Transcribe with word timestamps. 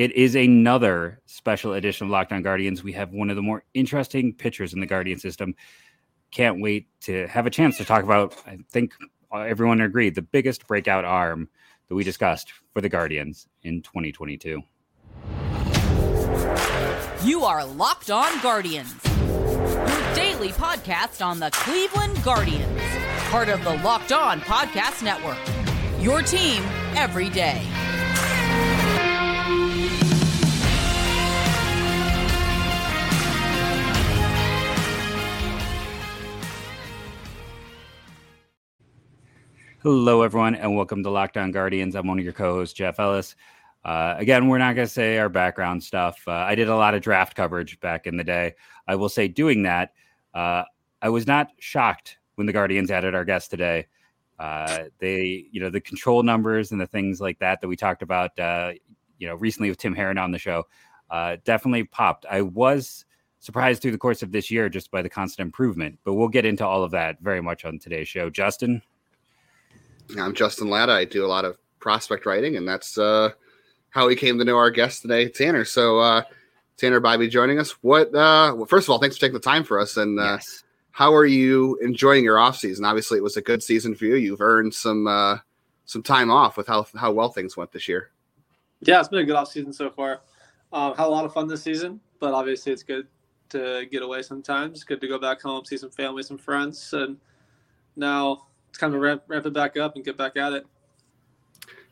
it 0.00 0.12
is 0.12 0.34
another 0.34 1.20
special 1.26 1.74
edition 1.74 2.06
of 2.06 2.10
Locked 2.10 2.32
On 2.32 2.40
Guardians. 2.40 2.82
We 2.82 2.92
have 2.92 3.12
one 3.12 3.28
of 3.28 3.36
the 3.36 3.42
more 3.42 3.64
interesting 3.74 4.32
pitchers 4.32 4.72
in 4.72 4.80
the 4.80 4.86
Guardian 4.86 5.18
system. 5.18 5.54
Can't 6.30 6.58
wait 6.58 6.86
to 7.02 7.26
have 7.26 7.44
a 7.44 7.50
chance 7.50 7.76
to 7.76 7.84
talk 7.84 8.02
about. 8.02 8.34
I 8.46 8.56
think 8.70 8.94
everyone 9.30 9.82
agreed 9.82 10.14
the 10.14 10.22
biggest 10.22 10.66
breakout 10.66 11.04
arm 11.04 11.50
that 11.88 11.94
we 11.94 12.02
discussed 12.02 12.50
for 12.72 12.80
the 12.80 12.88
Guardians 12.88 13.46
in 13.62 13.82
2022. 13.82 14.62
You 17.22 17.44
are 17.44 17.66
Locked 17.66 18.10
On 18.10 18.40
Guardians, 18.40 18.94
your 19.04 20.14
daily 20.14 20.48
podcast 20.48 21.22
on 21.22 21.40
the 21.40 21.50
Cleveland 21.50 22.24
Guardians, 22.24 22.80
part 23.28 23.50
of 23.50 23.62
the 23.64 23.74
Locked 23.84 24.12
On 24.12 24.40
Podcast 24.40 25.02
Network. 25.02 25.36
Your 26.02 26.22
team 26.22 26.62
every 26.96 27.28
day. 27.28 27.62
Hello, 39.82 40.20
everyone, 40.20 40.56
and 40.56 40.76
welcome 40.76 41.02
to 41.02 41.08
Locked 41.08 41.38
On 41.38 41.50
Guardians. 41.50 41.94
I'm 41.94 42.06
one 42.06 42.18
of 42.18 42.24
your 42.24 42.34
co-hosts, 42.34 42.74
Jeff 42.74 43.00
Ellis. 43.00 43.34
Uh, 43.82 44.14
again, 44.18 44.46
we're 44.46 44.58
not 44.58 44.76
going 44.76 44.86
to 44.86 44.92
say 44.92 45.16
our 45.16 45.30
background 45.30 45.82
stuff. 45.82 46.20
Uh, 46.28 46.32
I 46.32 46.54
did 46.54 46.68
a 46.68 46.76
lot 46.76 46.92
of 46.92 47.00
draft 47.00 47.34
coverage 47.34 47.80
back 47.80 48.06
in 48.06 48.18
the 48.18 48.22
day. 48.22 48.56
I 48.86 48.96
will 48.96 49.08
say, 49.08 49.26
doing 49.26 49.62
that, 49.62 49.94
uh, 50.34 50.64
I 51.00 51.08
was 51.08 51.26
not 51.26 51.52
shocked 51.60 52.18
when 52.34 52.46
the 52.46 52.52
Guardians 52.52 52.90
added 52.90 53.14
our 53.14 53.24
guest 53.24 53.50
today. 53.50 53.86
Uh, 54.38 54.80
they, 54.98 55.46
you 55.50 55.62
know, 55.62 55.70
the 55.70 55.80
control 55.80 56.22
numbers 56.22 56.72
and 56.72 56.80
the 56.80 56.86
things 56.86 57.18
like 57.18 57.38
that 57.38 57.62
that 57.62 57.68
we 57.68 57.74
talked 57.74 58.02
about, 58.02 58.38
uh, 58.38 58.72
you 59.16 59.26
know, 59.28 59.36
recently 59.36 59.70
with 59.70 59.78
Tim 59.78 59.94
Herrin 59.94 60.22
on 60.22 60.30
the 60.30 60.38
show, 60.38 60.66
uh, 61.08 61.38
definitely 61.44 61.84
popped. 61.84 62.26
I 62.30 62.42
was 62.42 63.06
surprised 63.38 63.80
through 63.80 63.92
the 63.92 63.98
course 63.98 64.22
of 64.22 64.30
this 64.30 64.50
year 64.50 64.68
just 64.68 64.90
by 64.90 65.00
the 65.00 65.08
constant 65.08 65.46
improvement, 65.46 65.98
but 66.04 66.12
we'll 66.12 66.28
get 66.28 66.44
into 66.44 66.66
all 66.66 66.84
of 66.84 66.90
that 66.90 67.18
very 67.22 67.40
much 67.40 67.64
on 67.64 67.78
today's 67.78 68.08
show. 68.08 68.28
Justin. 68.28 68.82
I'm 70.18 70.34
Justin 70.34 70.70
Latta. 70.70 70.92
I 70.92 71.04
do 71.04 71.24
a 71.24 71.28
lot 71.28 71.44
of 71.44 71.58
prospect 71.78 72.26
writing, 72.26 72.56
and 72.56 72.66
that's 72.66 72.98
uh, 72.98 73.30
how 73.90 74.06
we 74.06 74.16
came 74.16 74.38
to 74.38 74.44
know 74.44 74.56
our 74.56 74.70
guest 74.70 75.02
today, 75.02 75.28
Tanner. 75.28 75.64
So, 75.64 75.98
uh, 75.98 76.22
Tanner 76.76 77.00
Bibee 77.00 77.30
joining 77.30 77.58
us. 77.58 77.72
What? 77.82 78.08
Uh, 78.08 78.54
well, 78.56 78.66
first 78.66 78.86
of 78.86 78.90
all, 78.90 78.98
thanks 78.98 79.16
for 79.16 79.20
taking 79.20 79.34
the 79.34 79.40
time 79.40 79.64
for 79.64 79.78
us. 79.78 79.96
And 79.96 80.18
uh, 80.18 80.32
yes. 80.32 80.64
how 80.92 81.14
are 81.14 81.26
you 81.26 81.76
enjoying 81.82 82.24
your 82.24 82.38
off 82.38 82.56
season? 82.56 82.84
Obviously, 82.84 83.18
it 83.18 83.22
was 83.22 83.36
a 83.36 83.42
good 83.42 83.62
season 83.62 83.94
for 83.94 84.06
you. 84.06 84.16
You've 84.16 84.40
earned 84.40 84.74
some 84.74 85.06
uh, 85.06 85.38
some 85.84 86.02
time 86.02 86.30
off 86.30 86.56
with 86.56 86.66
how 86.66 86.86
how 86.96 87.12
well 87.12 87.28
things 87.28 87.56
went 87.56 87.72
this 87.72 87.88
year. 87.88 88.10
Yeah, 88.80 89.00
it's 89.00 89.08
been 89.08 89.20
a 89.20 89.24
good 89.24 89.36
off 89.36 89.48
season 89.48 89.72
so 89.72 89.90
far. 89.90 90.22
Um, 90.72 90.94
had 90.94 91.06
a 91.06 91.08
lot 91.08 91.24
of 91.24 91.34
fun 91.34 91.48
this 91.48 91.62
season, 91.62 92.00
but 92.18 92.32
obviously, 92.32 92.72
it's 92.72 92.82
good 92.82 93.06
to 93.50 93.86
get 93.90 94.02
away 94.02 94.22
sometimes. 94.22 94.84
Good 94.84 95.00
to 95.00 95.08
go 95.08 95.18
back 95.18 95.42
home, 95.42 95.64
see 95.64 95.76
some 95.76 95.90
family, 95.90 96.22
some 96.22 96.38
friends, 96.38 96.92
and 96.94 97.18
now 97.96 98.46
it's 98.70 98.78
kind 98.78 98.94
of 98.94 99.00
ramp, 99.00 99.24
ramp 99.26 99.44
it 99.44 99.52
back 99.52 99.76
up 99.76 99.96
and 99.96 100.04
get 100.04 100.16
back 100.16 100.36
at 100.36 100.54
it. 100.54 100.66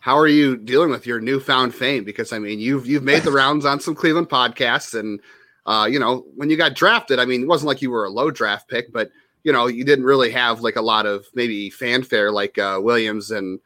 How 0.01 0.17
are 0.17 0.29
you 0.29 0.57
dealing 0.57 0.91
with 0.91 1.07
your 1.07 1.21
newfound 1.21 1.75
fame? 1.75 2.05
Because 2.05 2.33
I 2.33 2.39
mean, 2.39 2.61
you've 2.61 2.87
you've 2.87 3.03
made 3.03 3.25
the 3.25 3.33
rounds 3.43 3.67
on 3.67 3.81
some 3.81 3.95
Cleveland 3.95 4.29
podcasts, 4.29 4.99
and 4.99 5.21
uh, 5.67 5.87
you 5.91 5.99
know 5.99 6.25
when 6.37 6.51
you 6.51 6.57
got 6.57 6.75
drafted, 6.75 7.19
I 7.19 7.25
mean, 7.25 7.43
it 7.43 7.49
wasn't 7.49 7.67
like 7.67 7.83
you 7.83 7.91
were 7.91 8.05
a 8.05 8.11
low 8.11 8.31
draft 8.31 8.69
pick, 8.69 8.93
but 8.93 9.11
you 9.43 9.53
know 9.53 9.67
you 9.67 9.85
didn't 9.85 10.05
really 10.05 10.31
have 10.31 10.61
like 10.61 10.77
a 10.77 10.83
lot 10.83 11.05
of 11.05 11.27
maybe 11.35 11.69
fanfare 11.69 12.31
like 12.31 12.59
uh, 12.59 12.79
Williams 12.81 13.33
and 13.33 13.59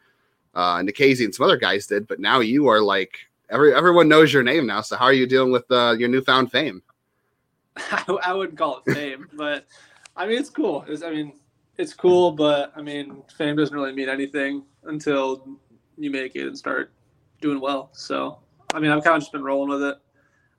uh, 0.55 0.79
Nikhazy 0.79 1.25
and 1.25 1.35
some 1.35 1.45
other 1.45 1.59
guys 1.59 1.87
did. 1.87 2.07
But 2.07 2.19
now 2.19 2.41
you 2.41 2.67
are 2.69 2.81
like 2.81 3.19
every 3.51 3.75
everyone 3.75 4.09
knows 4.09 4.33
your 4.33 4.43
name 4.43 4.67
now. 4.67 4.81
So 4.81 4.97
how 4.97 5.05
are 5.05 5.13
you 5.13 5.27
dealing 5.27 5.53
with 5.53 5.71
uh, 5.71 5.95
your 5.99 6.09
newfound 6.09 6.51
fame? 6.51 6.83
I, 7.77 8.05
I 8.25 8.33
wouldn't 8.33 8.59
call 8.59 8.83
it 8.87 8.95
fame, 8.95 9.29
but 9.35 9.67
I 10.17 10.27
mean 10.27 10.39
it's 10.39 10.51
cool. 10.51 10.85
It's, 10.89 11.03
I 11.03 11.11
mean 11.11 11.35
it's 11.79 11.95
cool, 11.95 12.33
but 12.33 12.73
I 12.77 12.83
mean, 12.83 13.23
fame 13.37 13.57
doesn't 13.57 13.75
really 13.75 13.93
mean 13.93 14.09
anything 14.09 14.65
until 14.85 15.59
you 15.97 16.11
make 16.11 16.37
it 16.37 16.47
and 16.47 16.57
start 16.57 16.93
doing 17.41 17.61
well. 17.61 17.91
So, 17.93 18.39
I 18.75 18.81
mean, 18.81 18.91
I've 18.91 19.03
kind 19.03 19.17
of 19.17 19.23
just 19.23 19.33
been 19.33 19.45
rolling 19.45 19.71
with 19.71 19.83
it. 19.83 19.99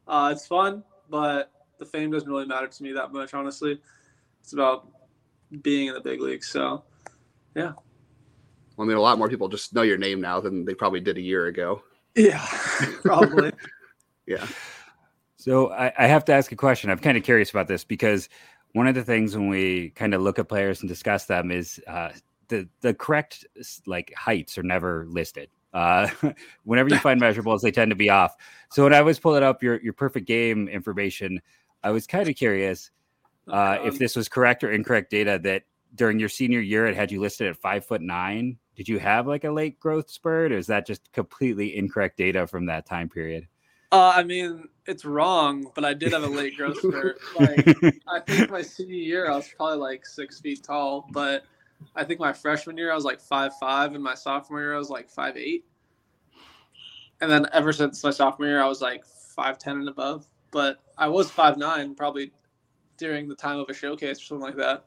Uh, 0.07 0.29
it's 0.31 0.47
fun, 0.47 0.83
but 1.09 1.51
the 1.79 1.85
fame 1.85 2.11
doesn't 2.11 2.29
really 2.29 2.45
matter 2.45 2.67
to 2.67 2.83
me 2.83 2.91
that 2.93 3.11
much, 3.11 3.33
honestly. 3.33 3.79
It's 4.41 4.53
about 4.53 4.87
being 5.61 5.87
in 5.87 5.93
the 5.93 6.01
big 6.01 6.21
leagues. 6.21 6.47
So, 6.47 6.83
yeah. 7.55 7.73
Well, 8.75 8.85
I 8.85 8.87
mean, 8.87 8.97
a 8.97 9.01
lot 9.01 9.17
more 9.17 9.29
people 9.29 9.47
just 9.47 9.73
know 9.73 9.83
your 9.83 9.97
name 9.97 10.19
now 10.19 10.39
than 10.39 10.65
they 10.65 10.73
probably 10.73 10.99
did 10.99 11.17
a 11.17 11.21
year 11.21 11.47
ago. 11.47 11.83
Yeah, 12.15 12.45
probably. 13.03 13.51
yeah. 14.27 14.45
So 15.37 15.71
I, 15.71 15.91
I, 15.97 16.07
have 16.07 16.23
to 16.25 16.33
ask 16.33 16.51
a 16.53 16.55
question. 16.55 16.89
I'm 16.89 16.99
kind 16.99 17.17
of 17.17 17.23
curious 17.23 17.49
about 17.49 17.67
this 17.67 17.83
because 17.83 18.29
one 18.73 18.87
of 18.87 18.95
the 18.95 19.03
things 19.03 19.35
when 19.37 19.47
we 19.47 19.91
kind 19.91 20.13
of 20.13 20.21
look 20.21 20.39
at 20.39 20.49
players 20.49 20.81
and 20.81 20.89
discuss 20.89 21.25
them 21.25 21.51
is 21.51 21.79
uh, 21.87 22.09
the 22.49 22.67
the 22.81 22.93
correct 22.93 23.45
like 23.85 24.13
heights 24.15 24.57
are 24.57 24.63
never 24.63 25.05
listed. 25.07 25.49
Uh, 25.73 26.07
whenever 26.63 26.89
you 26.89 26.97
find 26.97 27.21
measurables, 27.21 27.61
they 27.61 27.71
tend 27.71 27.91
to 27.91 27.95
be 27.95 28.09
off. 28.09 28.35
So 28.71 28.83
when 28.83 28.93
I 28.93 29.01
was 29.01 29.19
pulling 29.19 29.43
up 29.43 29.63
your 29.63 29.79
your 29.81 29.93
perfect 29.93 30.27
game 30.27 30.67
information, 30.67 31.41
I 31.83 31.91
was 31.91 32.07
kind 32.07 32.27
of 32.27 32.35
curious 32.35 32.91
uh, 33.47 33.77
um, 33.79 33.87
if 33.87 33.99
this 33.99 34.15
was 34.15 34.27
correct 34.27 34.63
or 34.63 34.71
incorrect 34.71 35.11
data 35.11 35.39
that 35.43 35.63
during 35.95 36.19
your 36.19 36.29
senior 36.29 36.59
year 36.59 36.87
it 36.87 36.95
had 36.95 37.11
you 37.11 37.21
listed 37.21 37.47
at 37.47 37.57
five 37.57 37.85
foot 37.85 38.01
nine. 38.01 38.57
Did 38.75 38.89
you 38.89 38.97
have 38.97 39.27
like 39.27 39.43
a 39.43 39.51
late 39.51 39.79
growth 39.79 40.09
spurt, 40.09 40.51
or 40.51 40.57
is 40.57 40.65
that 40.65 40.87
just 40.87 41.11
completely 41.11 41.77
incorrect 41.77 42.17
data 42.17 42.47
from 42.47 42.65
that 42.65 42.87
time 42.87 43.07
period? 43.07 43.47
Uh, 43.93 44.11
I 44.15 44.23
mean, 44.23 44.69
it's 44.87 45.05
wrong, 45.05 45.71
but 45.75 45.85
I 45.85 45.93
did 45.93 46.13
have 46.13 46.23
a 46.23 46.27
late 46.27 46.57
growth 46.57 46.79
spurt. 46.79 47.19
Like, 47.39 48.01
I 48.07 48.19
think 48.21 48.49
my 48.49 48.63
senior 48.63 48.95
year, 48.95 49.29
I 49.29 49.35
was 49.35 49.47
probably 49.55 49.77
like 49.77 50.03
six 50.03 50.41
feet 50.41 50.63
tall, 50.63 51.07
but 51.11 51.43
I 51.95 52.03
think 52.03 52.19
my 52.19 52.33
freshman 52.33 52.75
year, 52.75 52.91
I 52.91 52.95
was 52.95 53.05
like 53.05 53.21
five 53.21 53.55
five, 53.59 53.93
and 53.93 54.03
my 54.03 54.15
sophomore 54.15 54.61
year, 54.61 54.73
I 54.73 54.79
was 54.79 54.89
like 54.89 55.11
five 55.11 55.37
eight. 55.37 55.65
And 57.21 57.29
then 57.29 57.45
ever 57.53 57.71
since 57.71 58.03
my 58.03 58.09
sophomore 58.09 58.47
year, 58.47 58.63
I 58.63 58.67
was 58.67 58.81
like 58.81 59.05
five 59.05 59.59
ten 59.59 59.77
and 59.77 59.87
above. 59.87 60.25
But 60.49 60.79
I 60.97 61.07
was 61.07 61.29
five 61.29 61.57
nine 61.57 61.93
probably 61.93 62.31
during 62.97 63.27
the 63.27 63.35
time 63.35 63.59
of 63.59 63.69
a 63.69 63.75
showcase 63.75 64.19
or 64.19 64.23
something 64.23 64.47
like 64.47 64.57
that. 64.57 64.85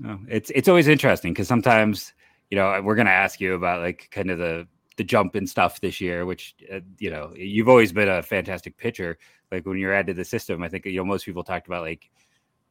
No, 0.00 0.18
it's 0.28 0.50
it's 0.50 0.66
always 0.66 0.88
interesting 0.88 1.32
because 1.32 1.46
sometimes 1.46 2.12
you 2.50 2.56
know 2.56 2.82
we're 2.82 2.96
gonna 2.96 3.10
ask 3.10 3.40
you 3.40 3.54
about 3.54 3.82
like 3.82 4.08
kind 4.10 4.32
of 4.32 4.38
the 4.38 4.66
the 4.96 5.04
jump 5.04 5.34
and 5.34 5.48
stuff 5.48 5.80
this 5.80 6.00
year, 6.00 6.26
which 6.26 6.54
uh, 6.72 6.80
you 6.98 7.10
know 7.10 7.32
you've 7.36 7.68
always 7.68 7.92
been 7.92 8.08
a 8.08 8.22
fantastic 8.22 8.76
pitcher. 8.76 9.18
Like 9.52 9.66
when 9.66 9.78
you're 9.78 9.94
added 9.94 10.08
to 10.08 10.14
the 10.14 10.24
system, 10.24 10.62
I 10.62 10.68
think 10.68 10.86
you 10.86 10.96
know 10.96 11.04
most 11.04 11.24
people 11.24 11.44
talked 11.44 11.66
about 11.66 11.82
like 11.82 12.10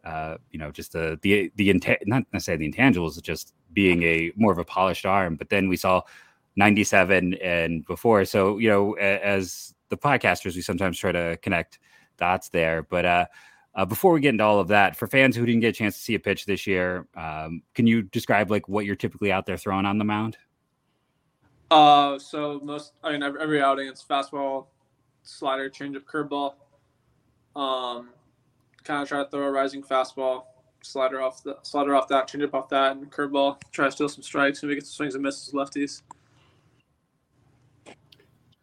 uh, 0.03 0.38
you 0.52 0.59
know 0.59 0.72
just 0.72 0.91
the 0.94 1.19
the 1.22 1.52
the 1.56 1.69
inta- 1.69 2.03
not 2.06 2.24
necessarily 2.34 2.69
the 2.69 2.74
intangibles, 2.74 3.22
just 3.22 3.53
being 3.74 4.03
a 4.03 4.31
more 4.35 4.52
of 4.52 4.58
a 4.58 4.66
polished 4.66 5.06
arm. 5.06 5.35
But 5.35 5.50
then 5.50 5.69
we 5.69 5.78
saw 5.78 6.02
97 6.56 7.35
and 7.35 7.85
before, 7.85 8.25
so 8.25 8.58
you 8.58 8.69
know 8.69 8.94
as 8.94 9.74
the 9.90 9.97
podcasters, 9.97 10.56
we 10.56 10.62
sometimes 10.62 10.97
try 10.97 11.12
to 11.12 11.38
connect 11.41 11.80
dots 12.18 12.50
there. 12.50 12.84
But 12.84 13.06
uh, 13.06 13.25
uh, 13.75 13.85
before 13.85 14.14
we 14.14 14.19
get 14.19 14.30
into 14.30 14.44
all 14.44 14.59
of 14.59 14.69
that, 14.69 14.96
for 14.96 15.08
fans 15.08 15.35
who 15.35 15.46
didn't 15.46 15.62
get 15.62 15.69
a 15.69 15.74
chance 15.74 15.96
to 15.96 16.02
see 16.02 16.16
a 16.16 16.19
pitch 16.19 16.46
this 16.46 16.66
year, 16.66 17.08
um, 17.16 17.62
can 17.74 17.85
you 17.85 18.03
describe 18.03 18.50
like 18.50 18.68
what 18.68 18.85
you're 18.85 18.96
typically 18.96 19.31
out 19.31 19.46
there 19.46 19.58
throwing 19.58 19.85
on 19.85 19.97
the 19.97 20.06
mound? 20.06 20.38
Uh, 21.72 22.20
so 22.20 22.59
most, 22.64 22.94
I 23.03 23.12
mean, 23.12 23.24
every, 23.24 23.62
outing 23.62 23.88
it's 23.88 24.03
fastball, 24.03 24.68
slider, 25.24 25.70
changeup, 25.70 26.03
curveball. 26.03 26.53
Um, 27.56 28.09
kind 28.84 29.02
of 29.02 29.08
try 29.08 29.24
to 29.24 29.30
throw 29.30 29.48
a 29.48 29.52
rising 29.52 29.81
fastball, 29.81 30.44
slider 30.81 31.22
off 31.22 31.44
the 31.44 31.58
slider 31.64 31.96
off 31.96 32.08
that, 32.09 32.30
changeup 32.30 32.53
off 32.53 32.70
that, 32.70 32.96
and 32.96 33.12
curveball. 33.12 33.59
Try 33.72 33.86
to 33.86 33.92
steal 33.92 34.09
some 34.09 34.24
strikes, 34.24 34.62
maybe 34.62 34.76
get 34.76 34.86
some 34.86 34.94
swings 34.94 35.16
and 35.16 35.24
misses, 35.24 35.53
lefties. 35.53 36.02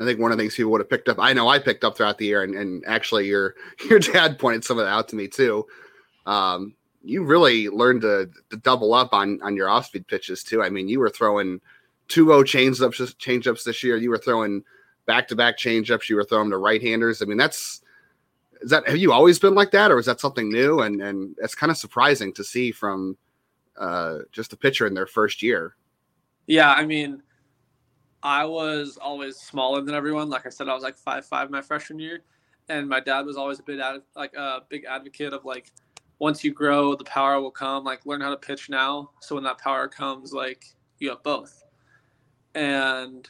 I 0.03 0.05
think 0.05 0.19
one 0.19 0.33
of 0.33 0.39
the 0.39 0.43
things 0.43 0.55
people 0.57 0.73
would 0.73 0.81
have 0.81 0.91
picked 0.91 1.09
up. 1.09 1.19
I 1.21 1.33
know 1.33 1.49
I 1.49 1.59
picked 1.59 1.85
up 1.85 1.97
throughout 1.97 2.19
the 2.19 2.27
year, 2.27 2.43
and, 2.43 2.55
and 2.55 2.85
actually 2.87 3.27
your 3.27 3.55
your 3.89 3.99
dad 3.99 4.39
pointed 4.39 4.65
some 4.65 4.79
of 4.79 4.85
that 4.85 4.93
out 4.93 5.09
to 5.09 5.17
me 5.17 5.29
too. 5.29 5.67
Um, 6.27 6.75
you 7.03 7.25
really 7.25 7.69
learned 7.69 8.03
to, 8.03 8.31
to 8.51 8.57
double 8.59 8.95
up 8.95 9.13
on 9.13 9.41
on 9.43 9.57
your 9.57 9.69
off 9.69 9.87
speed 9.87 10.07
pitches 10.07 10.45
too. 10.45 10.63
I 10.63 10.71
mean, 10.71 10.89
you 10.89 11.01
were 11.01 11.11
throwing 11.11 11.61
2-0 12.13 12.45
changeups 12.45 13.17
changeups 13.17 13.65
this 13.65 13.83
year. 13.83 13.97
You 13.97 14.11
were 14.11 14.19
throwing 14.19 14.63
back 15.07 15.29
to 15.29 15.37
back 15.37 15.59
changeups. 15.59 16.09
You 16.09 16.17
were 16.17 16.25
throwing 16.25 16.51
to 16.51 16.59
right 16.59 16.83
handers. 16.83 17.23
I 17.23 17.25
mean, 17.25 17.39
that's 17.39 17.81
is 18.61 18.71
that 18.71 18.87
have 18.87 18.99
you 18.99 19.13
always 19.13 19.39
been 19.39 19.55
like 19.55 19.71
that, 19.73 19.91
or 19.91 19.99
is 19.99 20.07
that 20.07 20.21
something 20.21 20.51
new? 20.51 20.81
And 20.81 21.01
and 21.01 21.35
it's 21.43 21.55
kind 21.55 21.71
of 21.71 21.79
surprising 21.79 22.33
to 22.35 22.45
see 22.45 22.71
from 22.71 23.17
uh, 23.79 24.19
just 24.31 24.53
a 24.53 24.57
pitcher 24.57 24.87
in 24.87 24.95
their 24.95 25.07
first 25.07 25.43
year. 25.43 25.77
Yeah, 26.47 26.73
I 26.73 26.85
mean, 26.85 27.23
I 28.23 28.45
was 28.45 28.99
always 29.01 29.37
smaller 29.37 29.81
than 29.81 29.95
everyone. 29.95 30.29
Like 30.29 30.47
I 30.47 30.51
said, 30.51 30.69
I 30.69 30.75
was 30.75 30.83
like 30.83 30.99
five 30.99 31.25
five 31.25 31.51
my 31.51 31.63
freshman 31.63 31.99
year, 31.99 32.23
and 32.69 32.89
my 32.89 33.01
dad 33.01 33.25
was 33.25 33.37
always 33.37 33.59
a 33.59 33.63
big 33.63 33.81
ad, 33.81 34.03
like 34.15 34.35
a 34.35 34.61
big 34.69 34.85
advocate 34.85 35.33
of 35.33 35.47
like 35.47 35.73
once 36.19 36.45
you 36.45 36.53
grow, 36.53 36.95
the 36.95 37.05
power 37.05 37.41
will 37.41 37.51
come. 37.51 37.85
Like 37.85 38.05
learn 38.05 38.21
how 38.21 38.31
to 38.31 38.37
pitch 38.37 38.69
now, 38.69 39.11
so 39.21 39.35
when 39.35 39.45
that 39.45 39.59
power 39.59 39.89
comes, 39.89 40.33
like 40.33 40.67
you 40.99 41.09
have 41.09 41.23
both 41.23 41.62
and 42.55 43.29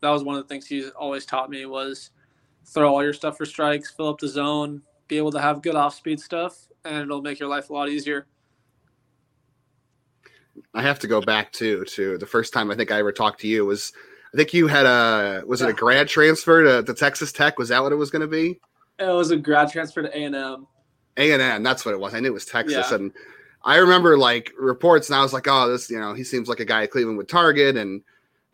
that 0.00 0.10
was 0.10 0.22
one 0.22 0.36
of 0.36 0.42
the 0.42 0.48
things 0.48 0.66
he 0.66 0.88
always 0.90 1.24
taught 1.24 1.50
me 1.50 1.66
was 1.66 2.10
throw 2.66 2.94
all 2.94 3.02
your 3.02 3.12
stuff 3.12 3.36
for 3.36 3.46
strikes, 3.46 3.90
fill 3.90 4.08
up 4.08 4.18
the 4.18 4.28
zone, 4.28 4.82
be 5.08 5.16
able 5.16 5.32
to 5.32 5.40
have 5.40 5.62
good 5.62 5.74
off 5.74 5.94
speed 5.94 6.20
stuff, 6.20 6.66
and 6.84 7.02
it'll 7.02 7.22
make 7.22 7.38
your 7.38 7.48
life 7.48 7.70
a 7.70 7.72
lot 7.72 7.88
easier. 7.88 8.26
I 10.72 10.82
have 10.82 10.98
to 11.00 11.06
go 11.06 11.20
back 11.20 11.52
to 11.52 11.84
to 11.84 12.18
the 12.18 12.26
first 12.26 12.52
time 12.52 12.70
I 12.70 12.76
think 12.76 12.90
I 12.90 12.98
ever 12.98 13.12
talked 13.12 13.40
to 13.40 13.48
you 13.48 13.64
was 13.64 13.92
I 14.32 14.36
think 14.36 14.52
you 14.52 14.66
had 14.66 14.86
a 14.86 15.42
was 15.46 15.62
it 15.62 15.68
a 15.68 15.72
grad 15.72 16.08
transfer 16.08 16.62
to, 16.64 16.82
to 16.82 16.94
Texas 16.94 17.32
Tech? 17.32 17.58
Was 17.58 17.68
that 17.68 17.82
what 17.82 17.92
it 17.92 17.96
was 17.96 18.10
going 18.10 18.22
to 18.22 18.28
be? 18.28 18.60
It 18.98 19.06
was 19.06 19.30
a 19.30 19.36
grad 19.36 19.70
transfer 19.70 20.02
to 20.02 20.16
A 20.16 20.24
and 20.24 20.34
M. 20.34 20.66
A 21.16 21.32
and 21.32 21.42
M, 21.42 21.62
that's 21.62 21.84
what 21.84 21.94
it 21.94 22.00
was. 22.00 22.14
I 22.14 22.20
knew 22.20 22.28
it 22.28 22.34
was 22.34 22.44
Texas, 22.44 22.86
yeah. 22.90 22.96
and 22.96 23.12
I 23.62 23.76
remember 23.76 24.18
like 24.18 24.52
reports, 24.58 25.08
and 25.08 25.16
I 25.16 25.22
was 25.22 25.32
like, 25.32 25.46
oh, 25.48 25.68
this 25.68 25.88
you 25.88 25.98
know 25.98 26.14
he 26.14 26.24
seems 26.24 26.48
like 26.48 26.60
a 26.60 26.64
guy 26.64 26.86
Cleveland 26.86 27.18
would 27.18 27.28
target, 27.28 27.76
and 27.76 28.02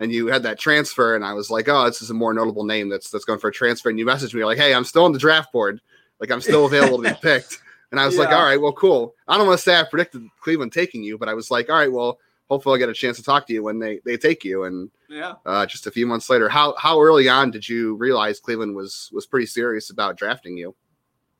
and 0.01 0.11
you 0.11 0.27
had 0.27 0.43
that 0.43 0.59
transfer, 0.59 1.15
and 1.15 1.25
I 1.25 1.35
was 1.35 1.51
like, 1.51 1.69
oh, 1.69 1.85
this 1.85 2.03
is 2.03 2.11
a 2.11 2.15
more 2.15 2.35
notable 2.35 2.65
name 2.65 2.89
that's 2.89 3.11
that's 3.11 3.25
going 3.25 3.39
for 3.39 3.49
a 3.49 3.53
transfer, 3.53 3.91
and 3.91 3.99
you 3.99 4.07
messaged 4.07 4.35
me 4.35 4.45
like, 4.45 4.59
hey, 4.59 4.75
I'm 4.75 4.85
still 4.85 5.05
on 5.05 5.13
the 5.13 5.19
draft 5.19 5.53
board, 5.53 5.81
like 6.19 6.31
I'm 6.31 6.41
still 6.41 6.67
available 6.67 7.03
to 7.03 7.11
be 7.11 7.17
picked. 7.23 7.59
And 7.93 8.01
I 8.01 8.07
was 8.07 8.15
yeah. 8.15 8.23
like, 8.23 8.33
all 8.33 8.45
right, 8.45 8.61
well, 8.61 8.73
cool. 8.73 9.15
I 9.27 9.37
don't 9.37 9.47
want 9.47 9.59
to 9.59 9.63
say 9.63 9.79
I 9.79 9.83
predicted 9.83 10.23
Cleveland 10.41 10.73
taking 10.73 11.03
you, 11.03 11.19
but 11.19 11.29
I 11.29 11.35
was 11.35 11.51
like, 11.51 11.69
all 11.69 11.77
right, 11.77 11.93
well, 11.93 12.19
hopefully 12.49 12.75
I'll 12.75 12.79
get 12.79 12.89
a 12.89 12.95
chance 12.95 13.17
to 13.17 13.23
talk 13.23 13.47
to 13.47 13.53
you 13.53 13.63
when 13.63 13.79
they, 13.79 14.01
they 14.05 14.17
take 14.17 14.45
you. 14.45 14.65
And 14.65 14.91
yeah, 15.09 15.35
uh, 15.45 15.67
just 15.67 15.87
a 15.87 15.91
few 15.91 16.07
months 16.07 16.31
later, 16.31 16.49
how 16.49 16.75
how 16.79 17.01
early 17.01 17.29
on 17.29 17.51
did 17.51 17.69
you 17.69 17.95
realize 17.97 18.41
Cleveland 18.41 18.75
was 18.75 19.11
was 19.13 19.27
pretty 19.27 19.47
serious 19.47 19.91
about 19.91 20.17
drafting 20.17 20.57
you? 20.57 20.75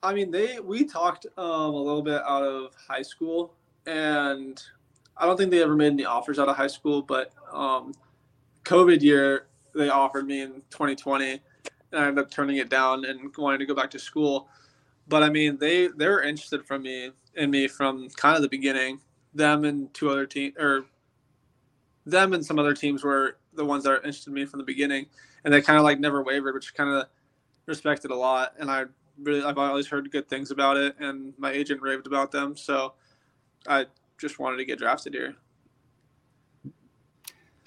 I 0.03 0.13
mean, 0.13 0.31
they 0.31 0.59
we 0.59 0.85
talked 0.85 1.25
um, 1.37 1.73
a 1.73 1.81
little 1.81 2.01
bit 2.01 2.21
out 2.23 2.43
of 2.43 2.73
high 2.87 3.03
school, 3.03 3.53
and 3.85 4.61
I 5.15 5.25
don't 5.25 5.37
think 5.37 5.51
they 5.51 5.61
ever 5.63 5.75
made 5.75 5.93
any 5.93 6.05
offers 6.05 6.39
out 6.39 6.49
of 6.49 6.57
high 6.57 6.67
school. 6.67 7.01
But 7.01 7.31
um, 7.51 7.93
COVID 8.63 9.01
year, 9.01 9.47
they 9.73 9.89
offered 9.89 10.25
me 10.27 10.41
in 10.41 10.61
2020, 10.69 11.31
and 11.31 11.41
I 11.93 12.07
ended 12.07 12.23
up 12.23 12.31
turning 12.31 12.57
it 12.57 12.69
down 12.69 13.05
and 13.05 13.35
wanting 13.37 13.59
to 13.59 13.65
go 13.65 13.75
back 13.75 13.91
to 13.91 13.99
school. 13.99 14.49
But 15.07 15.23
I 15.23 15.29
mean, 15.29 15.57
they 15.57 15.87
they 15.87 16.07
were 16.07 16.21
interested 16.21 16.65
from 16.65 16.83
me 16.83 17.11
in 17.35 17.51
me 17.51 17.67
from 17.67 18.09
kind 18.09 18.35
of 18.35 18.41
the 18.41 18.49
beginning. 18.49 18.99
Them 19.33 19.63
and 19.65 19.93
two 19.93 20.09
other 20.09 20.25
teams, 20.25 20.55
or 20.57 20.85
them 22.05 22.33
and 22.33 22.45
some 22.45 22.59
other 22.59 22.73
teams 22.73 23.03
were 23.03 23.37
the 23.53 23.65
ones 23.65 23.83
that 23.83 23.91
are 23.91 23.97
interested 23.97 24.29
in 24.29 24.35
me 24.35 24.45
from 24.45 24.59
the 24.59 24.65
beginning, 24.65 25.07
and 25.43 25.53
they 25.53 25.61
kind 25.61 25.77
of 25.77 25.83
like 25.83 25.99
never 25.99 26.23
wavered, 26.23 26.53
which 26.53 26.73
kind 26.73 26.89
of 26.89 27.07
respected 27.65 28.11
a 28.11 28.15
lot. 28.15 28.53
And 28.59 28.69
I 28.69 28.85
really 29.21 29.43
I've 29.43 29.57
always 29.57 29.87
heard 29.87 30.11
good 30.11 30.29
things 30.29 30.51
about 30.51 30.77
it, 30.77 30.95
and 30.99 31.33
my 31.37 31.51
agent 31.51 31.81
raved 31.81 32.07
about 32.07 32.31
them, 32.31 32.55
so 32.55 32.93
I 33.67 33.87
just 34.17 34.39
wanted 34.39 34.57
to 34.57 34.65
get 34.65 34.79
drafted 34.79 35.13
here. 35.13 35.35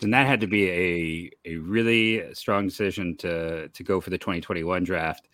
And 0.04 0.14
that 0.14 0.26
had 0.26 0.40
to 0.40 0.46
be 0.46 0.70
a 0.70 1.30
a 1.44 1.56
really 1.56 2.34
strong 2.34 2.66
decision 2.66 3.16
to 3.18 3.68
to 3.68 3.82
go 3.82 4.00
for 4.00 4.10
the 4.10 4.18
2021 4.18 4.84
draft. 4.84 5.28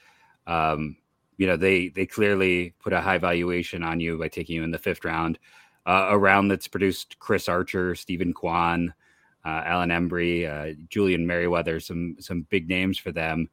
Um, 0.46 0.96
you 1.36 1.46
know 1.46 1.56
they 1.56 1.88
they 1.88 2.06
clearly 2.06 2.74
put 2.80 2.92
a 2.92 3.00
high 3.00 3.18
valuation 3.18 3.82
on 3.82 4.00
you 4.00 4.18
by 4.18 4.28
taking 4.28 4.56
you 4.56 4.62
in 4.62 4.70
the 4.70 4.78
fifth 4.78 5.04
round. 5.04 5.38
Uh, 5.86 6.08
a 6.10 6.18
round 6.18 6.50
that's 6.50 6.68
produced 6.68 7.18
chris 7.18 7.48
archer 7.48 7.94
Steven 7.94 8.34
kwan 8.34 8.92
uh, 9.46 9.62
alan 9.64 9.88
embree 9.88 10.46
uh, 10.46 10.74
julian 10.90 11.26
merryweather 11.26 11.80
some 11.80 12.16
some 12.20 12.42
big 12.50 12.68
names 12.68 12.98
for 12.98 13.12
them. 13.12 13.48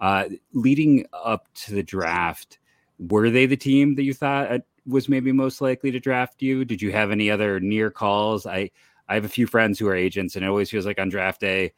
Uh, 0.00 0.24
leading 0.52 1.04
up 1.12 1.48
to 1.54 1.74
the 1.74 1.82
draft 1.82 2.58
were 2.98 3.30
they 3.30 3.46
the 3.46 3.56
team 3.56 3.94
that 3.96 4.04
you 4.04 4.14
thought 4.14 4.50
uh, 4.50 4.58
was 4.86 5.08
maybe 5.08 5.32
most 5.32 5.60
likely 5.60 5.90
to 5.90 6.00
draft 6.00 6.42
you? 6.42 6.64
Did 6.64 6.82
you 6.82 6.92
have 6.92 7.10
any 7.10 7.30
other 7.30 7.60
near 7.60 7.90
calls? 7.90 8.46
I 8.46 8.70
i 9.08 9.14
have 9.14 9.24
a 9.24 9.28
few 9.28 9.46
friends 9.46 9.78
who 9.78 9.88
are 9.88 9.94
agents 9.94 10.36
and 10.36 10.44
it 10.44 10.48
always 10.48 10.70
feels 10.70 10.86
like 10.86 10.98
on 10.98 11.08
draft 11.08 11.40
day 11.40 11.72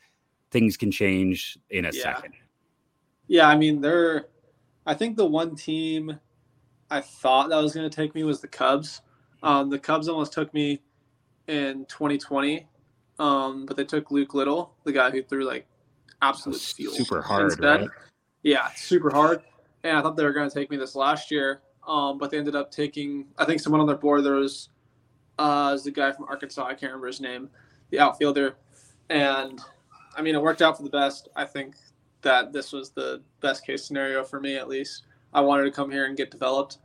things 0.51 0.77
can 0.77 0.91
change 0.91 1.59
in 1.71 1.85
a 1.85 1.91
yeah. 1.93 2.03
second 2.03 2.35
yeah 3.27 3.49
i 3.49 3.57
mean 3.57 3.81
they're 3.81 4.27
I 4.87 4.95
think 4.95 5.17
the 5.17 5.27
one 5.27 5.57
team 5.57 6.19
I 6.91 7.01
thought 7.01 7.49
that 7.49 7.57
was 7.57 7.75
going 7.75 7.89
to 7.89 7.95
take 7.95 8.15
me 8.15 8.25
was 8.25 8.41
the 8.41 8.49
Cubs. 8.49 9.01
Um, 9.43 9.71
the 9.71 9.79
Cubs 9.79 10.09
almost 10.09 10.33
took 10.33 10.53
me 10.53 10.83
in 11.49 11.87
2020, 11.87 12.67
um, 13.19 13.67
but 13.67 13.77
they 13.77 13.85
took 13.85 14.11
Luke 14.11 14.35
Little, 14.35 14.75
the 14.85 14.93
guy 14.93 15.11
who 15.11 15.23
threw 15.23 15.45
like 15.45 15.67
absolute 16.23 16.61
steel, 16.61 16.93
super 16.93 17.23
hard, 17.23 17.45
instead. 17.45 17.81
right? 17.81 17.91
Yeah, 18.43 18.69
super 18.77 19.11
hard. 19.11 19.43
And 19.83 19.97
I 19.97 20.03
thought 20.03 20.17
they 20.17 20.25
were 20.25 20.33
going 20.33 20.49
to 20.49 20.55
take 20.55 20.71
me 20.71 20.77
this 20.77 20.95
last 20.95 21.31
year, 21.31 21.63
um, 21.87 22.19
but 22.19 22.31
they 22.31 22.39
ended 22.39 22.55
up 22.55 22.71
taking. 22.71 23.27
I 23.39 23.45
think 23.45 23.61
someone 23.61 23.81
on 23.81 23.87
their 23.87 23.97
board 23.97 24.25
there 24.25 24.35
was, 24.35 24.69
uh, 25.39 25.71
was 25.73 25.85
the 25.85 25.91
guy 25.91 26.13
from 26.13 26.27
Arkansas. 26.27 26.65
I 26.65 26.71
can't 26.71 26.93
remember 26.93 27.07
his 27.09 27.21
name, 27.21 27.51
the 27.91 28.01
outfielder, 28.01 28.57
and 29.11 29.61
I 30.17 30.23
mean 30.23 30.35
it 30.35 30.43
worked 30.43 30.63
out 30.63 30.77
for 30.77 30.83
the 30.83 30.91
best. 30.91 31.29
I 31.37 31.45
think 31.45 31.77
that 32.23 32.53
this 32.53 32.73
was 32.73 32.91
the 32.91 33.23
best 33.41 33.67
case 33.67 33.85
scenario 33.85 34.25
for 34.25 34.41
me 34.41 34.57
at 34.57 34.69
least. 34.69 35.05
I 35.33 35.41
wanted 35.41 35.65
to 35.65 35.71
come 35.71 35.91
here 35.91 36.07
and 36.07 36.17
get 36.17 36.31
developed. 36.31 36.79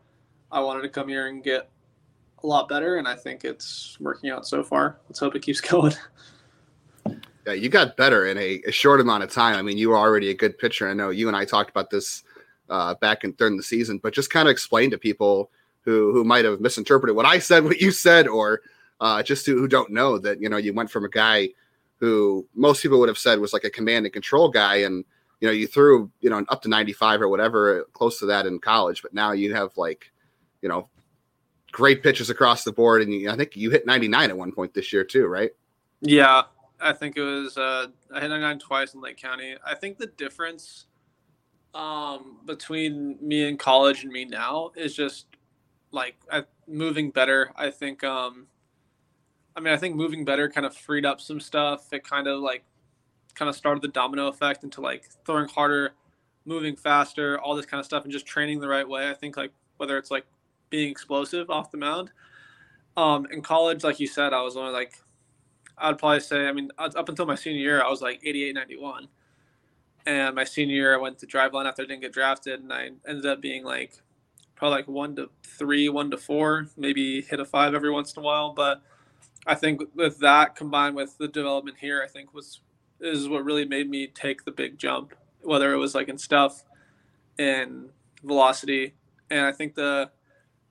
I 0.51 0.59
wanted 0.59 0.81
to 0.81 0.89
come 0.89 1.07
here 1.07 1.27
and 1.27 1.43
get 1.43 1.69
a 2.43 2.47
lot 2.47 2.67
better, 2.69 2.97
and 2.97 3.07
I 3.07 3.15
think 3.15 3.45
it's 3.45 3.97
working 3.99 4.29
out 4.29 4.47
so 4.47 4.63
far. 4.63 4.97
Let's 5.07 5.19
hope 5.19 5.35
it 5.35 5.41
keeps 5.41 5.61
going. 5.61 5.93
Yeah, 7.45 7.53
you 7.53 7.69
got 7.69 7.97
better 7.97 8.27
in 8.27 8.37
a, 8.37 8.61
a 8.67 8.71
short 8.71 8.99
amount 8.99 9.23
of 9.23 9.31
time. 9.31 9.55
I 9.55 9.61
mean, 9.61 9.77
you 9.77 9.89
were 9.89 9.97
already 9.97 10.29
a 10.29 10.33
good 10.33 10.57
pitcher. 10.57 10.89
I 10.89 10.93
know 10.93 11.09
you 11.09 11.27
and 11.27 11.37
I 11.37 11.45
talked 11.45 11.69
about 11.69 11.89
this 11.89 12.23
uh, 12.69 12.95
back 12.95 13.23
in 13.23 13.31
during 13.33 13.57
the 13.57 13.63
season, 13.63 13.99
but 14.01 14.13
just 14.13 14.29
kind 14.29 14.47
of 14.47 14.51
explain 14.51 14.91
to 14.91 14.97
people 14.97 15.51
who 15.81 16.13
who 16.13 16.23
might 16.23 16.45
have 16.45 16.59
misinterpreted 16.59 17.15
what 17.15 17.25
I 17.25 17.39
said, 17.39 17.63
what 17.65 17.81
you 17.81 17.91
said, 17.91 18.27
or 18.27 18.61
uh, 19.01 19.23
just 19.23 19.45
who, 19.45 19.57
who 19.57 19.67
don't 19.67 19.91
know 19.91 20.17
that 20.19 20.41
you 20.41 20.49
know 20.49 20.57
you 20.57 20.73
went 20.73 20.91
from 20.91 21.05
a 21.05 21.09
guy 21.09 21.49
who 21.97 22.47
most 22.55 22.81
people 22.81 22.99
would 22.99 23.09
have 23.09 23.17
said 23.17 23.39
was 23.39 23.51
like 23.51 23.65
a 23.65 23.69
command 23.69 24.05
and 24.05 24.13
control 24.13 24.49
guy, 24.49 24.77
and 24.77 25.03
you 25.39 25.47
know, 25.47 25.53
you 25.53 25.67
threw, 25.67 26.11
you 26.21 26.29
know, 26.29 26.43
up 26.49 26.61
to 26.63 26.69
95 26.69 27.21
or 27.21 27.29
whatever, 27.29 27.85
close 27.93 28.19
to 28.19 28.25
that 28.27 28.45
in 28.45 28.59
college, 28.59 29.01
but 29.01 29.13
now 29.13 29.31
you 29.31 29.53
have 29.53 29.71
like, 29.77 30.11
you 30.61 30.67
know, 30.67 30.89
great 31.71 32.03
pitches 32.03 32.29
across 32.29 32.63
the 32.63 32.71
board. 32.71 33.01
And 33.01 33.13
you, 33.13 33.29
I 33.29 33.37
think 33.37 33.55
you 33.55 33.69
hit 33.69 33.85
99 33.85 34.29
at 34.29 34.37
one 34.37 34.51
point 34.51 34.73
this 34.73 34.91
year 34.91 35.03
too, 35.03 35.27
right? 35.27 35.51
Yeah. 36.01 36.43
I 36.81 36.93
think 36.93 37.17
it 37.17 37.21
was, 37.21 37.57
uh, 37.57 37.87
I 38.13 38.19
hit 38.19 38.29
99 38.29 38.59
twice 38.59 38.93
in 38.93 39.01
Lake 39.01 39.17
County. 39.17 39.55
I 39.65 39.75
think 39.75 39.97
the 39.97 40.07
difference 40.07 40.87
um, 41.73 42.37
between 42.45 43.17
me 43.21 43.47
in 43.47 43.57
college 43.57 44.03
and 44.03 44.11
me 44.11 44.25
now 44.25 44.71
is 44.75 44.95
just 44.95 45.27
like 45.91 46.15
I, 46.31 46.43
moving 46.67 47.11
better. 47.11 47.51
I 47.55 47.71
think, 47.71 48.03
um, 48.03 48.47
I 49.55 49.59
mean, 49.59 49.73
I 49.73 49.77
think 49.77 49.95
moving 49.95 50.25
better 50.25 50.49
kind 50.49 50.65
of 50.65 50.75
freed 50.75 51.05
up 51.05 51.19
some 51.21 51.39
stuff. 51.39 51.91
It 51.91 52.03
kind 52.03 52.27
of 52.27 52.41
like 52.41 52.63
kind 53.35 53.49
of 53.49 53.55
started 53.55 53.81
the 53.81 53.87
domino 53.87 54.27
effect 54.27 54.63
into 54.63 54.81
like 54.81 55.09
throwing 55.25 55.47
harder, 55.47 55.93
moving 56.45 56.75
faster, 56.75 57.39
all 57.39 57.55
this 57.55 57.65
kind 57.65 57.79
of 57.79 57.85
stuff, 57.85 58.03
and 58.03 58.11
just 58.11 58.25
training 58.25 58.59
the 58.59 58.67
right 58.67 58.87
way. 58.87 59.09
I 59.09 59.13
think 59.13 59.37
like 59.37 59.51
whether 59.77 59.97
it's 59.97 60.11
like 60.11 60.25
being 60.69 60.89
explosive 60.89 61.49
off 61.49 61.71
the 61.71 61.77
mound. 61.77 62.11
Um, 62.97 63.27
in 63.31 63.41
college, 63.41 63.83
like 63.83 63.99
you 63.99 64.07
said, 64.07 64.33
I 64.33 64.41
was 64.41 64.57
only 64.57 64.71
like, 64.71 64.93
I'd 65.77 65.97
probably 65.97 66.19
say, 66.19 66.47
I 66.47 66.51
mean, 66.51 66.69
up 66.77 67.07
until 67.07 67.25
my 67.25 67.35
senior 67.35 67.61
year, 67.61 67.81
I 67.81 67.89
was 67.89 68.01
like 68.01 68.19
88, 68.23 68.53
91. 68.53 69.07
And 70.05 70.35
my 70.35 70.43
senior 70.43 70.75
year, 70.75 70.93
I 70.95 70.97
went 70.97 71.17
to 71.19 71.27
Driveline 71.27 71.65
after 71.65 71.83
I 71.83 71.85
didn't 71.85 72.01
get 72.01 72.11
drafted, 72.11 72.61
and 72.61 72.73
I 72.73 72.89
ended 73.07 73.25
up 73.25 73.41
being 73.41 73.63
like 73.63 73.93
probably 74.59 74.77
like 74.77 74.87
one 74.89 75.15
to 75.15 75.29
three, 75.41 75.87
one 75.89 76.11
to 76.11 76.17
four, 76.17 76.67
maybe 76.77 77.21
hit 77.21 77.39
a 77.39 77.45
five 77.45 77.73
every 77.73 77.89
once 77.89 78.13
in 78.13 78.19
a 78.19 78.23
while. 78.23 78.53
But 78.53 78.81
I 79.47 79.55
think 79.55 79.81
with 79.95 80.19
that 80.19 80.55
combined 80.55 80.95
with 80.95 81.17
the 81.17 81.29
development 81.29 81.77
here, 81.79 82.03
I 82.03 82.07
think 82.07 82.33
was 82.33 82.59
is 82.99 83.29
what 83.29 83.45
really 83.45 83.63
made 83.63 83.89
me 83.89 84.07
take 84.07 84.43
the 84.43 84.51
big 84.51 84.77
jump, 84.77 85.15
whether 85.41 85.73
it 85.73 85.77
was 85.77 85.95
like 85.95 86.09
in 86.09 86.17
stuff 86.17 86.65
and 87.39 87.89
velocity. 88.21 88.93
And 89.29 89.45
I 89.45 89.53
think 89.53 89.75
the 89.75 90.11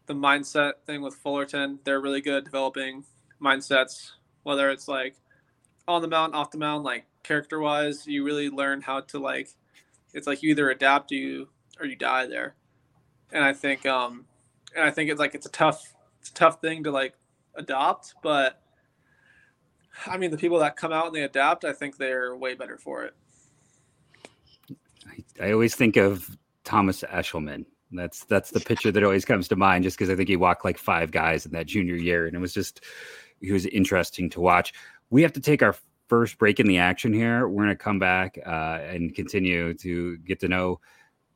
the 0.07 0.14
mindset 0.14 0.73
thing 0.87 1.00
with 1.00 1.14
Fullerton, 1.14 1.78
they're 1.85 2.00
really 2.00 2.21
good 2.21 2.38
at 2.38 2.45
developing 2.45 3.04
mindsets, 3.42 4.12
whether 4.42 4.71
it's 4.71 4.87
like 4.87 5.16
on 5.87 6.02
the 6.02 6.09
mound, 6.09 6.35
off 6.35 6.50
the 6.50 6.59
mound, 6.59 6.85
like 6.85 7.07
character 7.23 7.59
wise, 7.59 8.07
you 8.07 8.23
really 8.23 8.50
learn 8.50 8.83
how 8.83 9.00
to 9.00 9.18
like 9.18 9.49
it's 10.12 10.26
like 10.26 10.42
you 10.42 10.50
either 10.50 10.68
adapt 10.68 11.11
you 11.11 11.49
or 11.80 11.87
you 11.87 11.97
die 11.97 12.26
there. 12.26 12.54
And 13.32 13.44
I 13.44 13.52
think 13.52 13.87
um 13.87 14.25
and 14.75 14.85
I 14.85 14.90
think 14.90 15.11
it's 15.11 15.20
like 15.20 15.35
it's 15.35 15.47
a 15.47 15.50
tough 15.50 15.94
it's 16.20 16.30
a 16.30 16.35
tough 16.35 16.61
thing 16.61 16.85
to 16.85 16.90
like 16.90 17.14
adopt, 17.54 18.14
but 18.23 18.61
I 20.06 20.16
mean, 20.16 20.30
the 20.30 20.37
people 20.37 20.58
that 20.61 20.76
come 20.76 20.92
out 20.92 21.06
and 21.06 21.14
they 21.14 21.23
adapt, 21.23 21.64
I 21.64 21.73
think 21.73 21.97
they're 21.97 22.37
way 22.37 22.54
better 22.54 22.78
for 22.78 23.04
it. 23.04 23.14
I, 25.06 25.47
I 25.47 25.52
always 25.52 25.75
think 25.75 25.97
of 25.97 26.37
Thomas 26.64 27.02
Eshelman. 27.02 27.64
That's 27.90 28.25
that's 28.25 28.50
the 28.50 28.61
picture 28.61 28.92
that 28.92 29.02
always 29.02 29.25
comes 29.25 29.49
to 29.49 29.56
mind, 29.56 29.85
just 29.85 29.97
because 29.97 30.11
I 30.11 30.16
think 30.16 30.28
he 30.28 30.37
walked 30.37 30.64
like 30.64 30.76
five 30.76 31.11
guys 31.11 31.47
in 31.47 31.52
that 31.52 31.66
junior 31.66 31.94
year, 31.94 32.26
and 32.26 32.37
it 32.37 32.38
was 32.38 32.52
just 32.52 32.85
he 33.40 33.50
was 33.50 33.64
interesting 33.66 34.28
to 34.30 34.40
watch. 34.40 34.75
We 35.11 35.23
have 35.23 35.32
to 35.32 35.40
take 35.40 35.62
our 35.62 35.75
first 36.08 36.38
break 36.38 36.61
in 36.61 36.66
the 36.66 36.78
action 36.78 37.12
here. 37.12 37.49
We're 37.49 37.64
going 37.64 37.76
to 37.76 37.82
come 37.82 37.99
back 37.99 38.38
uh, 38.44 38.78
and 38.82 39.14
continue 39.14 39.75
to 39.75 40.18
get 40.18 40.40
to 40.40 40.49
know, 40.49 40.80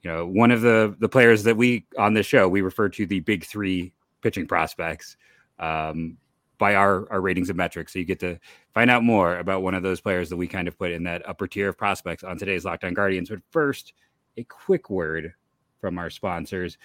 you 0.03 0.11
know, 0.11 0.27
one 0.27 0.51
of 0.51 0.61
the 0.63 0.95
the 0.99 1.09
players 1.09 1.45
that 1.45 1.57
we 1.57 1.87
on 1.99 2.15
this 2.15 2.27
show 2.27 2.49
we 2.49 2.61
refer 2.61 2.89
to 2.91 3.07
the 3.07 3.21
big 3.21 3.45
three 3.45 3.93
pitching 4.21 4.47
prospects. 4.47 5.17
Um, 5.59 6.17
by 6.63 6.77
our, 6.77 7.11
our 7.11 7.21
ratings 7.21 7.51
and 7.51 7.57
metrics. 7.57 7.93
So 7.93 7.99
you 7.99 8.05
get 8.05 8.21
to 8.21 8.39
find 8.73 8.89
out 8.89 9.03
more 9.03 9.39
about 9.39 9.65
one 9.65 9.75
of 9.75 9.83
those 9.83 10.01
players 10.01 10.31
that 10.31 10.37
we 10.37 10.47
kind 10.47 10.69
of 10.69 10.79
put 10.79 10.93
in 10.93 11.03
that 11.03 11.29
upper 11.29 11.49
tier 11.49 11.69
of 11.69 11.77
prospects 11.77 12.23
on 12.23 12.39
today's 12.39 12.65
Locked 12.65 12.85
On 12.85 12.95
Guardians. 12.95 13.31
But 13.31 13.41
first, 13.51 13.95
a 14.37 14.45
quick 14.45 14.89
word 14.89 15.35
from 15.81 15.99
our 15.99 16.09
sponsors. 16.09 16.79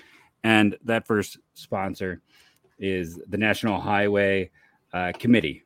And 0.43 0.75
that 0.85 1.05
first 1.05 1.37
sponsor 1.53 2.23
is 2.79 3.19
the 3.27 3.37
National 3.37 3.79
Highway 3.79 4.49
uh, 4.93 5.11
Committee. 5.19 5.63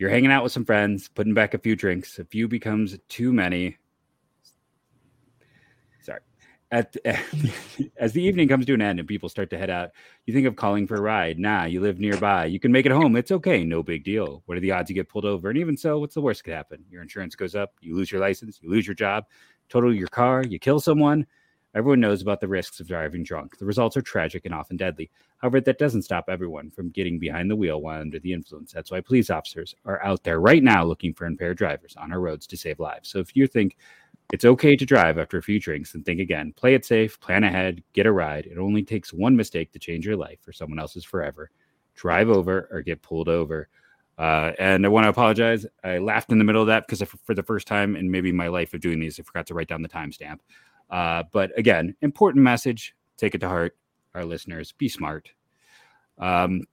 You're 0.00 0.10
hanging 0.10 0.32
out 0.32 0.42
with 0.42 0.50
some 0.50 0.64
friends, 0.64 1.08
putting 1.08 1.32
back 1.32 1.54
a 1.54 1.58
few 1.58 1.76
drinks. 1.76 2.18
A 2.18 2.24
few 2.24 2.48
becomes 2.48 2.98
too 3.08 3.32
many. 3.32 3.76
At, 6.72 6.96
as 7.96 8.12
the 8.12 8.22
evening 8.22 8.48
comes 8.48 8.66
to 8.66 8.74
an 8.74 8.82
end 8.82 9.00
and 9.00 9.08
people 9.08 9.28
start 9.28 9.50
to 9.50 9.58
head 9.58 9.70
out, 9.70 9.90
you 10.26 10.32
think 10.32 10.46
of 10.46 10.56
calling 10.56 10.86
for 10.86 10.96
a 10.96 11.00
ride. 11.00 11.38
Nah, 11.38 11.64
you 11.64 11.80
live 11.80 11.98
nearby. 11.98 12.46
You 12.46 12.60
can 12.60 12.70
make 12.70 12.86
it 12.86 12.92
home. 12.92 13.16
It's 13.16 13.32
okay. 13.32 13.64
No 13.64 13.82
big 13.82 14.04
deal. 14.04 14.42
What 14.46 14.56
are 14.56 14.60
the 14.60 14.72
odds 14.72 14.88
you 14.88 14.94
get 14.94 15.08
pulled 15.08 15.24
over? 15.24 15.48
And 15.48 15.58
even 15.58 15.76
so, 15.76 15.98
what's 15.98 16.14
the 16.14 16.20
worst 16.20 16.40
that 16.40 16.44
could 16.44 16.54
happen? 16.54 16.84
Your 16.88 17.02
insurance 17.02 17.34
goes 17.34 17.54
up. 17.54 17.72
You 17.80 17.96
lose 17.96 18.12
your 18.12 18.20
license. 18.20 18.60
You 18.62 18.70
lose 18.70 18.86
your 18.86 18.94
job. 18.94 19.24
Total 19.68 19.94
your 19.94 20.08
car. 20.08 20.44
You 20.44 20.58
kill 20.58 20.80
someone. 20.80 21.26
Everyone 21.72 22.00
knows 22.00 22.20
about 22.20 22.40
the 22.40 22.48
risks 22.48 22.80
of 22.80 22.88
driving 22.88 23.22
drunk. 23.22 23.56
The 23.56 23.64
results 23.64 23.96
are 23.96 24.02
tragic 24.02 24.44
and 24.44 24.52
often 24.52 24.76
deadly. 24.76 25.08
However, 25.36 25.60
that 25.60 25.78
doesn't 25.78 26.02
stop 26.02 26.24
everyone 26.28 26.70
from 26.70 26.90
getting 26.90 27.18
behind 27.20 27.48
the 27.48 27.54
wheel 27.54 27.80
while 27.80 28.00
under 28.00 28.18
the 28.18 28.32
influence. 28.32 28.72
That's 28.72 28.90
why 28.90 29.00
police 29.00 29.30
officers 29.30 29.74
are 29.84 30.02
out 30.04 30.24
there 30.24 30.40
right 30.40 30.64
now 30.64 30.84
looking 30.84 31.14
for 31.14 31.26
impaired 31.26 31.58
drivers 31.58 31.94
on 31.96 32.12
our 32.12 32.20
roads 32.20 32.48
to 32.48 32.56
save 32.56 32.80
lives. 32.80 33.08
So 33.08 33.20
if 33.20 33.36
you 33.36 33.46
think 33.46 33.76
it's 34.32 34.44
okay 34.44 34.76
to 34.76 34.86
drive 34.86 35.18
after 35.18 35.38
a 35.38 35.42
few 35.42 35.58
drinks, 35.58 35.94
and 35.94 36.04
think 36.04 36.20
again. 36.20 36.52
Play 36.56 36.74
it 36.74 36.84
safe, 36.84 37.18
plan 37.20 37.44
ahead, 37.44 37.82
get 37.92 38.06
a 38.06 38.12
ride. 38.12 38.46
It 38.46 38.58
only 38.58 38.82
takes 38.82 39.12
one 39.12 39.36
mistake 39.36 39.72
to 39.72 39.78
change 39.78 40.06
your 40.06 40.16
life 40.16 40.38
or 40.46 40.52
someone 40.52 40.78
else's 40.78 41.04
forever. 41.04 41.50
Drive 41.94 42.28
over 42.28 42.68
or 42.70 42.82
get 42.82 43.02
pulled 43.02 43.28
over. 43.28 43.68
Uh, 44.18 44.52
and 44.58 44.84
I 44.84 44.88
want 44.88 45.04
to 45.04 45.08
apologize. 45.08 45.66
I 45.82 45.98
laughed 45.98 46.30
in 46.30 46.38
the 46.38 46.44
middle 46.44 46.60
of 46.60 46.68
that 46.68 46.86
because 46.86 47.02
for 47.24 47.34
the 47.34 47.42
first 47.42 47.66
time 47.66 47.96
in 47.96 48.10
maybe 48.10 48.32
my 48.32 48.48
life 48.48 48.74
of 48.74 48.80
doing 48.80 49.00
these, 49.00 49.18
I 49.18 49.22
forgot 49.22 49.46
to 49.46 49.54
write 49.54 49.68
down 49.68 49.82
the 49.82 49.88
timestamp. 49.88 50.40
Uh, 50.90 51.22
but 51.32 51.56
again, 51.58 51.96
important 52.02 52.44
message. 52.44 52.94
Take 53.16 53.34
it 53.34 53.38
to 53.38 53.48
heart, 53.48 53.76
our 54.14 54.24
listeners. 54.24 54.72
Be 54.72 54.88
smart. 54.88 55.30
Um, 56.18 56.64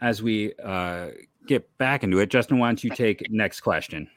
as 0.00 0.22
we 0.22 0.52
uh, 0.62 1.08
get 1.46 1.76
back 1.78 2.04
into 2.04 2.18
it, 2.18 2.30
Justin, 2.30 2.58
why 2.58 2.68
don't 2.68 2.82
you 2.82 2.90
take 2.90 3.30
next 3.30 3.60
question? 3.60 4.08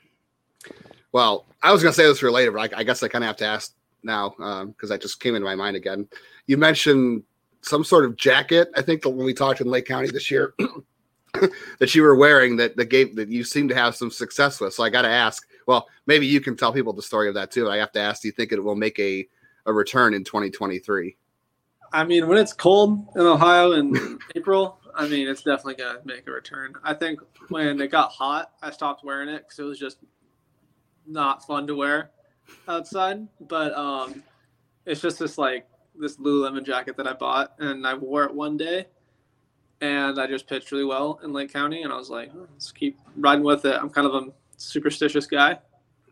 Well, 1.11 1.45
I 1.61 1.71
was 1.71 1.81
going 1.81 1.91
to 1.91 1.95
say 1.95 2.03
this 2.03 2.19
for 2.19 2.31
later, 2.31 2.51
but 2.51 2.73
I, 2.73 2.79
I 2.79 2.83
guess 2.83 3.01
I 3.03 3.07
kind 3.07 3.23
of 3.23 3.27
have 3.27 3.37
to 3.37 3.45
ask 3.45 3.73
now 4.03 4.29
because 4.29 4.63
um, 4.63 4.89
that 4.89 5.01
just 5.01 5.19
came 5.19 5.35
into 5.35 5.45
my 5.45 5.55
mind 5.55 5.75
again. 5.75 6.07
You 6.47 6.57
mentioned 6.57 7.23
some 7.61 7.83
sort 7.83 8.05
of 8.05 8.15
jacket. 8.15 8.69
I 8.75 8.81
think 8.81 9.05
when 9.05 9.17
we 9.17 9.33
talked 9.33 9.61
in 9.61 9.67
Lake 9.67 9.85
County 9.85 10.09
this 10.09 10.31
year, 10.31 10.53
that 11.79 11.93
you 11.93 12.01
were 12.01 12.15
wearing 12.15 12.55
that 12.57 12.77
the 12.77 12.85
game 12.85 13.15
that 13.15 13.29
you 13.29 13.43
seem 13.43 13.67
to 13.67 13.75
have 13.75 13.95
some 13.95 14.11
success 14.11 14.59
with. 14.59 14.73
So 14.73 14.83
I 14.83 14.89
got 14.89 15.03
to 15.03 15.09
ask. 15.09 15.47
Well, 15.67 15.87
maybe 16.07 16.25
you 16.25 16.41
can 16.41 16.55
tell 16.55 16.73
people 16.73 16.93
the 16.93 17.01
story 17.01 17.27
of 17.27 17.35
that 17.35 17.51
too. 17.51 17.65
But 17.65 17.71
I 17.71 17.77
have 17.77 17.91
to 17.93 17.99
ask. 17.99 18.21
Do 18.21 18.27
you 18.27 18.31
think 18.31 18.51
it 18.51 18.63
will 18.63 18.75
make 18.75 18.99
a 18.99 19.27
a 19.65 19.73
return 19.73 20.13
in 20.13 20.23
2023? 20.23 21.15
I 21.91 22.03
mean, 22.03 22.27
when 22.27 22.37
it's 22.37 22.53
cold 22.53 23.07
in 23.15 23.21
Ohio 23.21 23.73
in 23.73 24.19
April, 24.35 24.79
I 24.95 25.07
mean, 25.07 25.27
it's 25.27 25.43
definitely 25.43 25.75
gonna 25.75 25.99
make 26.05 26.27
a 26.27 26.31
return. 26.31 26.73
I 26.83 26.93
think 26.93 27.19
when 27.49 27.79
it 27.81 27.91
got 27.91 28.11
hot, 28.11 28.51
I 28.61 28.71
stopped 28.71 29.03
wearing 29.03 29.29
it 29.29 29.43
because 29.43 29.59
it 29.59 29.63
was 29.63 29.79
just 29.79 29.97
not 31.09 31.45
fun 31.45 31.67
to 31.67 31.75
wear 31.75 32.11
outside. 32.67 33.27
But 33.41 33.73
um, 33.73 34.23
it's 34.85 35.01
just 35.01 35.19
this 35.19 35.37
like 35.37 35.67
this 35.95 36.17
Lululemon 36.17 36.65
jacket 36.65 36.95
that 36.97 37.07
I 37.07 37.13
bought, 37.13 37.53
and 37.59 37.85
I 37.85 37.93
wore 37.93 38.23
it 38.23 38.33
one 38.33 38.57
day, 38.57 38.85
and 39.81 40.19
I 40.19 40.27
just 40.27 40.47
pitched 40.47 40.71
really 40.71 40.85
well 40.85 41.19
in 41.23 41.33
Lake 41.33 41.51
County, 41.51 41.83
and 41.83 41.91
I 41.91 41.97
was 41.97 42.09
like, 42.09 42.31
oh, 42.35 42.47
let's 42.51 42.71
keep 42.71 42.99
riding 43.17 43.43
with 43.43 43.65
it. 43.65 43.75
I'm 43.75 43.89
kind 43.89 44.07
of 44.07 44.15
a 44.15 44.27
superstitious 44.57 45.25
guy, 45.25 45.59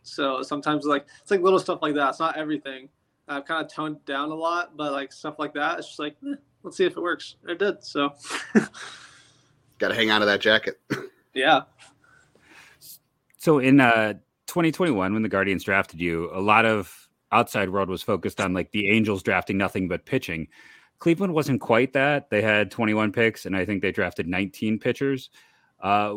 so 0.04 0.42
sometimes 0.42 0.86
like 0.86 1.06
it's 1.22 1.32
like 1.32 1.42
little 1.42 1.60
stuff 1.60 1.80
like 1.82 1.96
that. 1.96 2.10
It's 2.10 2.20
not 2.20 2.38
everything. 2.38 2.90
I've 3.30 3.46
kind 3.46 3.66
of 3.66 3.72
toned 3.72 4.04
down 4.06 4.32
a 4.32 4.36
lot, 4.36 4.78
but 4.78 4.94
like 4.94 5.12
stuff 5.12 5.36
like 5.38 5.54
that, 5.54 5.80
it's 5.80 5.88
just 5.88 6.00
like 6.00 6.16
eh, 6.26 6.36
let's 6.64 6.78
see 6.78 6.86
if 6.86 6.96
it 6.96 7.02
works. 7.02 7.36
It 7.48 7.60
did, 7.60 7.84
so. 7.84 8.14
Got 9.80 9.90
to 9.90 9.96
hang 9.96 10.10
on 10.10 10.22
to 10.22 10.26
that 10.26 10.42
jacket. 10.42 10.80
yeah. 11.34 11.62
So 13.38 13.60
in 13.60 13.80
uh 13.80 14.16
2021, 14.48 15.14
when 15.14 15.24
the 15.24 15.30
Guardians 15.30 15.64
drafted 15.64 16.02
you, 16.02 16.30
a 16.34 16.42
lot 16.42 16.66
of 16.66 17.08
outside 17.32 17.70
world 17.70 17.90
was 17.90 18.02
focused 18.02 18.40
on 18.40 18.54
like 18.54 18.72
the 18.72 18.90
Angels 18.90 19.22
drafting 19.22 19.58
nothing 19.58 19.88
but 19.88 20.06
pitching. 20.06 20.48
Cleveland 21.00 21.34
wasn't 21.34 21.62
quite 21.62 21.94
that. 21.94 22.30
They 22.30 22.42
had 22.42 22.72
21 22.72 23.12
picks, 23.12 23.46
and 23.46 23.56
I 23.56 23.66
think 23.66 23.82
they 23.82 23.92
drafted 23.92 24.28
19 24.28 24.80
pitchers. 24.80 25.30
Uh, 25.80 26.14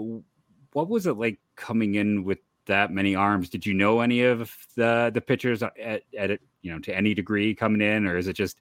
what 0.72 0.88
was 0.88 1.06
it 1.06 1.18
like 1.18 1.38
coming 1.56 1.96
in 1.96 2.24
with 2.24 2.38
that 2.66 2.92
many 2.92 3.14
arms? 3.14 3.50
Did 3.50 3.66
you 3.66 3.74
know 3.74 4.00
any 4.00 4.22
of 4.22 4.56
the 4.76 5.10
the 5.12 5.20
pitchers 5.20 5.62
at, 5.62 6.02
at 6.16 6.40
you 6.62 6.72
know 6.72 6.78
to 6.80 6.96
any 6.96 7.14
degree 7.14 7.54
coming 7.54 7.80
in, 7.80 8.06
or 8.06 8.16
is 8.16 8.28
it 8.28 8.34
just? 8.34 8.58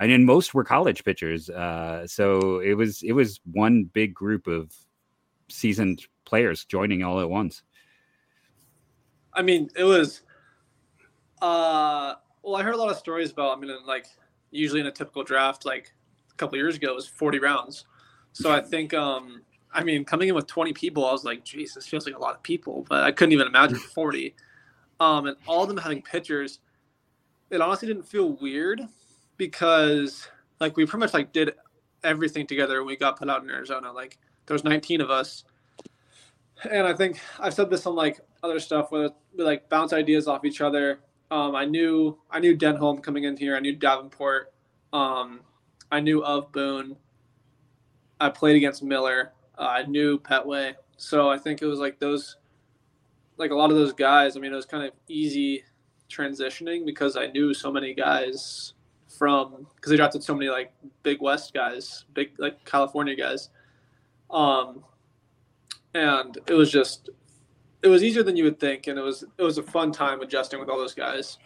I 0.00 0.06
mean, 0.06 0.24
most 0.24 0.54
were 0.54 0.64
college 0.64 1.04
pitchers, 1.04 1.50
uh, 1.50 2.06
so 2.06 2.60
it 2.60 2.72
was 2.72 3.02
it 3.02 3.12
was 3.12 3.38
one 3.52 3.84
big 3.84 4.14
group 4.14 4.46
of 4.46 4.72
seasoned 5.50 6.06
players 6.24 6.64
joining 6.64 7.02
all 7.02 7.20
at 7.20 7.28
once. 7.28 7.62
I 9.40 9.42
mean, 9.42 9.70
it 9.74 9.84
was. 9.84 10.20
Uh, 11.40 12.14
well, 12.42 12.56
I 12.56 12.62
heard 12.62 12.74
a 12.74 12.76
lot 12.76 12.90
of 12.90 12.98
stories 12.98 13.30
about. 13.30 13.56
I 13.56 13.60
mean, 13.60 13.74
like 13.86 14.04
usually 14.50 14.80
in 14.80 14.86
a 14.86 14.92
typical 14.92 15.24
draft, 15.24 15.64
like 15.64 15.94
a 16.30 16.34
couple 16.34 16.58
years 16.58 16.76
ago, 16.76 16.90
it 16.90 16.94
was 16.94 17.08
40 17.08 17.38
rounds. 17.38 17.86
So 18.32 18.52
I 18.52 18.60
think, 18.60 18.92
um, 18.92 19.40
I 19.72 19.82
mean, 19.82 20.04
coming 20.04 20.28
in 20.28 20.34
with 20.34 20.46
20 20.46 20.74
people, 20.74 21.06
I 21.06 21.12
was 21.12 21.24
like, 21.24 21.44
this 21.46 21.86
feels 21.86 22.04
like 22.04 22.14
a 22.14 22.18
lot 22.18 22.34
of 22.34 22.42
people, 22.42 22.84
but 22.88 23.02
I 23.02 23.12
couldn't 23.12 23.32
even 23.32 23.46
imagine 23.46 23.78
40. 23.94 24.34
Um, 25.00 25.26
and 25.26 25.36
all 25.46 25.62
of 25.62 25.68
them 25.68 25.78
having 25.78 26.02
pitchers, 26.02 26.60
it 27.48 27.62
honestly 27.62 27.88
didn't 27.88 28.06
feel 28.06 28.32
weird 28.34 28.82
because 29.38 30.28
like 30.60 30.76
we 30.76 30.84
pretty 30.84 31.00
much 31.00 31.14
like 31.14 31.32
did 31.32 31.54
everything 32.04 32.46
together 32.46 32.80
when 32.80 32.88
we 32.88 32.96
got 32.96 33.18
put 33.18 33.30
out 33.30 33.42
in 33.42 33.48
Arizona. 33.48 33.90
Like 33.90 34.18
there 34.44 34.54
was 34.54 34.64
19 34.64 35.00
of 35.00 35.10
us. 35.10 35.44
And 36.70 36.86
I 36.86 36.92
think 36.92 37.18
I've 37.38 37.54
said 37.54 37.70
this 37.70 37.86
on 37.86 37.94
like 37.94 38.20
other 38.42 38.60
stuff 38.60 38.90
where 38.90 39.10
we 39.36 39.44
like 39.44 39.68
bounce 39.68 39.92
ideas 39.92 40.28
off 40.28 40.44
each 40.44 40.60
other. 40.60 41.00
Um, 41.30 41.54
I 41.54 41.64
knew 41.64 42.18
I 42.30 42.40
knew 42.40 42.56
Denholm 42.56 43.02
coming 43.02 43.24
in 43.24 43.36
here. 43.36 43.56
I 43.56 43.60
knew 43.60 43.76
Davenport. 43.76 44.52
Um, 44.92 45.40
I 45.92 46.00
knew 46.00 46.22
of 46.24 46.50
Boone. 46.52 46.96
I 48.20 48.28
played 48.28 48.56
against 48.56 48.82
Miller. 48.82 49.32
Uh, 49.58 49.62
I 49.62 49.86
knew 49.86 50.18
Petway. 50.18 50.74
So 50.96 51.30
I 51.30 51.38
think 51.38 51.62
it 51.62 51.66
was 51.66 51.78
like 51.78 51.98
those, 51.98 52.36
like 53.36 53.50
a 53.50 53.54
lot 53.54 53.70
of 53.70 53.76
those 53.76 53.92
guys. 53.92 54.36
I 54.36 54.40
mean, 54.40 54.52
it 54.52 54.56
was 54.56 54.66
kind 54.66 54.84
of 54.84 54.92
easy 55.08 55.64
transitioning 56.10 56.84
because 56.84 57.16
I 57.16 57.28
knew 57.28 57.54
so 57.54 57.72
many 57.72 57.94
guys 57.94 58.74
from 59.18 59.66
because 59.76 59.90
they 59.90 59.96
drafted 59.96 60.22
so 60.22 60.34
many 60.34 60.50
like 60.50 60.72
big 61.02 61.20
West 61.22 61.54
guys, 61.54 62.04
big 62.14 62.32
like 62.38 62.64
California 62.64 63.14
guys. 63.14 63.50
Um, 64.30 64.84
and 65.94 66.38
it 66.46 66.54
was 66.54 66.70
just 66.70 67.10
it 67.82 67.88
was 67.88 68.02
easier 68.02 68.22
than 68.22 68.36
you 68.36 68.44
would 68.44 68.60
think, 68.60 68.86
and 68.86 68.98
it 68.98 69.02
was 69.02 69.24
it 69.38 69.42
was 69.42 69.58
a 69.58 69.62
fun 69.62 69.92
time 69.92 70.20
adjusting 70.20 70.60
with 70.60 70.68
all 70.68 70.78
those 70.78 70.94
guys. 70.94 71.38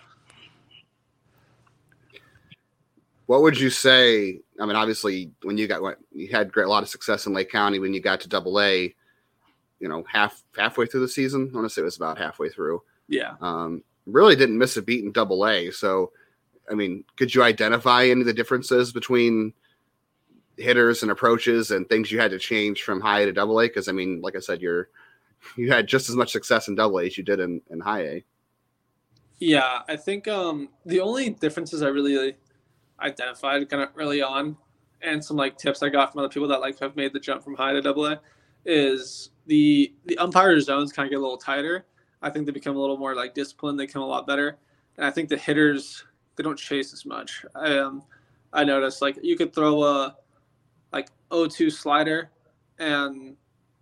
What 3.26 3.42
would 3.42 3.58
you 3.58 3.70
say? 3.70 4.40
I 4.60 4.66
mean, 4.66 4.76
obviously, 4.76 5.30
when 5.42 5.56
you 5.56 5.66
got 5.66 5.96
you 6.12 6.28
had 6.28 6.52
great, 6.52 6.66
a 6.66 6.68
lot 6.68 6.82
of 6.82 6.88
success 6.88 7.26
in 7.26 7.32
Lake 7.32 7.50
County 7.50 7.78
when 7.78 7.94
you 7.94 8.00
got 8.00 8.20
to 8.20 8.28
Double 8.28 8.60
A, 8.60 8.94
you 9.80 9.88
know, 9.88 10.04
half 10.10 10.42
halfway 10.56 10.86
through 10.86 11.00
the 11.00 11.08
season. 11.08 11.50
I 11.52 11.56
want 11.56 11.68
to 11.68 11.72
say 11.72 11.82
it 11.82 11.84
was 11.84 11.96
about 11.96 12.18
halfway 12.18 12.48
through. 12.48 12.82
Yeah. 13.08 13.34
Um, 13.40 13.82
really 14.06 14.36
didn't 14.36 14.58
miss 14.58 14.76
a 14.76 14.82
beat 14.82 15.04
in 15.04 15.12
Double 15.12 15.46
A. 15.46 15.70
So, 15.70 16.12
I 16.70 16.74
mean, 16.74 17.04
could 17.16 17.34
you 17.34 17.42
identify 17.42 18.04
any 18.04 18.20
of 18.20 18.26
the 18.26 18.32
differences 18.32 18.92
between 18.92 19.52
hitters 20.56 21.02
and 21.02 21.10
approaches 21.10 21.70
and 21.70 21.88
things 21.88 22.12
you 22.12 22.20
had 22.20 22.30
to 22.30 22.38
change 22.38 22.82
from 22.82 23.00
high 23.00 23.24
to 23.24 23.32
Double 23.32 23.60
A? 23.60 23.66
Because 23.66 23.88
I 23.88 23.92
mean, 23.92 24.20
like 24.20 24.36
I 24.36 24.40
said, 24.40 24.60
you're 24.60 24.88
you 25.56 25.70
had 25.70 25.86
just 25.86 26.08
as 26.08 26.16
much 26.16 26.32
success 26.32 26.68
in 26.68 26.74
double 26.74 26.98
A 26.98 27.06
as 27.06 27.16
you 27.16 27.24
did 27.24 27.40
in, 27.40 27.60
in 27.70 27.80
high 27.80 28.02
A. 28.02 28.24
Yeah, 29.38 29.80
I 29.88 29.96
think 29.96 30.28
um, 30.28 30.68
the 30.86 31.00
only 31.00 31.30
differences 31.30 31.82
I 31.82 31.88
really 31.88 32.36
identified 33.00 33.68
kind 33.68 33.82
of 33.82 33.90
early 33.96 34.22
on, 34.22 34.56
and 35.02 35.22
some 35.24 35.36
like 35.36 35.58
tips 35.58 35.82
I 35.82 35.88
got 35.88 36.12
from 36.12 36.20
other 36.20 36.28
people 36.28 36.48
that 36.48 36.60
like 36.60 36.78
have 36.78 36.96
made 36.96 37.12
the 37.12 37.20
jump 37.20 37.42
from 37.42 37.54
high 37.54 37.72
to 37.72 37.82
double 37.82 38.06
A, 38.06 38.20
is 38.64 39.30
the 39.46 39.92
the 40.06 40.16
umpire 40.18 40.58
zones 40.60 40.92
kind 40.92 41.06
of 41.06 41.10
get 41.10 41.18
a 41.18 41.22
little 41.22 41.36
tighter. 41.36 41.86
I 42.22 42.30
think 42.30 42.46
they 42.46 42.52
become 42.52 42.76
a 42.76 42.80
little 42.80 42.96
more 42.96 43.14
like 43.14 43.34
disciplined. 43.34 43.78
They 43.78 43.86
become 43.86 44.02
a 44.02 44.06
lot 44.06 44.26
better, 44.26 44.56
and 44.96 45.04
I 45.04 45.10
think 45.10 45.28
the 45.28 45.36
hitters 45.36 46.04
they 46.36 46.42
don't 46.42 46.58
chase 46.58 46.92
as 46.92 47.04
much. 47.04 47.44
I 47.54 47.76
um 47.78 48.02
I 48.52 48.64
noticed 48.64 49.02
like 49.02 49.18
you 49.22 49.36
could 49.36 49.52
throw 49.54 49.82
a 49.82 50.16
like 50.92 51.08
0-2 51.30 51.72
slider, 51.72 52.30
and 52.78 53.36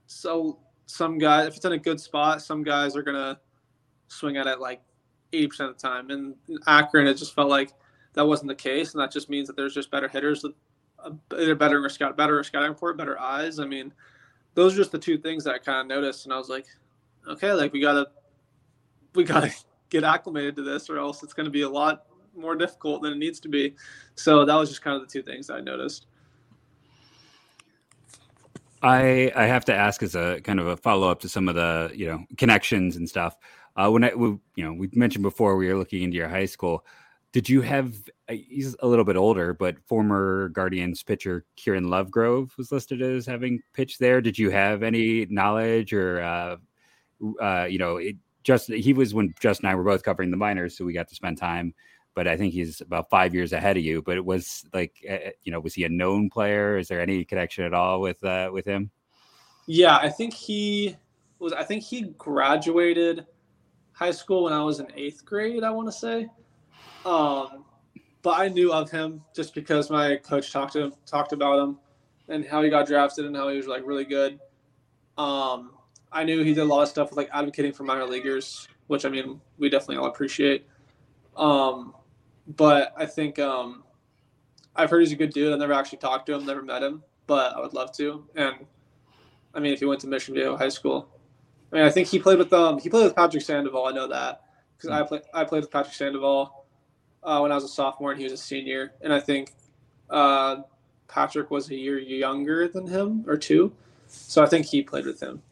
so 0.07 0.59
some 0.93 1.17
guys, 1.17 1.49
if 1.49 1.57
it's 1.57 1.65
in 1.65 1.73
a 1.73 1.79
good 1.79 1.99
spot, 1.99 2.43
some 2.43 2.63
guys 2.63 2.97
are 2.97 3.03
gonna 3.03 3.41
swing 4.09 4.37
at 4.37 4.47
it 4.47 4.61
like 4.61 4.83
80% 5.33 5.71
of 5.71 5.81
the 5.81 5.89
time. 5.89 6.11
And 6.11 6.35
Akron, 6.67 7.07
it 7.07 7.15
just 7.15 7.35
felt 7.35 7.49
like 7.49 7.73
that 8.13 8.27
wasn't 8.27 8.49
the 8.49 8.55
case, 8.55 8.93
and 8.93 9.03
that 9.03 9.11
just 9.11 9.31
means 9.31 9.47
that 9.47 9.57
there's 9.57 9.73
just 9.73 9.91
better 9.91 10.07
hitters, 10.07 10.45
uh, 10.45 11.11
either 11.39 11.55
better 11.55 11.83
or 11.83 11.89
scout, 11.89 12.15
better 12.15 12.43
scouting 12.45 12.69
report, 12.69 12.99
better 12.99 13.19
eyes. 13.19 13.59
I 13.59 13.65
mean, 13.65 13.91
those 14.53 14.75
are 14.75 14.77
just 14.77 14.93
the 14.93 14.99
two 14.99 15.17
things 15.17 15.45
that 15.45 15.55
I 15.55 15.59
kind 15.59 15.81
of 15.81 15.87
noticed, 15.87 16.27
and 16.27 16.33
I 16.33 16.37
was 16.37 16.51
like, 16.51 16.67
okay, 17.27 17.55
like 17.55 17.73
we 17.73 17.81
gotta, 17.81 18.09
we 19.15 19.25
gotta 19.25 19.51
get 19.89 20.05
acclimated 20.05 20.57
to 20.57 20.63
this, 20.63 20.91
or 20.91 20.99
else 20.99 21.23
it's 21.23 21.33
to 21.33 21.49
be 21.49 21.63
a 21.63 21.69
lot 21.69 22.05
more 22.37 22.55
difficult 22.55 23.01
than 23.01 23.15
it 23.15 23.19
needs 23.19 23.41
to 23.41 23.49
be. 23.49 23.75
So 24.15 24.45
that 24.45 24.55
was 24.55 24.69
just 24.69 24.83
kind 24.83 24.95
of 24.95 25.09
the 25.09 25.11
two 25.11 25.23
things 25.23 25.49
I 25.49 25.61
noticed. 25.61 26.07
I 28.83 29.33
I 29.35 29.47
have 29.47 29.65
to 29.67 29.75
ask 29.75 30.03
as 30.03 30.15
a 30.15 30.41
kind 30.43 30.61
of 30.61 30.67
a 30.67 30.77
follow 30.77 31.11
up 31.11 31.21
to 31.21 31.29
some 31.29 31.49
of 31.49 31.55
the 31.55 31.91
you 31.95 32.07
know 32.07 32.25
connections 32.37 32.97
and 32.97 33.09
stuff. 33.09 33.37
Uh, 33.77 33.89
when 33.91 34.05
I 34.05 34.15
we, 34.15 34.29
you 34.57 34.65
know 34.65 34.73
we 34.73 34.91
mentioned 34.93 35.23
before 35.23 35.57
we 35.57 35.69
were 35.69 35.79
looking 35.79 36.03
into 36.03 36.17
your 36.17 36.29
high 36.29 36.47
school, 36.47 36.85
did 37.33 37.49
you 37.49 37.63
have? 37.63 37.95
Uh, 38.29 38.35
he's 38.35 38.77
a 38.81 38.87
little 38.87 39.05
bit 39.05 39.17
older, 39.17 39.55
but 39.55 39.77
former 39.87 40.49
Guardians 40.51 41.03
pitcher 41.03 41.45
Kieran 41.57 41.87
Lovegrove 41.87 42.57
was 42.59 42.73
listed 42.73 43.01
as 43.03 43.25
having 43.25 43.63
pitched 43.73 44.01
there. 44.01 44.21
Did 44.21 44.39
you 44.39 44.51
have 44.51 44.83
any 44.83 45.27
knowledge 45.27 45.93
or 45.93 46.21
uh, 46.21 46.57
uh, 47.41 47.65
you 47.65 47.79
know 47.79 47.97
it, 47.97 48.17
just 48.43 48.69
he 48.69 48.93
was 48.93 49.15
when 49.15 49.33
Justin 49.41 49.67
and 49.67 49.73
I 49.73 49.77
were 49.77 49.85
both 49.85 50.03
covering 50.03 50.33
the 50.33 50.37
minors, 50.37 50.77
so 50.77 50.85
we 50.85 50.93
got 50.93 51.09
to 51.09 51.15
spend 51.15 51.39
time 51.39 51.73
but 52.15 52.29
I 52.29 52.37
think 52.37 52.53
he's 52.53 52.81
about 52.81 53.11
five 53.11 53.35
years 53.35 53.53
ahead 53.53 53.77
of 53.77 53.83
you. 53.83 54.03
But 54.03 54.17
it 54.17 54.25
was 54.25 54.65
like, 54.73 54.95
uh, 55.09 55.31
you 55.43 55.53
know, 55.53 55.61
was 55.61 55.75
he 55.75 55.85
a 55.85 55.89
known 55.89 56.31
player? 56.31 56.79
Is 56.79 56.89
there 56.89 57.01
any 57.01 57.25
connection 57.25 57.65
at 57.65 57.75
all 57.75 58.01
with 58.01 58.23
uh, 58.25 58.51
with 58.53 58.67
him? 58.67 58.91
Yeah, 59.67 59.97
I 59.97 60.09
think 60.09 60.35
he 60.35 60.97
was. 61.39 61.53
I 61.53 61.65
think 61.65 61.83
he 61.83 62.03
graduated 62.19 63.27
high 63.93 64.11
school 64.11 64.45
when 64.45 64.53
I 64.53 64.63
was 64.63 64.81
in 64.81 64.89
eighth 64.97 65.25
grade. 65.25 65.65
I 65.65 65.71
want 65.71 65.89
to 65.89 65.93
say, 65.93 66.29
um, 67.05 67.65
but 68.23 68.39
I 68.39 68.49
knew 68.49 68.73
of 68.73 68.91
him 68.91 69.23
just 69.35 69.55
because 69.55 69.91
my 69.91 70.17
coach 70.17 70.53
talked 70.53 70.73
to 70.75 70.85
him, 70.85 70.93
talked 71.07 71.33
about 71.33 71.59
him, 71.59 71.79
and 72.29 72.45
how 72.45 72.63
he 72.63 72.71
got 72.71 72.87
drafted 72.87 73.27
and 73.27 73.37
how 73.37 73.49
he 73.49 73.57
was 73.57 73.67
like 73.67 73.87
really 73.87 74.05
good. 74.05 74.39
Um, 75.19 75.73
I 76.11 76.25
knew 76.25 76.43
he 76.43 76.55
did 76.55 76.61
a 76.61 76.65
lot 76.65 76.83
of 76.83 76.89
stuff 76.89 77.11
with 77.11 77.17
like 77.17 77.31
advocating 77.33 77.73
for 77.73 77.85
minor 77.85 78.07
leaguers, 78.07 78.69
which 78.87 79.05
I 79.05 79.09
mean 79.09 79.41
we 79.59 79.69
definitely 79.69 79.97
all 79.97 80.07
appreciate. 80.07 80.67
Um, 81.37 81.95
but 82.57 82.93
I 82.97 83.07
think 83.07 83.39
um, 83.39 83.85
I've 84.75 84.91
heard 84.91 85.01
he's 85.01 85.13
a 85.13 85.17
good 85.17 85.33
dude. 85.33 85.53
I've 85.53 85.59
never 85.59 85.73
actually 85.73 85.99
talked 85.99 86.27
to 86.27 86.35
him, 86.35 86.47
never 86.47 86.63
met 86.63 86.83
him, 86.83 87.03
but 87.27 87.57
I 87.57 87.61
would 87.61 87.73
love 87.73 87.93
to. 87.97 88.27
And 88.35 88.55
I 89.55 89.61
mean, 89.61 89.73
if 89.73 89.81
he 89.81 89.85
went 89.85 90.01
to 90.01 90.07
Mission 90.07 90.35
Viejo 90.35 90.57
High 90.57 90.69
School, 90.69 91.09
I 91.73 91.77
mean, 91.77 91.85
I 91.85 91.91
think 91.91 92.09
he 92.09 92.19
played 92.19 92.39
with 92.39 92.53
um 92.53 92.79
he 92.79 92.89
played 92.89 93.05
with 93.05 93.17
Patrick 93.17 93.43
Sandoval. 93.43 93.87
I 93.87 93.93
know 93.93 94.09
that 94.09 94.43
because 94.77 94.91
I 94.91 95.03
played 95.03 95.23
I 95.33 95.45
played 95.45 95.63
with 95.63 95.71
Patrick 95.71 95.95
Sandoval 95.95 96.67
uh, 97.23 97.41
when 97.41 97.53
I 97.53 97.55
was 97.55 97.65
a 97.65 97.69
sophomore 97.69 98.11
and 98.11 98.19
he 98.19 98.25
was 98.25 98.33
a 98.33 98.39
senior, 98.39 98.93
and 99.01 99.13
I 99.13 99.21
think 99.21 99.53
uh, 100.11 100.63
Patrick 101.09 101.51
was 101.51 101.71
a 101.71 101.75
year 101.75 101.99
younger 101.99 102.69
than 102.69 102.87
him 102.87 103.25
or 103.27 103.37
two, 103.37 103.73
so 104.09 104.43
I 104.43 104.47
think 104.47 104.67
he 104.67 104.83
played 104.83 105.07
with 105.07 105.23
him. 105.23 105.43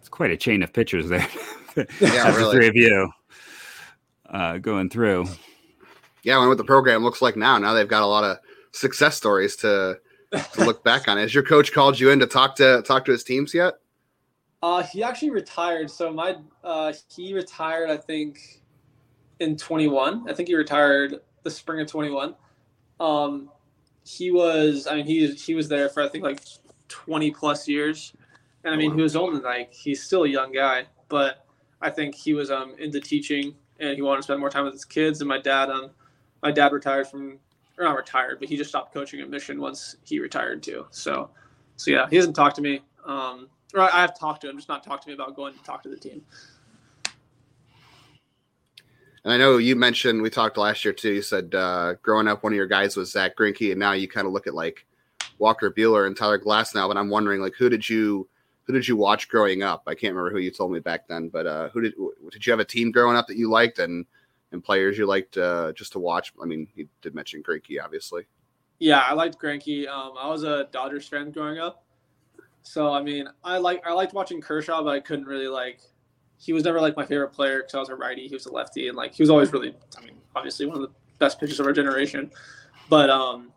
It's 0.00 0.08
quite 0.08 0.30
a 0.30 0.36
chain 0.36 0.62
of 0.62 0.72
pitchers 0.72 1.08
there. 1.08 1.26
yeah, 2.00 2.34
really. 2.36 2.44
the 2.44 2.50
three 2.52 2.68
of 2.68 2.76
you 2.76 3.10
uh, 4.34 4.58
going 4.58 4.90
through. 4.90 5.26
Yeah, 6.24 6.40
and 6.40 6.48
what 6.48 6.58
the 6.58 6.64
program 6.64 7.04
looks 7.04 7.22
like 7.22 7.36
now, 7.36 7.56
now 7.58 7.72
they've 7.72 7.88
got 7.88 8.02
a 8.02 8.06
lot 8.06 8.24
of 8.24 8.38
success 8.72 9.16
stories 9.16 9.56
to, 9.56 9.98
to 10.32 10.64
look 10.64 10.82
back 10.84 11.06
on. 11.08 11.16
Has 11.16 11.32
your 11.32 11.44
coach 11.44 11.72
called 11.72 11.98
you 11.98 12.10
in 12.10 12.18
to 12.18 12.26
talk 12.26 12.56
to 12.56 12.82
talk 12.82 13.04
to 13.04 13.12
his 13.12 13.22
teams 13.22 13.54
yet? 13.54 13.74
Uh, 14.62 14.82
he 14.82 15.02
actually 15.02 15.30
retired. 15.30 15.90
So 15.90 16.12
my 16.12 16.36
uh, 16.64 16.92
he 17.14 17.32
retired, 17.34 17.90
I 17.90 17.96
think, 17.96 18.62
in 19.38 19.56
21. 19.56 20.28
I 20.28 20.32
think 20.34 20.48
he 20.48 20.54
retired 20.54 21.20
the 21.42 21.50
spring 21.50 21.80
of 21.80 21.86
21. 21.86 22.34
Um, 22.98 23.50
he 24.04 24.30
was, 24.30 24.86
I 24.86 24.96
mean, 24.96 25.06
he 25.06 25.28
he 25.34 25.54
was 25.54 25.68
there 25.68 25.88
for 25.88 26.02
I 26.02 26.08
think 26.08 26.24
like 26.24 26.40
20 26.88 27.30
plus 27.30 27.68
years, 27.68 28.14
and 28.64 28.74
I 28.74 28.76
mean, 28.76 28.94
he 28.94 29.02
was 29.02 29.14
only 29.14 29.40
like 29.40 29.72
he's 29.72 30.02
still 30.02 30.24
a 30.24 30.28
young 30.28 30.50
guy, 30.50 30.86
but 31.08 31.46
I 31.80 31.90
think 31.90 32.14
he 32.14 32.32
was 32.32 32.50
um 32.50 32.74
into 32.78 33.00
teaching 33.00 33.54
and 33.80 33.96
he 33.96 34.02
wanted 34.02 34.18
to 34.18 34.22
spend 34.24 34.40
more 34.40 34.50
time 34.50 34.64
with 34.64 34.74
his 34.74 34.84
kids. 34.84 35.20
And 35.20 35.28
my 35.28 35.38
dad, 35.38 35.70
um, 35.70 35.90
my 36.42 36.50
dad 36.50 36.72
retired 36.72 37.08
from, 37.08 37.38
or 37.78 37.84
not 37.84 37.96
retired, 37.96 38.38
but 38.38 38.48
he 38.48 38.56
just 38.56 38.70
stopped 38.70 38.92
coaching 38.92 39.20
at 39.20 39.28
Mission 39.28 39.60
once 39.60 39.96
he 40.04 40.20
retired 40.20 40.62
too. 40.62 40.86
So, 40.90 41.30
so 41.76 41.90
yeah, 41.90 42.06
he 42.08 42.16
hasn't 42.16 42.36
talked 42.36 42.56
to 42.56 42.62
me. 42.62 42.80
Um, 43.04 43.48
or 43.74 43.80
I 43.80 44.00
have 44.00 44.18
talked 44.18 44.42
to 44.42 44.50
him, 44.50 44.56
just 44.56 44.68
not 44.68 44.84
talked 44.84 45.02
to 45.04 45.08
me 45.08 45.14
about 45.14 45.34
going 45.34 45.54
to 45.54 45.62
talk 45.64 45.82
to 45.82 45.88
the 45.88 45.96
team. 45.96 46.22
And 49.24 49.32
I 49.32 49.36
know 49.38 49.56
you 49.56 49.74
mentioned 49.74 50.20
we 50.20 50.30
talked 50.30 50.58
last 50.58 50.84
year 50.84 50.92
too. 50.92 51.12
You 51.12 51.22
said 51.22 51.54
uh, 51.54 51.94
growing 52.02 52.28
up, 52.28 52.44
one 52.44 52.52
of 52.52 52.56
your 52.56 52.66
guys 52.66 52.96
was 52.96 53.10
Zack 53.10 53.36
Greinke, 53.36 53.70
and 53.70 53.80
now 53.80 53.92
you 53.92 54.06
kind 54.06 54.26
of 54.26 54.32
look 54.32 54.46
at 54.46 54.54
like 54.54 54.86
Walker 55.38 55.70
Buehler 55.70 56.06
and 56.06 56.16
Tyler 56.16 56.38
Glasnow. 56.38 56.88
But 56.88 56.98
I'm 56.98 57.08
wondering, 57.08 57.40
like, 57.40 57.54
who 57.54 57.70
did 57.70 57.88
you 57.88 58.28
who 58.64 58.72
did 58.72 58.88
you 58.88 58.96
watch 58.96 59.28
growing 59.28 59.62
up? 59.62 59.82
I 59.86 59.94
can't 59.94 60.14
remember 60.14 60.30
who 60.30 60.42
you 60.42 60.50
told 60.50 60.72
me 60.72 60.80
back 60.80 61.06
then, 61.06 61.28
but 61.28 61.46
uh, 61.46 61.68
who 61.68 61.82
did 61.82 61.94
did 62.30 62.46
you 62.46 62.50
have 62.52 62.60
a 62.60 62.64
team 62.64 62.90
growing 62.90 63.16
up 63.16 63.26
that 63.28 63.36
you 63.36 63.50
liked 63.50 63.78
and 63.78 64.06
and 64.52 64.64
players 64.64 64.96
you 64.96 65.06
liked 65.06 65.36
uh, 65.36 65.72
just 65.72 65.92
to 65.92 65.98
watch? 65.98 66.32
I 66.42 66.46
mean, 66.46 66.66
you 66.74 66.88
did 67.02 67.14
mention 67.14 67.42
Greinke, 67.42 67.82
obviously. 67.82 68.26
Yeah, 68.78 69.00
I 69.00 69.12
liked 69.12 69.38
Greinke. 69.40 69.86
Um, 69.88 70.14
I 70.18 70.28
was 70.28 70.42
a 70.42 70.68
Dodgers 70.72 71.06
fan 71.06 71.30
growing 71.30 71.58
up, 71.58 71.84
so 72.62 72.92
I 72.92 73.02
mean, 73.02 73.28
I 73.44 73.58
like 73.58 73.86
I 73.86 73.92
liked 73.92 74.14
watching 74.14 74.40
Kershaw, 74.40 74.82
but 74.82 74.90
I 74.90 75.00
couldn't 75.00 75.26
really 75.26 75.48
like. 75.48 75.80
He 76.36 76.52
was 76.52 76.64
never 76.64 76.80
like 76.80 76.96
my 76.96 77.06
favorite 77.06 77.32
player 77.32 77.58
because 77.58 77.74
I 77.74 77.78
was 77.78 77.88
a 77.90 77.94
righty. 77.94 78.26
He 78.26 78.34
was 78.34 78.46
a 78.46 78.52
lefty, 78.52 78.88
and 78.88 78.96
like 78.96 79.14
he 79.14 79.22
was 79.22 79.30
always 79.30 79.52
really, 79.52 79.74
I 79.96 80.04
mean, 80.04 80.16
obviously 80.34 80.66
one 80.66 80.76
of 80.76 80.82
the 80.82 80.90
best 81.18 81.38
pitchers 81.38 81.60
of 81.60 81.66
our 81.66 81.72
generation. 81.72 82.30
But 82.88 83.08
um, 83.08 83.52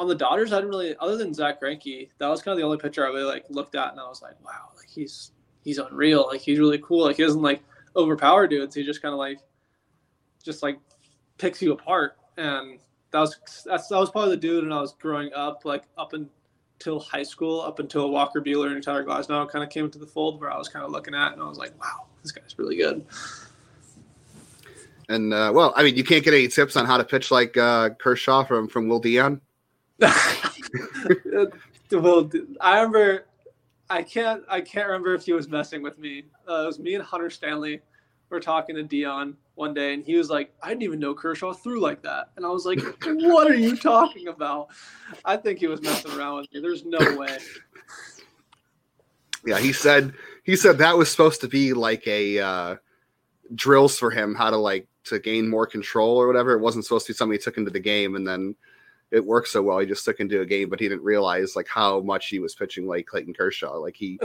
on 0.00 0.08
the 0.08 0.14
Dodgers, 0.14 0.50
I 0.50 0.56
didn't 0.56 0.70
really, 0.70 0.96
other 0.98 1.18
than 1.18 1.34
Zack 1.34 1.60
Greinke, 1.60 2.08
that 2.16 2.26
was 2.26 2.40
kind 2.40 2.52
of 2.54 2.58
the 2.58 2.64
only 2.64 2.78
pitcher 2.78 3.04
I 3.04 3.10
really 3.10 3.24
like 3.24 3.44
looked 3.50 3.74
at, 3.74 3.90
and 3.90 4.00
I 4.00 4.08
was 4.08 4.22
like, 4.22 4.42
wow, 4.42 4.70
like 4.74 4.88
he's 4.88 5.32
he's 5.62 5.76
unreal. 5.76 6.26
Like 6.26 6.40
he's 6.40 6.58
really 6.58 6.78
cool. 6.78 7.04
Like 7.04 7.16
he 7.16 7.22
doesn't 7.22 7.42
like 7.42 7.62
overpower 7.94 8.46
dudes. 8.46 8.74
He 8.74 8.82
just 8.82 9.02
kind 9.02 9.12
of 9.12 9.18
like, 9.18 9.40
just 10.42 10.62
like 10.62 10.80
picks 11.36 11.60
you 11.60 11.72
apart. 11.72 12.16
And 12.38 12.78
that 13.10 13.20
was 13.20 13.36
that's 13.66 13.88
that 13.88 13.98
was 13.98 14.10
probably 14.10 14.30
the 14.30 14.40
dude 14.40 14.64
when 14.64 14.72
I 14.72 14.80
was 14.80 14.94
growing 14.94 15.34
up, 15.34 15.66
like 15.66 15.84
up 15.98 16.14
until 16.14 17.00
high 17.00 17.22
school, 17.22 17.60
up 17.60 17.78
until 17.78 18.08
Walker 18.08 18.40
Buehler 18.40 18.72
and 18.72 18.82
Tyler 18.82 19.04
Glasnow 19.04 19.50
kind 19.50 19.62
of 19.62 19.68
came 19.68 19.84
into 19.84 19.98
the 19.98 20.06
fold, 20.06 20.40
where 20.40 20.50
I 20.50 20.56
was 20.56 20.70
kind 20.70 20.82
of 20.82 20.92
looking 20.92 21.14
at, 21.14 21.34
and 21.34 21.42
I 21.42 21.46
was 21.46 21.58
like, 21.58 21.78
wow, 21.78 22.06
this 22.22 22.32
guy's 22.32 22.58
really 22.58 22.76
good. 22.76 23.04
And 25.10 25.34
uh, 25.34 25.52
well, 25.54 25.74
I 25.76 25.82
mean, 25.82 25.94
you 25.94 26.04
can't 26.04 26.24
get 26.24 26.32
any 26.32 26.48
tips 26.48 26.74
on 26.74 26.86
how 26.86 26.96
to 26.96 27.04
pitch 27.04 27.30
like 27.30 27.54
uh, 27.58 27.90
Kershaw 27.90 28.44
from 28.44 28.66
from 28.66 28.88
Will 28.88 29.00
Dion. 29.00 29.42
well, 31.92 32.30
I 32.60 32.76
remember. 32.76 33.26
I 33.88 34.02
can't. 34.02 34.42
I 34.48 34.60
can't 34.60 34.86
remember 34.86 35.14
if 35.14 35.24
he 35.24 35.32
was 35.32 35.48
messing 35.48 35.82
with 35.82 35.98
me. 35.98 36.24
Uh, 36.48 36.62
it 36.62 36.66
was 36.66 36.78
me 36.78 36.94
and 36.94 37.04
Hunter 37.04 37.28
Stanley. 37.28 37.80
were 38.30 38.40
talking 38.40 38.76
to 38.76 38.82
Dion 38.82 39.36
one 39.56 39.74
day, 39.74 39.94
and 39.94 40.04
he 40.04 40.16
was 40.16 40.30
like, 40.30 40.54
"I 40.62 40.68
didn't 40.68 40.82
even 40.84 41.00
know 41.00 41.14
Kershaw 41.14 41.52
threw 41.52 41.80
like 41.80 42.02
that." 42.02 42.30
And 42.36 42.46
I 42.46 42.48
was 42.48 42.64
like, 42.64 42.80
"What 43.04 43.50
are 43.50 43.56
you 43.56 43.76
talking 43.76 44.28
about?" 44.28 44.68
I 45.24 45.36
think 45.36 45.58
he 45.58 45.66
was 45.66 45.82
messing 45.82 46.12
around 46.12 46.36
with 46.36 46.52
me. 46.52 46.60
There's 46.60 46.84
no 46.84 46.98
way. 47.16 47.38
Yeah, 49.44 49.58
he 49.58 49.72
said 49.72 50.12
he 50.44 50.56
said 50.56 50.78
that 50.78 50.96
was 50.96 51.10
supposed 51.10 51.40
to 51.42 51.48
be 51.48 51.72
like 51.72 52.06
a 52.06 52.38
uh, 52.38 52.76
drills 53.54 53.98
for 53.98 54.10
him 54.10 54.34
how 54.34 54.50
to 54.50 54.56
like 54.56 54.86
to 55.04 55.18
gain 55.18 55.48
more 55.48 55.66
control 55.66 56.16
or 56.16 56.26
whatever. 56.26 56.52
It 56.52 56.60
wasn't 56.60 56.84
supposed 56.84 57.06
to 57.06 57.12
be 57.12 57.16
something 57.16 57.32
he 57.32 57.42
took 57.42 57.58
into 57.58 57.70
the 57.70 57.80
game, 57.80 58.16
and 58.16 58.26
then 58.26 58.54
it 59.10 59.24
worked 59.24 59.48
so 59.48 59.62
well. 59.62 59.78
He 59.78 59.86
just 59.86 60.04
took 60.04 60.20
into 60.20 60.40
a 60.40 60.46
game, 60.46 60.68
but 60.68 60.80
he 60.80 60.88
didn't 60.88 61.04
realize 61.04 61.56
like 61.56 61.68
how 61.68 62.00
much 62.00 62.28
he 62.28 62.38
was 62.38 62.54
pitching 62.54 62.86
like 62.86 63.06
Clayton 63.06 63.34
Kershaw. 63.34 63.76
Like 63.76 63.96
he, 63.96 64.18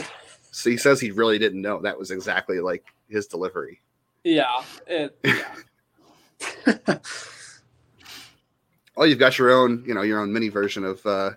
so 0.51 0.69
he 0.69 0.77
says 0.77 0.99
he 0.99 1.11
really 1.11 1.39
didn't 1.39 1.61
know 1.61 1.81
that 1.81 1.97
was 1.97 2.11
exactly 2.11 2.59
like 2.59 2.85
his 3.09 3.27
delivery. 3.27 3.81
Yeah. 4.23 4.63
It, 4.87 5.17
yeah. 5.23 5.55
oh, 8.97 9.03
you've 9.03 9.19
got 9.19 9.37
your 9.37 9.51
own, 9.51 9.83
you 9.87 9.93
know, 9.93 10.01
your 10.03 10.19
own 10.19 10.31
mini 10.31 10.49
version 10.49 10.83
of 10.83 11.05
uh 11.05 11.31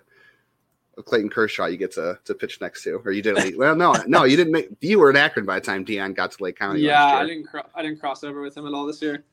of 0.97 1.05
Clayton 1.05 1.29
Kershaw. 1.29 1.65
You 1.67 1.77
get 1.77 1.93
to 1.93 2.19
to 2.25 2.35
pitch 2.35 2.59
next 2.61 2.83
to, 2.83 3.01
or 3.03 3.11
you 3.11 3.21
didn't. 3.21 3.57
well, 3.57 3.75
no, 3.75 3.95
no, 4.05 4.25
you 4.25 4.35
didn't 4.35 4.51
make. 4.53 4.69
You 4.81 4.99
were 4.99 5.09
in 5.09 5.15
Akron 5.15 5.45
by 5.45 5.59
the 5.59 5.65
time 5.65 5.83
Dion 5.83 6.13
got 6.13 6.31
to 6.31 6.43
Lake 6.43 6.57
County. 6.57 6.81
Yeah, 6.81 7.05
I 7.05 7.25
didn't. 7.25 7.45
Cro- 7.45 7.69
I 7.73 7.81
didn't 7.81 7.99
cross 7.99 8.23
over 8.23 8.41
with 8.41 8.55
him 8.55 8.67
at 8.67 8.73
all 8.73 8.85
this 8.85 9.01
year. 9.01 9.23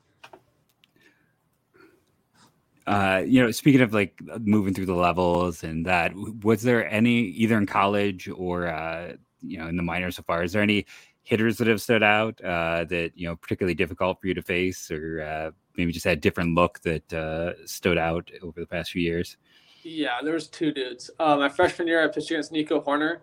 Uh, 2.87 3.23
you 3.27 3.43
know, 3.43 3.51
speaking 3.51 3.81
of 3.81 3.93
like 3.93 4.21
moving 4.41 4.73
through 4.73 4.87
the 4.87 4.95
levels 4.95 5.65
and 5.65 5.85
that, 5.87 6.15
was 6.43 6.63
there 6.63 6.89
any 6.89 7.23
either 7.23 7.59
in 7.59 7.67
college 7.67 8.29
or 8.29 8.69
uh, 8.69 9.15
you 9.41 9.59
know 9.59 9.67
in 9.67 9.77
the 9.77 9.83
minors 9.83 10.17
so 10.17 10.23
far? 10.23 10.45
Is 10.45 10.53
there 10.53 10.63
any 10.63 10.87
hitters 11.23 11.59
that 11.59 11.67
have 11.67 11.83
stood 11.83 12.05
out 12.05 12.41
uh, 12.45 12.85
that 12.85 13.11
you 13.17 13.27
know 13.27 13.35
particularly 13.37 13.75
difficult 13.75 14.21
for 14.21 14.29
you 14.29 14.35
to 14.35 14.43
face, 14.43 14.91
or 14.91 15.21
uh, 15.23 15.51
maybe 15.77 15.91
just 15.91 16.05
had 16.05 16.19
a 16.19 16.21
different 16.21 16.55
look 16.55 16.81
that 16.83 17.13
uh, 17.13 17.67
stood 17.67 17.99
out 17.99 18.31
over 18.43 18.61
the 18.61 18.67
past 18.67 18.93
few 18.93 19.03
years? 19.03 19.37
Yeah, 19.83 20.19
there 20.23 20.35
was 20.35 20.49
two 20.49 20.73
dudes. 20.73 21.11
Uh, 21.19 21.37
my 21.37 21.49
freshman 21.49 21.89
year, 21.89 22.05
I 22.05 22.09
pitched 22.09 22.31
against 22.31 22.53
Nico 22.53 22.81
Hoerner, 22.81 23.19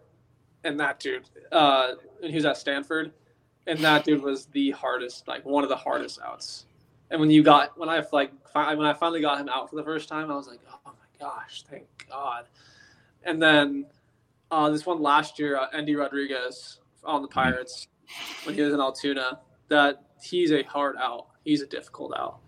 and 0.65 0.77
that 0.79 0.99
dude, 0.99 1.29
uh, 1.53 1.93
and 2.21 2.29
he 2.29 2.35
was 2.35 2.45
at 2.45 2.57
Stanford, 2.57 3.13
and 3.67 3.79
that 3.79 4.03
dude 4.03 4.21
was 4.21 4.47
the 4.47 4.71
hardest, 4.71 5.27
like 5.27 5.45
one 5.45 5.63
of 5.63 5.69
the 5.69 5.75
hardest 5.77 6.19
outs 6.21 6.65
and 7.13 7.19
when 7.19 7.29
you 7.29 7.43
got 7.43 7.77
when 7.77 7.89
I 7.89 8.03
like 8.11 8.31
when 8.53 8.85
I 8.85 8.93
finally 8.93 9.21
got 9.21 9.39
him 9.39 9.49
out 9.49 9.69
for 9.69 9.75
the 9.75 9.83
first 9.83 10.07
time, 10.07 10.31
I 10.31 10.35
was 10.35 10.47
like, 10.47 10.59
oh 10.67 10.79
my 10.85 10.91
gosh, 11.19 11.63
thank 11.69 11.85
God. 12.09 12.45
And 13.23 13.41
then 13.41 13.85
uh, 14.51 14.69
this 14.69 14.85
one 14.85 15.01
last 15.01 15.39
year, 15.39 15.57
uh, 15.57 15.67
Endy 15.73 15.95
Rodriguez 15.95 16.79
on 17.03 17.21
the 17.21 17.27
Pirates 17.27 17.87
when 18.43 18.55
he 18.55 18.61
was 18.61 18.73
in 18.73 18.79
Altoona, 18.79 19.39
that 19.69 20.03
he's 20.21 20.51
a 20.51 20.63
hard 20.63 20.95
out. 20.97 21.27
He's 21.43 21.61
a 21.61 21.67
difficult 21.67 22.13
out. 22.15 22.39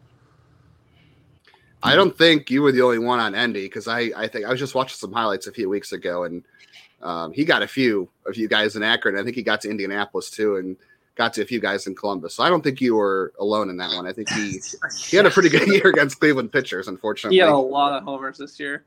I 1.83 1.95
don't 1.95 2.17
think 2.17 2.49
you 2.49 2.61
were 2.61 2.71
the 2.71 2.81
only 2.81 2.99
one 2.99 3.19
on 3.19 3.35
Endy 3.35 3.65
because 3.65 3.87
I, 3.87 4.11
I 4.15 4.27
think 4.27 4.45
I 4.45 4.49
was 4.49 4.59
just 4.59 4.73
watching 4.73 4.97
some 4.97 5.11
highlights 5.11 5.47
a 5.47 5.51
few 5.51 5.69
weeks 5.69 5.91
ago 5.91 6.23
and 6.23 6.43
um, 7.01 7.31
he 7.31 7.45
got 7.45 7.61
a 7.61 7.67
few 7.67 8.09
a 8.25 8.33
few 8.33 8.47
guys 8.47 8.75
in 8.75 8.81
Akron. 8.81 9.17
I 9.17 9.23
think 9.23 9.35
he 9.35 9.43
got 9.43 9.61
to 9.61 9.69
Indianapolis 9.69 10.31
too 10.31 10.55
and 10.55 10.77
got 11.15 11.34
to 11.34 11.41
a 11.41 11.45
few 11.45 11.60
guys 11.60 11.88
in 11.88 11.95
Columbus. 11.95 12.36
So 12.36 12.43
I 12.43 12.49
don't 12.49 12.63
think 12.63 12.82
you 12.82 12.95
were 12.95 13.34
alone 13.39 13.69
in 13.69 13.78
that 13.78 13.95
one. 13.95 14.06
I 14.06 14.13
think 14.13 14.30
he 14.30 14.60
he 14.97 15.17
had 15.17 15.25
a 15.25 15.32
pretty 15.32 15.49
good 15.49 15.67
year 15.67 15.88
against 15.88 16.19
Cleveland 16.19 16.51
pitchers. 16.51 16.88
Unfortunately, 16.88 17.38
he 17.38 17.41
had 17.41 17.49
a 17.49 17.58
lot 17.58 17.93
of 17.93 18.04
homers 18.04 18.38
this 18.38 18.60
year. 18.60 18.86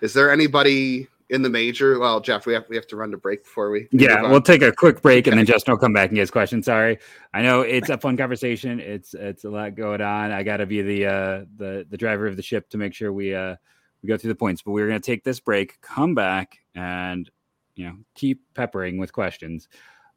Is 0.00 0.12
there 0.12 0.30
anybody 0.30 1.08
in 1.28 1.42
the 1.42 1.50
major. 1.50 1.98
Well, 1.98 2.20
Jeff, 2.20 2.46
we 2.46 2.52
have 2.52 2.64
we 2.68 2.76
have 2.76 2.86
to 2.88 2.96
run 2.96 3.10
to 3.10 3.16
break 3.16 3.44
before 3.44 3.70
we. 3.70 3.88
Yeah, 3.90 4.22
we'll 4.22 4.40
take 4.40 4.62
a 4.62 4.72
quick 4.72 5.02
break 5.02 5.26
and 5.26 5.38
then 5.38 5.46
Justin 5.46 5.72
will 5.72 5.78
come 5.78 5.92
back 5.92 6.10
and 6.10 6.14
get 6.14 6.20
his 6.20 6.30
question. 6.30 6.62
Sorry, 6.62 6.98
I 7.34 7.42
know 7.42 7.62
it's 7.62 7.88
a 7.88 7.98
fun 7.98 8.16
conversation. 8.16 8.80
It's 8.80 9.14
it's 9.14 9.44
a 9.44 9.50
lot 9.50 9.74
going 9.74 10.00
on. 10.00 10.30
I 10.30 10.42
got 10.42 10.58
to 10.58 10.66
be 10.66 10.82
the 10.82 11.06
uh 11.06 11.44
the 11.56 11.86
the 11.88 11.96
driver 11.96 12.26
of 12.26 12.36
the 12.36 12.42
ship 12.42 12.68
to 12.70 12.78
make 12.78 12.94
sure 12.94 13.12
we 13.12 13.34
uh 13.34 13.56
we 14.02 14.08
go 14.08 14.16
through 14.16 14.28
the 14.28 14.36
points. 14.36 14.62
But 14.62 14.72
we're 14.72 14.86
gonna 14.86 15.00
take 15.00 15.24
this 15.24 15.40
break, 15.40 15.80
come 15.80 16.14
back, 16.14 16.58
and 16.74 17.28
you 17.74 17.86
know 17.86 17.96
keep 18.14 18.42
peppering 18.54 18.98
with 18.98 19.12
questions 19.12 19.68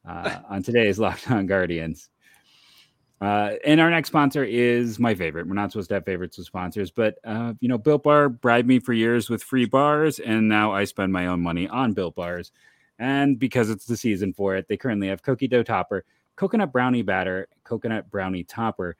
uh, 0.07 0.39
on 0.49 0.63
today's 0.63 0.99
Locked 0.99 1.29
On 1.31 1.45
Guardians. 1.45 2.09
Uh, 3.21 3.55
and 3.65 3.81
our 3.81 3.89
next 3.89 4.07
sponsor 4.07 4.43
is 4.43 4.97
my 4.97 5.13
favorite. 5.13 5.45
We're 5.45 5.53
not 5.53 5.71
supposed 5.71 5.89
to 5.89 5.95
have 5.95 6.05
favorites 6.05 6.37
with 6.37 6.47
sponsors, 6.47 6.89
but 6.89 7.17
uh, 7.25 7.53
you 7.59 7.67
know, 7.67 7.77
Built 7.77 8.03
Bar 8.03 8.29
bribed 8.29 8.67
me 8.67 8.79
for 8.79 8.93
years 8.93 9.29
with 9.29 9.43
free 9.43 9.65
bars, 9.65 10.19
and 10.19 10.47
now 10.47 10.71
I 10.71 10.85
spend 10.85 11.11
my 11.11 11.27
own 11.27 11.41
money 11.41 11.67
on 11.67 11.93
Built 11.93 12.15
Bars. 12.15 12.51
And 12.97 13.37
because 13.37 13.69
it's 13.69 13.85
the 13.85 13.97
season 13.97 14.33
for 14.33 14.55
it, 14.55 14.67
they 14.67 14.77
currently 14.77 15.07
have 15.07 15.21
cookie 15.21 15.47
dough 15.47 15.63
topper, 15.63 16.05
coconut 16.37 16.71
brownie 16.71 17.01
batter, 17.01 17.47
coconut 17.63 18.09
brownie 18.09 18.43
topper, 18.43 18.95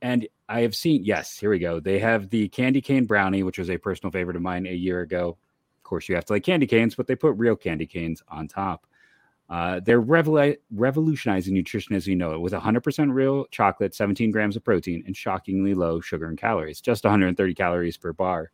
and 0.00 0.26
I 0.48 0.60
have 0.62 0.74
seen. 0.74 1.04
Yes, 1.04 1.36
here 1.36 1.50
we 1.50 1.58
go. 1.58 1.80
They 1.80 1.98
have 1.98 2.30
the 2.30 2.48
candy 2.48 2.80
cane 2.80 3.04
brownie, 3.04 3.42
which 3.42 3.58
was 3.58 3.68
a 3.68 3.76
personal 3.76 4.12
favorite 4.12 4.36
of 4.36 4.42
mine 4.42 4.66
a 4.66 4.72
year 4.72 5.00
ago. 5.00 5.36
Of 5.76 5.82
course, 5.82 6.08
you 6.08 6.14
have 6.14 6.24
to 6.26 6.34
like 6.34 6.44
candy 6.44 6.66
canes, 6.66 6.94
but 6.94 7.06
they 7.06 7.16
put 7.16 7.36
real 7.36 7.56
candy 7.56 7.86
canes 7.86 8.22
on 8.28 8.48
top. 8.48 8.86
Uh, 9.48 9.80
they're 9.80 10.02
revol- 10.02 10.58
revolutionizing 10.70 11.54
nutrition 11.54 11.94
as 11.94 12.06
we 12.06 12.14
know 12.14 12.32
it 12.34 12.40
with 12.40 12.52
100% 12.52 13.12
real 13.12 13.46
chocolate, 13.46 13.94
17 13.94 14.30
grams 14.30 14.56
of 14.56 14.64
protein, 14.64 15.02
and 15.06 15.16
shockingly 15.16 15.72
low 15.72 16.00
sugar 16.00 16.26
and 16.26 16.36
calories, 16.36 16.80
just 16.80 17.04
130 17.04 17.54
calories 17.54 17.96
per 17.96 18.12
bar. 18.12 18.50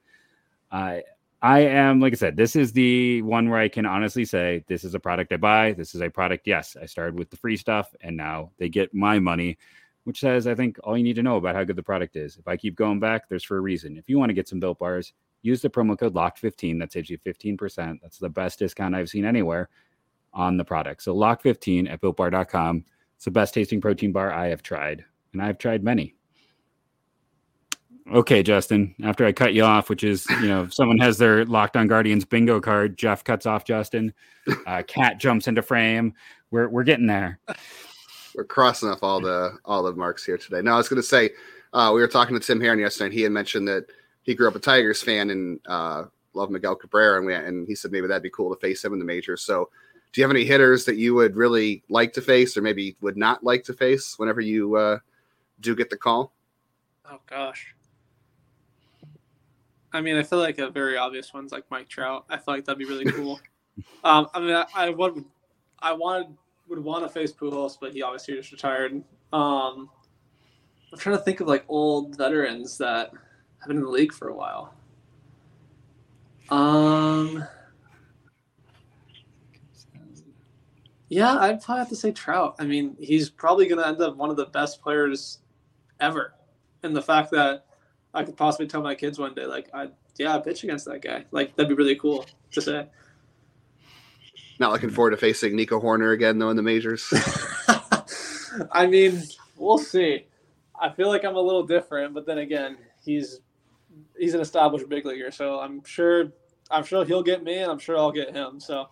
Uh, 0.70 0.98
I 1.42 1.60
am, 1.60 2.00
like 2.00 2.12
I 2.12 2.16
said, 2.16 2.36
this 2.36 2.56
is 2.56 2.72
the 2.72 3.22
one 3.22 3.50
where 3.50 3.58
I 3.58 3.68
can 3.68 3.86
honestly 3.86 4.24
say 4.24 4.64
this 4.68 4.84
is 4.84 4.94
a 4.94 5.00
product 5.00 5.32
I 5.32 5.36
buy. 5.36 5.72
This 5.72 5.94
is 5.94 6.00
a 6.00 6.08
product, 6.08 6.46
yes, 6.46 6.76
I 6.80 6.86
started 6.86 7.18
with 7.18 7.28
the 7.28 7.36
free 7.36 7.56
stuff 7.56 7.94
and 8.00 8.16
now 8.16 8.52
they 8.58 8.68
get 8.68 8.94
my 8.94 9.18
money, 9.18 9.58
which 10.04 10.20
says 10.20 10.46
I 10.46 10.54
think 10.54 10.78
all 10.84 10.96
you 10.96 11.04
need 11.04 11.16
to 11.16 11.22
know 11.22 11.36
about 11.36 11.56
how 11.56 11.64
good 11.64 11.76
the 11.76 11.82
product 11.82 12.16
is. 12.16 12.36
If 12.38 12.46
I 12.46 12.56
keep 12.56 12.76
going 12.76 13.00
back, 13.00 13.28
there's 13.28 13.44
for 13.44 13.58
a 13.58 13.60
reason. 13.60 13.98
If 13.98 14.08
you 14.08 14.18
want 14.18 14.30
to 14.30 14.34
get 14.34 14.48
some 14.48 14.60
built 14.60 14.78
bars, 14.78 15.12
use 15.42 15.60
the 15.60 15.68
promo 15.68 15.98
code 15.98 16.14
LOCKED15. 16.14 16.78
That 16.78 16.92
saves 16.92 17.10
you 17.10 17.18
15%. 17.18 17.98
That's 18.00 18.18
the 18.18 18.30
best 18.30 18.60
discount 18.60 18.94
I've 18.94 19.10
seen 19.10 19.26
anywhere 19.26 19.68
on 20.34 20.56
the 20.56 20.64
product. 20.64 21.02
So 21.02 21.14
lock15 21.14 21.90
at 21.90 22.00
builtbar.com. 22.00 22.84
It's 23.16 23.24
the 23.24 23.30
best 23.30 23.54
tasting 23.54 23.80
protein 23.80 24.12
bar 24.12 24.32
I 24.32 24.48
have 24.48 24.62
tried, 24.62 25.04
and 25.32 25.40
I've 25.40 25.58
tried 25.58 25.82
many. 25.82 26.14
Okay, 28.12 28.42
Justin, 28.42 28.94
after 29.02 29.24
I 29.24 29.32
cut 29.32 29.54
you 29.54 29.64
off, 29.64 29.88
which 29.88 30.04
is, 30.04 30.28
you 30.28 30.48
know, 30.48 30.64
if 30.64 30.74
someone 30.74 30.98
has 30.98 31.16
their 31.16 31.46
locked 31.46 31.74
on 31.74 31.86
Guardians 31.86 32.26
bingo 32.26 32.60
card, 32.60 32.98
Jeff 32.98 33.24
cuts 33.24 33.46
off 33.46 33.64
Justin, 33.64 34.12
uh, 34.66 34.82
Cat 34.86 35.18
jumps 35.18 35.48
into 35.48 35.62
frame. 35.62 36.12
We're, 36.50 36.68
we're 36.68 36.84
getting 36.84 37.06
there. 37.06 37.38
We're 38.36 38.44
crossing 38.44 38.88
off 38.88 39.04
all 39.04 39.20
the 39.20 39.58
all 39.64 39.84
the 39.84 39.92
marks 39.92 40.24
here 40.24 40.36
today. 40.36 40.60
Now 40.60 40.74
I 40.74 40.78
was 40.78 40.88
going 40.88 41.00
to 41.00 41.06
say, 41.06 41.30
uh, 41.72 41.92
we 41.94 42.00
were 42.00 42.08
talking 42.08 42.34
to 42.34 42.44
Tim 42.44 42.58
Herrin 42.58 42.80
yesterday, 42.80 43.04
and 43.04 43.14
he 43.14 43.22
had 43.22 43.30
mentioned 43.30 43.68
that 43.68 43.86
he 44.22 44.34
grew 44.34 44.48
up 44.48 44.56
a 44.56 44.58
Tigers 44.58 45.04
fan 45.04 45.30
and 45.30 45.60
uh, 45.66 46.06
loved 46.32 46.50
Miguel 46.50 46.74
Cabrera, 46.74 47.18
and 47.18 47.26
we 47.26 47.34
and 47.34 47.68
he 47.68 47.76
said 47.76 47.92
maybe 47.92 48.08
that'd 48.08 48.24
be 48.24 48.30
cool 48.30 48.52
to 48.52 48.60
face 48.60 48.84
him 48.84 48.92
in 48.92 48.98
the 48.98 49.04
majors. 49.04 49.42
So 49.42 49.70
do 50.14 50.20
you 50.20 50.24
have 50.24 50.30
any 50.30 50.44
hitters 50.44 50.84
that 50.84 50.96
you 50.96 51.12
would 51.12 51.34
really 51.34 51.82
like 51.88 52.12
to 52.12 52.22
face 52.22 52.56
or 52.56 52.62
maybe 52.62 52.96
would 53.00 53.16
not 53.16 53.42
like 53.42 53.64
to 53.64 53.72
face 53.72 54.16
whenever 54.16 54.40
you 54.40 54.76
uh, 54.76 54.98
do 55.58 55.74
get 55.74 55.90
the 55.90 55.96
call? 55.96 56.32
Oh 57.10 57.18
gosh. 57.26 57.74
I 59.92 60.00
mean, 60.00 60.16
I 60.16 60.22
feel 60.22 60.38
like 60.38 60.58
a 60.58 60.70
very 60.70 60.96
obvious 60.96 61.34
one's 61.34 61.50
like 61.50 61.64
Mike 61.68 61.88
Trout. 61.88 62.26
I 62.30 62.36
feel 62.36 62.54
like 62.54 62.64
that'd 62.64 62.78
be 62.78 62.84
really 62.84 63.04
cool. 63.06 63.40
um, 64.04 64.28
I 64.32 64.38
mean, 64.38 64.54
I, 64.54 64.66
I 64.74 64.90
would, 64.90 65.24
I 65.80 65.92
wanted 65.92 66.28
would 66.68 66.78
want 66.78 67.04
to 67.04 67.08
face 67.08 67.32
Pujols, 67.32 67.76
but 67.80 67.92
he 67.92 68.02
obviously 68.02 68.34
just 68.36 68.52
retired. 68.52 69.02
Um, 69.32 69.90
I'm 70.92 70.98
trying 70.98 71.16
to 71.16 71.22
think 71.22 71.40
of 71.40 71.48
like 71.48 71.64
old 71.68 72.16
veterans 72.16 72.78
that 72.78 73.10
have 73.58 73.68
been 73.68 73.78
in 73.78 73.82
the 73.82 73.90
league 73.90 74.12
for 74.12 74.28
a 74.28 74.34
while. 74.34 74.74
Um, 76.50 77.44
Yeah, 81.08 81.36
I'd 81.38 81.62
probably 81.62 81.80
have 81.80 81.88
to 81.90 81.96
say 81.96 82.12
Trout. 82.12 82.56
I 82.58 82.64
mean, 82.64 82.96
he's 82.98 83.30
probably 83.30 83.66
going 83.68 83.80
to 83.80 83.86
end 83.86 84.00
up 84.00 84.16
one 84.16 84.30
of 84.30 84.36
the 84.36 84.46
best 84.46 84.80
players 84.80 85.38
ever. 86.00 86.34
And 86.82 86.96
the 86.96 87.02
fact 87.02 87.30
that 87.32 87.66
I 88.12 88.24
could 88.24 88.36
possibly 88.36 88.66
tell 88.66 88.82
my 88.82 88.94
kids 88.94 89.18
one 89.18 89.34
day, 89.34 89.46
like, 89.46 89.68
I 89.74 89.88
yeah, 90.16 90.34
I 90.34 90.38
pitch 90.38 90.62
against 90.62 90.84
that 90.86 91.02
guy. 91.02 91.24
Like, 91.30 91.56
that'd 91.56 91.68
be 91.68 91.74
really 91.74 91.96
cool 91.96 92.24
to 92.52 92.60
say. 92.60 92.86
Not 94.60 94.70
looking 94.70 94.90
forward 94.90 95.10
to 95.10 95.16
facing 95.16 95.56
Nico 95.56 95.80
Hoerner 95.80 96.14
again, 96.14 96.38
though, 96.38 96.50
in 96.50 96.56
the 96.56 96.62
majors. 96.62 97.12
I 98.72 98.86
mean, 98.86 99.22
we'll 99.56 99.78
see. 99.78 100.26
I 100.80 100.90
feel 100.90 101.08
like 101.08 101.24
I'm 101.24 101.34
a 101.34 101.40
little 101.40 101.64
different, 101.64 102.14
but 102.14 102.26
then 102.26 102.38
again, 102.38 102.78
he's 103.04 103.40
he's 104.18 104.34
an 104.34 104.40
established 104.40 104.88
big 104.88 105.04
leaguer, 105.06 105.30
so 105.30 105.60
I'm 105.60 105.82
sure 105.84 106.32
I'm 106.70 106.84
sure 106.84 107.04
he'll 107.04 107.22
get 107.22 107.42
me, 107.42 107.58
and 107.58 107.70
I'm 107.70 107.78
sure 107.78 107.96
I'll 107.96 108.12
get 108.12 108.34
him. 108.34 108.60
So 108.60 108.88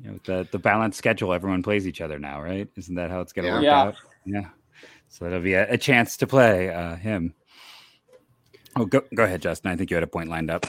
you 0.00 0.10
know 0.10 0.18
the 0.24 0.48
the 0.50 0.58
balanced 0.58 0.98
schedule 0.98 1.32
everyone 1.32 1.62
plays 1.62 1.86
each 1.86 2.00
other 2.00 2.18
now 2.18 2.42
right? 2.42 2.68
Isn't 2.76 2.94
that 2.96 3.10
how 3.10 3.20
it's 3.20 3.32
going 3.32 3.44
to 3.44 3.62
yeah. 3.62 3.84
work 3.86 3.96
yeah. 4.24 4.38
out? 4.38 4.44
Yeah. 4.44 4.48
So 5.08 5.24
that'll 5.24 5.40
be 5.40 5.54
a, 5.54 5.72
a 5.72 5.78
chance 5.78 6.16
to 6.18 6.26
play 6.26 6.70
uh, 6.70 6.96
him. 6.96 7.34
Oh 8.74 8.84
go, 8.84 9.02
go 9.14 9.24
ahead 9.24 9.42
justin. 9.42 9.70
I 9.70 9.76
think 9.76 9.90
you 9.90 9.96
had 9.96 10.04
a 10.04 10.08
point 10.08 10.28
lined 10.28 10.50
up. 10.50 10.66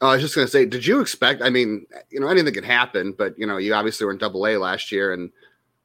Oh, 0.00 0.10
i 0.10 0.12
was 0.12 0.22
just 0.22 0.36
going 0.36 0.46
to 0.46 0.50
say 0.50 0.64
did 0.64 0.86
you 0.86 1.00
expect 1.00 1.42
i 1.42 1.50
mean 1.50 1.84
you 2.08 2.20
know 2.20 2.28
anything 2.28 2.54
could 2.54 2.64
happen 2.64 3.12
but 3.18 3.36
you 3.36 3.44
know 3.44 3.56
you 3.56 3.74
obviously 3.74 4.06
were 4.06 4.12
in 4.12 4.18
double 4.18 4.46
a 4.46 4.56
last 4.56 4.92
year 4.92 5.12
and 5.12 5.32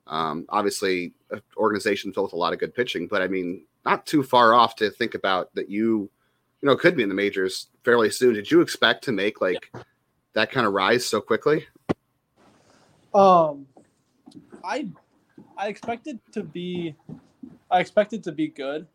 um, 0.06 0.46
obviously 0.50 1.14
an 1.32 1.42
organization 1.58 2.14
filled 2.14 2.28
with 2.28 2.34
a 2.34 2.38
lot 2.38 2.54
of 2.54 2.60
good 2.60 2.76
pitching 2.76 3.08
but 3.08 3.24
i 3.24 3.28
mean 3.28 3.66
not 3.86 4.06
too 4.06 4.24
far 4.24 4.54
off 4.54 4.76
to 4.76 4.90
think 4.92 5.16
about 5.16 5.54
that 5.56 5.70
you 5.70 6.10
you 6.62 6.70
know 6.70 6.76
could 6.76 6.96
be 6.96 7.04
in 7.04 7.10
the 7.10 7.16
majors 7.16 7.68
fairly 7.84 8.10
soon. 8.10 8.34
Did 8.34 8.50
you 8.50 8.62
expect 8.62 9.04
to 9.04 9.12
make 9.12 9.42
like 9.42 9.72
that 10.34 10.52
kind 10.52 10.66
of 10.66 10.74
rise 10.74 11.06
so 11.06 11.20
quickly 11.22 11.68
um, 13.14 13.68
I 14.64 14.88
I 15.58 15.68
expected 15.68 16.20
to 16.34 16.44
be 16.44 16.96
I 17.70 17.80
expected 17.80 18.24
to 18.26 18.32
be 18.32 18.48
good. 18.48 18.88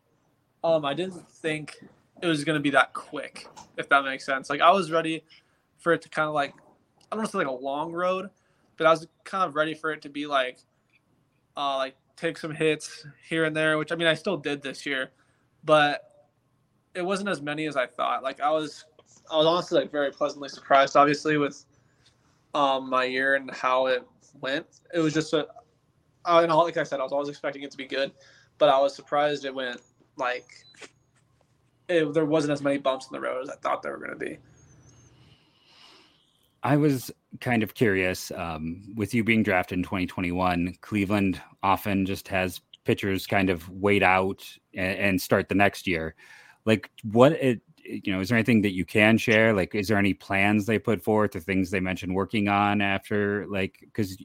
Um, 0.63 0.85
I 0.85 0.93
didn't 0.93 1.27
think 1.29 1.77
it 2.21 2.27
was 2.27 2.43
gonna 2.43 2.59
be 2.59 2.71
that 2.71 2.93
quick, 2.93 3.47
if 3.77 3.87
that 3.89 4.03
makes 4.03 4.25
sense. 4.25 4.49
Like 4.49 4.61
I 4.61 4.71
was 4.71 4.91
ready 4.91 5.23
for 5.77 5.93
it 5.93 6.01
to 6.01 6.09
kind 6.09 6.27
of 6.27 6.33
like 6.33 6.53
I 7.11 7.15
don't 7.15 7.19
want 7.19 7.27
to 7.27 7.31
say 7.31 7.37
like 7.39 7.47
a 7.47 7.51
long 7.51 7.91
road, 7.91 8.29
but 8.77 8.87
I 8.87 8.91
was 8.91 9.07
kind 9.23 9.43
of 9.43 9.55
ready 9.55 9.73
for 9.73 9.91
it 9.91 10.01
to 10.03 10.09
be 10.09 10.27
like 10.27 10.59
uh 11.55 11.77
like 11.77 11.95
take 12.15 12.37
some 12.37 12.53
hits 12.53 13.05
here 13.27 13.45
and 13.45 13.55
there, 13.55 13.77
which 13.77 13.91
I 13.91 13.95
mean 13.95 14.07
I 14.07 14.13
still 14.13 14.37
did 14.37 14.61
this 14.61 14.85
year, 14.85 15.11
but 15.63 16.27
it 16.93 17.01
wasn't 17.01 17.29
as 17.29 17.41
many 17.41 17.65
as 17.67 17.77
I 17.77 17.85
thought. 17.85 18.23
Like 18.23 18.41
I 18.41 18.51
was 18.51 18.85
I 19.31 19.37
was 19.37 19.45
honestly 19.45 19.79
like 19.79 19.91
very 19.91 20.11
pleasantly 20.11 20.49
surprised, 20.49 20.97
obviously, 20.97 21.37
with 21.37 21.65
um, 22.53 22.89
my 22.89 23.05
year 23.05 23.35
and 23.35 23.51
how 23.51 23.87
it 23.87 24.03
went. 24.41 24.65
It 24.93 24.99
was 24.99 25.13
just 25.13 25.33
a, 25.33 25.47
uh, 26.25 26.41
and 26.43 26.51
all, 26.51 26.63
like 26.63 26.77
I 26.77 26.83
said, 26.83 26.99
I 26.99 27.03
was 27.03 27.11
always 27.11 27.29
expecting 27.29 27.63
it 27.63 27.71
to 27.71 27.77
be 27.77 27.85
good, 27.85 28.11
but 28.57 28.69
I 28.69 28.79
was 28.79 28.95
surprised 28.95 29.45
it 29.45 29.53
went 29.53 29.81
like 30.17 30.45
it, 31.87 32.13
there 32.13 32.25
wasn't 32.25 32.53
as 32.53 32.61
many 32.61 32.77
bumps 32.77 33.07
in 33.07 33.13
the 33.13 33.19
road 33.19 33.43
as 33.43 33.49
I 33.49 33.55
thought 33.55 33.81
there 33.81 33.91
were 33.91 33.97
going 33.97 34.11
to 34.11 34.25
be. 34.25 34.37
I 36.61 36.75
was 36.77 37.09
kind 37.39 37.63
of 37.63 37.73
curious 37.73 38.31
um, 38.31 38.83
with 38.95 39.13
you 39.13 39.23
being 39.23 39.43
drafted 39.43 39.77
in 39.77 39.83
2021. 39.83 40.75
Cleveland 40.81 41.41
often 41.63 42.05
just 42.05 42.27
has 42.27 42.61
pitchers 42.83 43.27
kind 43.27 43.49
of 43.49 43.67
wait 43.69 44.03
out 44.03 44.45
and, 44.73 44.97
and 44.97 45.21
start 45.21 45.47
the 45.47 45.55
next 45.55 45.87
year. 45.87 46.15
Like, 46.65 46.89
what 47.03 47.31
it 47.33 47.61
you 47.89 48.13
know, 48.13 48.19
is 48.19 48.29
there 48.29 48.37
anything 48.37 48.61
that 48.61 48.73
you 48.73 48.85
can 48.85 49.17
share? 49.17 49.53
Like, 49.53 49.73
is 49.75 49.87
there 49.87 49.97
any 49.97 50.13
plans 50.13 50.65
they 50.65 50.79
put 50.79 51.01
forth 51.01 51.35
or 51.35 51.39
things 51.39 51.71
they 51.71 51.79
mentioned 51.79 52.13
working 52.13 52.47
on 52.47 52.81
after, 52.81 53.45
like, 53.47 53.77
because 53.81 54.17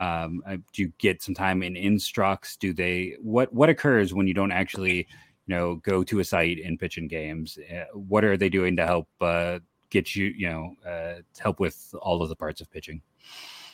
um, 0.00 0.42
do 0.72 0.82
you 0.82 0.92
get 0.98 1.22
some 1.22 1.34
time 1.34 1.62
in 1.62 1.76
instructs? 1.76 2.56
Do 2.56 2.72
they 2.72 3.16
what 3.20 3.52
what 3.52 3.68
occurs 3.68 4.12
when 4.12 4.26
you 4.26 4.34
don't 4.34 4.52
actually, 4.52 4.96
you 4.96 5.54
know, 5.54 5.76
go 5.76 6.02
to 6.04 6.20
a 6.20 6.24
site 6.24 6.58
and 6.64 6.78
pitch 6.78 6.98
in 6.98 7.08
games? 7.08 7.58
Uh, 7.70 7.84
what 7.92 8.24
are 8.24 8.36
they 8.36 8.48
doing 8.48 8.76
to 8.76 8.86
help 8.86 9.08
uh, 9.20 9.58
get 9.90 10.16
you, 10.16 10.26
you 10.26 10.48
know, 10.48 10.74
uh, 10.88 11.20
help 11.38 11.60
with 11.60 11.94
all 12.02 12.22
of 12.22 12.28
the 12.28 12.36
parts 12.36 12.60
of 12.60 12.70
pitching? 12.70 13.00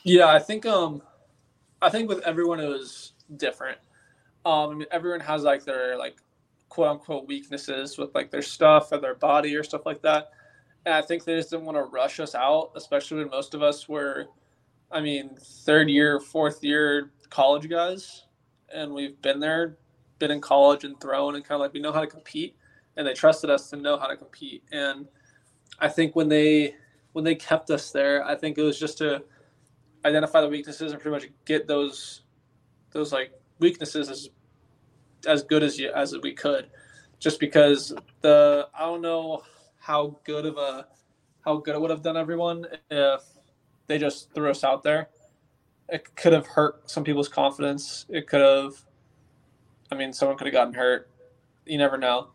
Yeah, 0.02 0.26
I 0.26 0.38
think 0.38 0.66
um, 0.66 1.02
I 1.80 1.88
think 1.88 2.08
with 2.08 2.20
everyone 2.20 2.60
it 2.60 2.68
was 2.68 3.12
different. 3.36 3.78
Um, 4.44 4.84
everyone 4.90 5.20
has 5.20 5.42
like 5.42 5.64
their 5.64 5.96
like 5.96 6.16
quote 6.70 6.88
unquote 6.88 7.26
weaknesses 7.26 7.98
with 7.98 8.14
like 8.14 8.30
their 8.30 8.40
stuff 8.40 8.92
and 8.92 9.02
their 9.02 9.16
body 9.16 9.54
or 9.54 9.62
stuff 9.62 9.84
like 9.84 10.00
that. 10.00 10.30
And 10.86 10.94
I 10.94 11.02
think 11.02 11.24
they 11.24 11.36
just 11.36 11.50
didn't 11.50 11.66
want 11.66 11.76
to 11.76 11.82
rush 11.82 12.20
us 12.20 12.34
out, 12.34 12.70
especially 12.74 13.18
when 13.18 13.28
most 13.28 13.52
of 13.52 13.62
us 13.62 13.86
were, 13.86 14.28
I 14.90 15.02
mean, 15.02 15.36
third 15.38 15.90
year, 15.90 16.18
fourth 16.20 16.64
year 16.64 17.10
college 17.28 17.68
guys, 17.68 18.24
and 18.72 18.94
we've 18.94 19.20
been 19.20 19.40
there, 19.40 19.76
been 20.18 20.30
in 20.30 20.40
college 20.40 20.84
and 20.84 20.98
thrown, 21.00 21.34
and 21.34 21.44
kind 21.44 21.56
of 21.56 21.60
like 21.60 21.74
we 21.74 21.80
know 21.80 21.92
how 21.92 22.00
to 22.00 22.06
compete, 22.06 22.56
and 22.96 23.06
they 23.06 23.12
trusted 23.12 23.50
us 23.50 23.68
to 23.70 23.76
know 23.76 23.98
how 23.98 24.06
to 24.06 24.16
compete. 24.16 24.64
And 24.72 25.06
I 25.78 25.88
think 25.88 26.16
when 26.16 26.28
they 26.28 26.76
when 27.12 27.24
they 27.24 27.34
kept 27.34 27.70
us 27.70 27.90
there, 27.90 28.24
I 28.24 28.34
think 28.36 28.56
it 28.56 28.62
was 28.62 28.78
just 28.78 28.98
to 28.98 29.22
identify 30.04 30.40
the 30.40 30.48
weaknesses 30.48 30.92
and 30.92 31.00
pretty 31.00 31.14
much 31.14 31.30
get 31.44 31.66
those 31.66 32.22
those 32.92 33.12
like 33.12 33.32
weaknesses 33.58 34.08
as 34.08 34.30
as 35.26 35.42
good 35.42 35.62
as 35.62 35.78
you 35.78 35.90
as 35.92 36.16
we 36.22 36.32
could. 36.32 36.66
Just 37.18 37.40
because 37.40 37.92
the 38.20 38.68
I 38.74 38.80
don't 38.80 39.02
know 39.02 39.42
how 39.78 40.18
good 40.24 40.46
of 40.46 40.56
a 40.56 40.86
how 41.44 41.56
good 41.56 41.74
it 41.74 41.80
would 41.80 41.90
have 41.90 42.02
done 42.02 42.16
everyone 42.16 42.66
if 42.90 43.22
they 43.86 43.98
just 43.98 44.32
threw 44.34 44.50
us 44.50 44.64
out 44.64 44.82
there. 44.82 45.08
It 45.88 46.14
could 46.16 46.32
have 46.32 46.46
hurt 46.46 46.88
some 46.90 47.04
people's 47.04 47.28
confidence. 47.28 48.06
It 48.08 48.26
could 48.26 48.40
have 48.40 48.74
I 49.90 49.94
mean 49.96 50.12
someone 50.12 50.36
could 50.36 50.46
have 50.46 50.54
gotten 50.54 50.74
hurt. 50.74 51.10
You 51.66 51.78
never 51.78 51.98
know. 51.98 52.28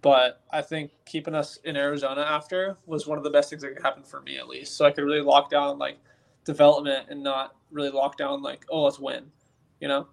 But 0.00 0.40
I 0.50 0.62
think 0.62 0.90
keeping 1.04 1.34
us 1.34 1.58
in 1.64 1.76
Arizona 1.76 2.22
after 2.22 2.78
was 2.86 3.06
one 3.06 3.18
of 3.18 3.24
the 3.24 3.30
best 3.30 3.50
things 3.50 3.62
that 3.62 3.74
could 3.74 3.82
happen 3.82 4.02
for 4.02 4.22
me 4.22 4.38
at 4.38 4.48
least. 4.48 4.76
So 4.76 4.86
I 4.86 4.90
could 4.90 5.04
really 5.04 5.20
lock 5.20 5.50
down 5.50 5.78
like 5.78 5.98
development 6.44 7.06
and 7.10 7.22
not 7.22 7.54
really 7.70 7.90
lock 7.90 8.16
down 8.16 8.42
like, 8.42 8.64
oh, 8.70 8.84
let's 8.84 8.98
win. 8.98 9.30
You 9.80 9.88
know? 9.88 10.08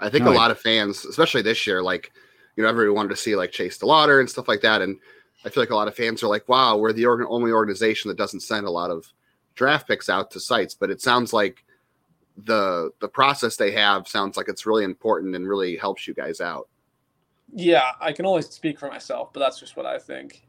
I 0.00 0.10
think 0.10 0.24
no, 0.24 0.32
a 0.32 0.34
lot 0.34 0.50
of 0.50 0.60
fans, 0.60 1.04
especially 1.04 1.42
this 1.42 1.66
year, 1.66 1.82
like, 1.82 2.12
you 2.56 2.62
know, 2.62 2.68
everybody 2.68 2.94
wanted 2.94 3.10
to 3.10 3.16
see 3.16 3.36
like 3.36 3.52
Chase 3.52 3.78
DeLauter 3.78 4.20
and 4.20 4.30
stuff 4.30 4.48
like 4.48 4.60
that. 4.62 4.82
And 4.82 4.98
I 5.44 5.48
feel 5.48 5.62
like 5.62 5.70
a 5.70 5.76
lot 5.76 5.88
of 5.88 5.94
fans 5.94 6.22
are 6.22 6.28
like, 6.28 6.48
wow, 6.48 6.76
we're 6.76 6.92
the 6.92 7.06
only 7.06 7.52
organization 7.52 8.08
that 8.08 8.18
doesn't 8.18 8.40
send 8.40 8.66
a 8.66 8.70
lot 8.70 8.90
of 8.90 9.06
draft 9.54 9.88
picks 9.88 10.08
out 10.08 10.30
to 10.32 10.40
sites. 10.40 10.74
But 10.74 10.90
it 10.90 11.00
sounds 11.00 11.32
like 11.32 11.64
the 12.44 12.90
the 13.00 13.08
process 13.08 13.56
they 13.56 13.72
have 13.72 14.06
sounds 14.06 14.36
like 14.36 14.48
it's 14.48 14.66
really 14.66 14.84
important 14.84 15.34
and 15.34 15.48
really 15.48 15.76
helps 15.76 16.06
you 16.06 16.14
guys 16.14 16.40
out. 16.40 16.68
Yeah, 17.52 17.90
I 18.00 18.12
can 18.12 18.26
only 18.26 18.42
speak 18.42 18.78
for 18.78 18.88
myself, 18.88 19.32
but 19.32 19.40
that's 19.40 19.58
just 19.58 19.76
what 19.76 19.86
I 19.86 19.98
think. 19.98 20.47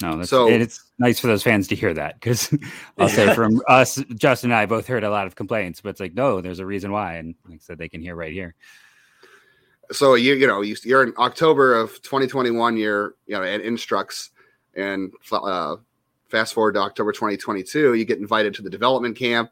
No, 0.00 0.16
that's, 0.16 0.30
so 0.30 0.48
it's 0.48 0.84
nice 0.98 1.18
for 1.18 1.26
those 1.26 1.42
fans 1.42 1.66
to 1.68 1.74
hear 1.74 1.92
that 1.92 2.20
because 2.20 2.54
I'll 2.98 3.08
say 3.08 3.34
from 3.34 3.60
us, 3.68 3.96
Justin 4.14 4.52
and 4.52 4.58
I 4.58 4.66
both 4.66 4.86
heard 4.86 5.02
a 5.02 5.10
lot 5.10 5.26
of 5.26 5.34
complaints, 5.34 5.80
but 5.80 5.90
it's 5.90 6.00
like, 6.00 6.14
no, 6.14 6.40
there's 6.40 6.60
a 6.60 6.66
reason 6.66 6.92
why. 6.92 7.14
And 7.14 7.34
like 7.48 7.56
I 7.56 7.60
said, 7.60 7.78
they 7.78 7.88
can 7.88 8.00
hear 8.00 8.14
right 8.14 8.32
here. 8.32 8.54
So 9.90 10.14
you, 10.14 10.34
you 10.34 10.46
know, 10.46 10.60
you, 10.60 10.76
are 10.94 11.02
in 11.02 11.14
October 11.18 11.74
of 11.74 12.00
2021, 12.02 12.76
you're, 12.76 13.16
you 13.26 13.34
know, 13.34 13.42
at 13.42 13.60
Instructs 13.62 14.30
and 14.74 15.12
uh, 15.32 15.76
fast 16.28 16.54
forward 16.54 16.74
to 16.74 16.80
October 16.80 17.10
2022, 17.10 17.94
you 17.94 18.04
get 18.04 18.18
invited 18.18 18.54
to 18.54 18.62
the 18.62 18.70
development 18.70 19.16
camp. 19.16 19.50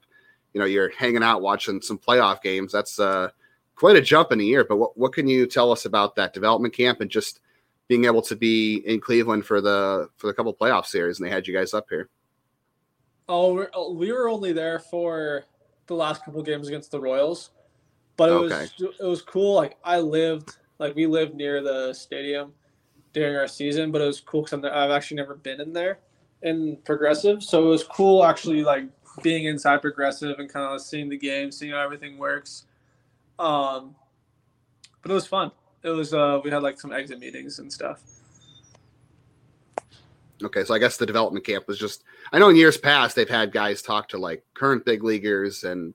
You 0.52 0.60
know, 0.60 0.66
you're 0.66 0.90
hanging 0.90 1.22
out 1.22 1.42
watching 1.42 1.80
some 1.80 1.98
playoff 1.98 2.40
games. 2.40 2.70
That's 2.70 2.98
uh, 3.00 3.30
quite 3.74 3.96
a 3.96 4.00
jump 4.00 4.30
in 4.30 4.40
a 4.40 4.44
year. 4.44 4.64
But 4.64 4.76
what, 4.76 4.96
what 4.96 5.12
can 5.12 5.26
you 5.26 5.46
tell 5.46 5.72
us 5.72 5.86
about 5.86 6.14
that 6.16 6.32
development 6.32 6.74
camp 6.74 7.00
and 7.00 7.10
just 7.10 7.40
being 7.88 8.04
able 8.04 8.22
to 8.22 8.36
be 8.36 8.76
in 8.86 9.00
Cleveland 9.00 9.46
for 9.46 9.60
the 9.60 10.08
for 10.16 10.26
the 10.26 10.34
couple 10.34 10.52
playoff 10.54 10.86
series, 10.86 11.18
and 11.18 11.26
they 11.26 11.32
had 11.32 11.46
you 11.46 11.54
guys 11.54 11.74
up 11.74 11.86
here. 11.88 12.08
Oh, 13.28 13.54
we're, 13.54 13.70
oh, 13.74 13.92
we 13.92 14.12
were 14.12 14.28
only 14.28 14.52
there 14.52 14.78
for 14.78 15.44
the 15.86 15.94
last 15.94 16.24
couple 16.24 16.42
games 16.42 16.68
against 16.68 16.90
the 16.90 17.00
Royals, 17.00 17.50
but 18.16 18.28
it 18.28 18.32
okay. 18.32 18.68
was 18.78 18.94
it 19.00 19.04
was 19.04 19.22
cool. 19.22 19.54
Like 19.54 19.76
I 19.84 19.98
lived, 20.00 20.56
like 20.78 20.94
we 20.94 21.06
lived 21.06 21.34
near 21.34 21.62
the 21.62 21.92
stadium 21.92 22.52
during 23.12 23.36
our 23.36 23.48
season, 23.48 23.92
but 23.92 24.00
it 24.00 24.06
was 24.06 24.20
cool 24.20 24.42
because 24.42 24.64
I've 24.64 24.90
actually 24.90 25.18
never 25.18 25.34
been 25.34 25.60
in 25.60 25.72
there 25.72 25.98
in 26.42 26.76
Progressive, 26.84 27.42
so 27.42 27.64
it 27.64 27.68
was 27.68 27.84
cool 27.84 28.24
actually 28.24 28.62
like 28.62 28.84
being 29.22 29.44
inside 29.44 29.80
Progressive 29.80 30.38
and 30.38 30.52
kind 30.52 30.66
of 30.66 30.80
seeing 30.80 31.08
the 31.08 31.16
game, 31.16 31.50
seeing 31.50 31.72
how 31.72 31.80
everything 31.80 32.18
works. 32.18 32.64
Um, 33.38 33.94
but 35.02 35.10
it 35.10 35.14
was 35.14 35.26
fun 35.26 35.52
it 35.86 35.90
was 35.90 36.12
uh 36.12 36.40
we 36.42 36.50
had 36.50 36.62
like 36.62 36.80
some 36.80 36.92
exit 36.92 37.18
meetings 37.20 37.58
and 37.58 37.72
stuff. 37.72 38.02
Okay, 40.42 40.64
so 40.64 40.74
I 40.74 40.78
guess 40.78 40.96
the 40.96 41.06
development 41.06 41.46
camp 41.46 41.66
was 41.66 41.78
just 41.78 42.04
I 42.32 42.38
know 42.38 42.48
in 42.48 42.56
years 42.56 42.76
past 42.76 43.16
they've 43.16 43.28
had 43.28 43.52
guys 43.52 43.80
talk 43.80 44.08
to 44.08 44.18
like 44.18 44.44
current 44.54 44.84
big 44.84 45.02
leaguers 45.04 45.64
and 45.64 45.94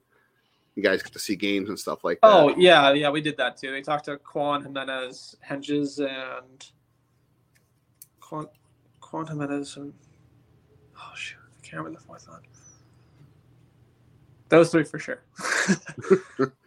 you 0.74 0.82
guys 0.82 1.02
get 1.02 1.12
to 1.12 1.18
see 1.18 1.36
games 1.36 1.68
and 1.68 1.78
stuff 1.78 2.02
like 2.02 2.20
that. 2.22 2.32
Oh 2.32 2.54
yeah, 2.56 2.92
yeah, 2.92 3.10
we 3.10 3.20
did 3.20 3.36
that 3.36 3.58
too. 3.58 3.70
They 3.70 3.82
talked 3.82 4.06
to 4.06 4.16
Kwan 4.16 4.62
Jimenez, 4.62 5.36
Hentges, 5.46 5.98
and 6.00 6.66
Kwan, 8.20 8.46
Kwan 9.00 9.26
Jimenez 9.26 9.76
and 9.76 9.92
oh 10.96 11.12
shoot, 11.14 11.38
I 11.38 11.60
can't 11.60 11.78
remember 11.82 12.00
the 12.00 12.06
fourth 12.06 12.28
one. 12.28 12.40
Those 14.48 14.70
three 14.70 14.84
for 14.84 14.98
sure. 14.98 15.22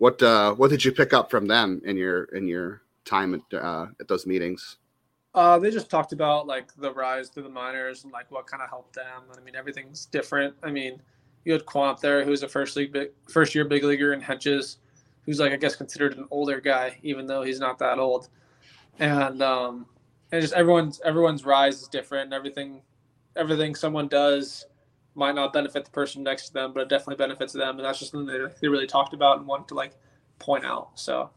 What 0.00 0.22
uh, 0.22 0.54
what 0.54 0.70
did 0.70 0.82
you 0.82 0.92
pick 0.92 1.12
up 1.12 1.30
from 1.30 1.46
them 1.46 1.82
in 1.84 1.94
your 1.98 2.24
in 2.24 2.48
your 2.48 2.80
time 3.04 3.34
at 3.34 3.42
uh, 3.54 3.88
at 4.00 4.08
those 4.08 4.26
meetings? 4.26 4.78
Uh, 5.34 5.58
they 5.58 5.70
just 5.70 5.90
talked 5.90 6.14
about 6.14 6.46
like 6.46 6.74
the 6.76 6.90
rise 6.90 7.28
to 7.28 7.42
the 7.42 7.50
minors 7.50 8.04
and 8.04 8.10
like 8.10 8.30
what 8.30 8.46
kind 8.46 8.62
of 8.62 8.70
helped 8.70 8.94
them. 8.94 9.24
I 9.36 9.40
mean, 9.40 9.54
everything's 9.54 10.06
different. 10.06 10.54
I 10.62 10.70
mean, 10.70 11.02
you 11.44 11.52
had 11.52 11.66
Kwan 11.66 11.96
there, 12.00 12.24
who's 12.24 12.42
a 12.42 12.48
first 12.48 12.76
league 12.76 12.92
big, 12.92 13.10
first 13.28 13.54
year 13.54 13.66
big 13.66 13.84
leaguer, 13.84 14.14
and 14.14 14.22
Hentges, 14.22 14.78
who's 15.26 15.38
like 15.38 15.52
I 15.52 15.56
guess 15.56 15.76
considered 15.76 16.16
an 16.16 16.26
older 16.30 16.62
guy, 16.62 16.98
even 17.02 17.26
though 17.26 17.42
he's 17.42 17.60
not 17.60 17.78
that 17.80 17.98
old. 17.98 18.30
And 19.00 19.42
um, 19.42 19.84
and 20.32 20.40
just 20.40 20.54
everyone's 20.54 21.02
everyone's 21.04 21.44
rise 21.44 21.82
is 21.82 21.88
different. 21.88 22.32
Everything 22.32 22.80
everything 23.36 23.74
someone 23.74 24.08
does 24.08 24.64
might 25.14 25.34
not 25.34 25.52
benefit 25.52 25.84
the 25.84 25.90
person 25.90 26.22
next 26.22 26.48
to 26.48 26.52
them, 26.54 26.72
but 26.72 26.80
it 26.80 26.88
definitely 26.88 27.16
benefits 27.16 27.52
them, 27.52 27.76
and 27.76 27.84
that's 27.84 27.98
just 27.98 28.12
something 28.12 28.26
they, 28.26 28.46
they 28.60 28.68
really 28.68 28.86
talked 28.86 29.14
about 29.14 29.38
and 29.38 29.46
wanted 29.46 29.68
to 29.68 29.74
like 29.74 29.92
point 30.38 30.64
out. 30.64 30.90
So 30.94 31.30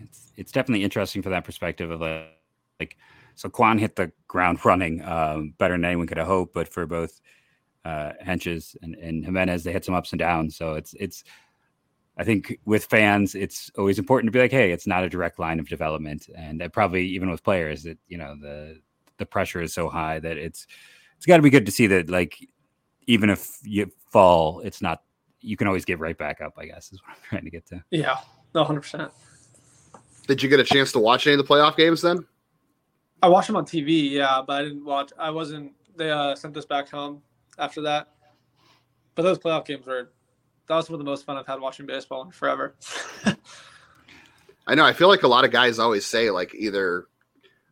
it's 0.00 0.32
it's 0.36 0.52
definitely 0.52 0.84
interesting 0.84 1.22
for 1.22 1.30
that 1.30 1.44
perspective 1.44 1.90
of 1.90 2.00
like, 2.00 2.28
like 2.78 2.96
so 3.34 3.48
Kwan 3.48 3.78
hit 3.78 3.96
the 3.96 4.12
ground 4.28 4.58
running 4.64 5.02
um, 5.04 5.54
better 5.58 5.74
than 5.74 5.84
anyone 5.84 6.06
could 6.06 6.18
have 6.18 6.26
hoped, 6.26 6.54
but 6.54 6.68
for 6.68 6.86
both 6.86 7.20
uh, 7.84 8.12
Hentges 8.24 8.76
and, 8.82 8.94
and 8.96 9.24
Jimenez, 9.24 9.64
they 9.64 9.72
had 9.72 9.84
some 9.84 9.94
ups 9.94 10.12
and 10.12 10.18
downs. 10.18 10.56
So 10.56 10.74
it's 10.74 10.94
it's 10.94 11.24
I 12.16 12.24
think 12.24 12.58
with 12.64 12.84
fans, 12.84 13.34
it's 13.34 13.70
always 13.78 13.98
important 13.98 14.28
to 14.28 14.36
be 14.36 14.42
like, 14.42 14.50
hey, 14.50 14.72
it's 14.72 14.86
not 14.86 15.04
a 15.04 15.08
direct 15.08 15.38
line 15.38 15.58
of 15.58 15.68
development, 15.68 16.28
and 16.34 16.62
probably 16.72 17.06
even 17.06 17.30
with 17.30 17.42
players, 17.42 17.82
that 17.84 17.98
you 18.08 18.18
know 18.18 18.36
the 18.40 18.80
the 19.18 19.26
pressure 19.26 19.62
is 19.62 19.72
so 19.72 19.88
high 19.88 20.18
that 20.18 20.36
it's 20.36 20.66
it's 21.16 21.26
got 21.26 21.36
to 21.36 21.42
be 21.42 21.50
good 21.50 21.66
to 21.66 21.72
see 21.72 21.86
that 21.86 22.10
like 22.10 22.36
even 23.06 23.30
if 23.30 23.58
you 23.62 23.90
fall, 24.10 24.60
it's 24.60 24.82
not. 24.82 25.02
You 25.40 25.56
can 25.56 25.66
always 25.66 25.84
get 25.84 25.98
right 25.98 26.16
back 26.16 26.40
up. 26.40 26.54
I 26.58 26.66
guess 26.66 26.92
is 26.92 27.00
what 27.02 27.16
I'm 27.16 27.22
trying 27.28 27.44
to 27.44 27.50
get 27.50 27.66
to. 27.66 27.82
Yeah, 27.90 28.18
no, 28.54 28.64
hundred 28.64 28.82
percent. 28.82 29.10
Did 30.26 30.42
you 30.42 30.48
get 30.48 30.60
a 30.60 30.64
chance 30.64 30.92
to 30.92 30.98
watch 30.98 31.26
any 31.26 31.34
of 31.34 31.46
the 31.46 31.52
playoff 31.52 31.76
games 31.76 32.02
then? 32.02 32.24
I 33.22 33.28
watched 33.28 33.48
them 33.48 33.56
on 33.56 33.64
TV, 33.64 34.10
yeah, 34.10 34.42
but 34.46 34.60
I 34.60 34.62
didn't 34.62 34.84
watch. 34.84 35.12
I 35.18 35.30
wasn't. 35.30 35.72
They 35.96 36.10
uh, 36.10 36.34
sent 36.34 36.56
us 36.56 36.64
back 36.64 36.88
home 36.88 37.22
after 37.58 37.82
that. 37.82 38.08
But 39.14 39.22
those 39.22 39.38
playoff 39.38 39.66
games 39.66 39.86
were. 39.86 40.10
That 40.68 40.76
was 40.76 40.86
some 40.86 40.94
of 40.94 40.98
the 41.00 41.04
most 41.04 41.26
fun 41.26 41.36
I've 41.36 41.46
had 41.46 41.60
watching 41.60 41.84
baseball 41.84 42.22
in 42.22 42.30
forever. 42.30 42.76
I 44.66 44.74
know. 44.76 44.84
I 44.84 44.92
feel 44.92 45.08
like 45.08 45.24
a 45.24 45.28
lot 45.28 45.44
of 45.44 45.50
guys 45.50 45.80
always 45.80 46.06
say 46.06 46.30
like 46.30 46.54
either 46.54 47.06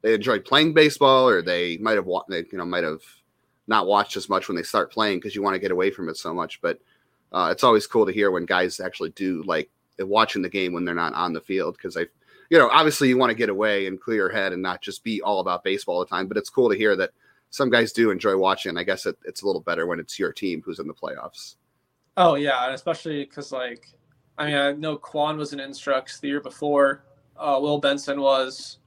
they 0.03 0.15
enjoyed 0.15 0.45
playing 0.45 0.75
baseball 0.75 1.29
or 1.29 1.43
they 1.43 1.77
might 1.79 1.97
have 1.97 2.07
they 2.29 2.45
you 2.51 2.59
know 2.59 2.65
might 2.65 2.83
have 2.83 3.01
not 3.69 3.87
watched 3.87 4.17
as 4.17 4.29
much 4.29 4.49
when 4.49 4.57
they 4.57 4.63
start 4.63 4.91
playing 4.91 5.19
because 5.19 5.35
you 5.35 5.43
want 5.43 5.55
to 5.55 5.61
get 5.61 5.71
away 5.71 5.91
from 5.91 6.09
it 6.09 6.17
so 6.17 6.35
much. 6.35 6.61
But 6.61 6.81
uh, 7.33 7.51
it's 7.53 7.63
always 7.63 7.87
cool 7.87 8.07
to 8.07 8.13
hear 8.13 8.31
when 8.31 8.47
guys 8.47 8.81
actually 8.81 9.11
do 9.11 9.43
like 9.45 9.71
watching 9.99 10.43
the 10.43 10.49
game 10.49 10.73
when 10.73 10.85
they're 10.85 10.95
not 10.95 11.15
on 11.15 11.33
the 11.33 11.41
field 11.41 11.77
because 11.77 11.97
I, 11.97 12.07
you 12.51 12.59
know, 12.59 12.71
obviously 12.71 13.09
you 13.09 13.19
want 13.19 13.31
to 13.31 13.37
get 13.37 13.51
away 13.51 13.87
and 13.87 14.01
clear 14.01 14.17
your 14.17 14.29
head 14.31 14.53
and 14.53 14.63
not 14.63 14.81
just 14.81 15.05
be 15.05 15.21
all 15.21 15.41
about 15.41 15.63
baseball 15.63 15.97
all 15.97 16.05
the 16.05 16.07
time. 16.07 16.27
But 16.27 16.39
it's 16.39 16.51
cool 16.51 16.71
to 16.71 16.77
hear 16.77 16.97
that 16.97 17.11
some 17.51 17.71
guys 17.71 17.93
do 17.93 18.11
enjoy 18.11 18.37
watching. 18.37 18.79
I 18.79 18.85
guess 18.85 19.07
it, 19.07 19.17
it's 19.25 19.43
a 19.43 19.47
little 19.47 19.61
better 19.61 19.87
when 19.87 20.01
it's 20.01 20.19
your 20.19 20.33
team 20.33 20.63
who's 20.65 20.79
in 20.79 20.89
the 20.89 20.95
playoffs. 20.95 21.57
Oh 22.17 22.35
yeah, 22.35 22.65
and 22.65 22.75
especially 22.75 23.25
because 23.25 23.53
like, 23.53 23.93
I 24.39 24.47
mean, 24.47 24.57
I 24.57 24.73
know 24.73 24.97
Kwan 24.97 25.37
was 25.37 25.53
in 25.53 25.61
Instructs 25.61 26.21
the 26.21 26.29
year 26.29 26.41
before. 26.41 27.05
Uh, 27.37 27.59
Will 27.61 27.79
Benson 27.79 28.21
was, 28.21 28.79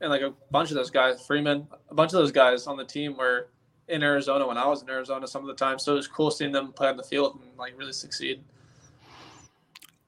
and 0.00 0.10
like 0.10 0.22
a 0.22 0.32
bunch 0.50 0.70
of 0.70 0.76
those 0.76 0.90
guys, 0.90 1.24
Freeman, 1.24 1.68
a 1.90 1.94
bunch 1.94 2.12
of 2.12 2.18
those 2.18 2.32
guys 2.32 2.66
on 2.66 2.76
the 2.76 2.84
team 2.84 3.16
were 3.16 3.48
in 3.88 4.02
Arizona 4.02 4.46
when 4.46 4.56
I 4.56 4.66
was 4.66 4.82
in 4.82 4.88
Arizona 4.88 5.26
some 5.26 5.42
of 5.42 5.48
the 5.48 5.54
time. 5.54 5.78
So 5.78 5.92
it 5.92 5.96
was 5.96 6.08
cool 6.08 6.30
seeing 6.30 6.52
them 6.52 6.72
play 6.72 6.88
on 6.88 6.96
the 6.96 7.02
field 7.02 7.38
and 7.42 7.58
like 7.58 7.76
really 7.76 7.92
succeed. 7.92 8.42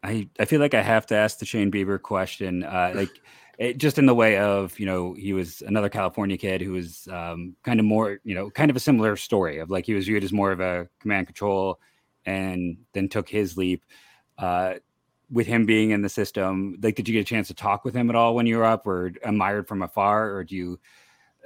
I, 0.03 0.29
I 0.39 0.45
feel 0.45 0.61
like 0.61 0.75
I 0.75 0.83
have 0.83 1.07
to 1.07 1.15
ask 1.15 1.39
the 1.39 1.47
Shane 1.47 1.71
Bieber 1.71 2.01
question. 2.01 2.63
Uh, 2.63 2.93
like 2.95 3.11
it, 3.59 3.79
just 3.79 3.99
in 3.99 4.07
the 4.07 4.15
way 4.15 4.39
of, 4.39 4.79
you 4.79 4.87
know, 4.87 5.15
he 5.15 5.33
was 5.33 5.63
another 5.63 5.89
California 5.89 6.37
kid 6.37 6.61
who 6.61 6.73
was 6.73 7.09
um, 7.11 7.57
kind 7.63 7.81
of 7.81 7.87
more, 7.87 8.21
you 8.25 8.35
know, 8.35 8.51
kind 8.51 8.71
of 8.71 8.77
a 8.77 8.81
similar 8.81 9.17
story 9.17 9.59
of 9.59 9.71
like 9.71 9.87
he 9.87 9.95
was 9.95 10.07
viewed 10.07 10.25
as 10.25 10.33
more 10.33 10.53
of 10.53 10.61
a 10.61 10.89
command 11.01 11.27
control 11.27 11.81
and 12.27 12.77
then 12.93 13.09
took 13.09 13.29
his 13.29 13.57
leap. 13.57 13.85
Uh, 14.39 14.75
with 15.31 15.47
him 15.47 15.65
being 15.65 15.91
in 15.91 16.03
the 16.03 16.09
system, 16.09 16.77
like, 16.83 16.97
did 16.97 17.09
you 17.09 17.15
get 17.15 17.21
a 17.21 17.25
chance 17.25 17.49
to 17.49 17.55
talk 17.55 17.85
with 17.85 17.95
him 17.95 18.11
at 18.11 18.15
all 18.15 18.35
when 18.35 18.47
you 18.47 18.59
were 18.59 18.65
up, 18.65 18.87
or 18.87 19.11
admired 19.23 19.67
from 19.67 19.83
afar, 19.83 20.31
or 20.33 20.45
do 20.45 20.55
you? 20.55 20.79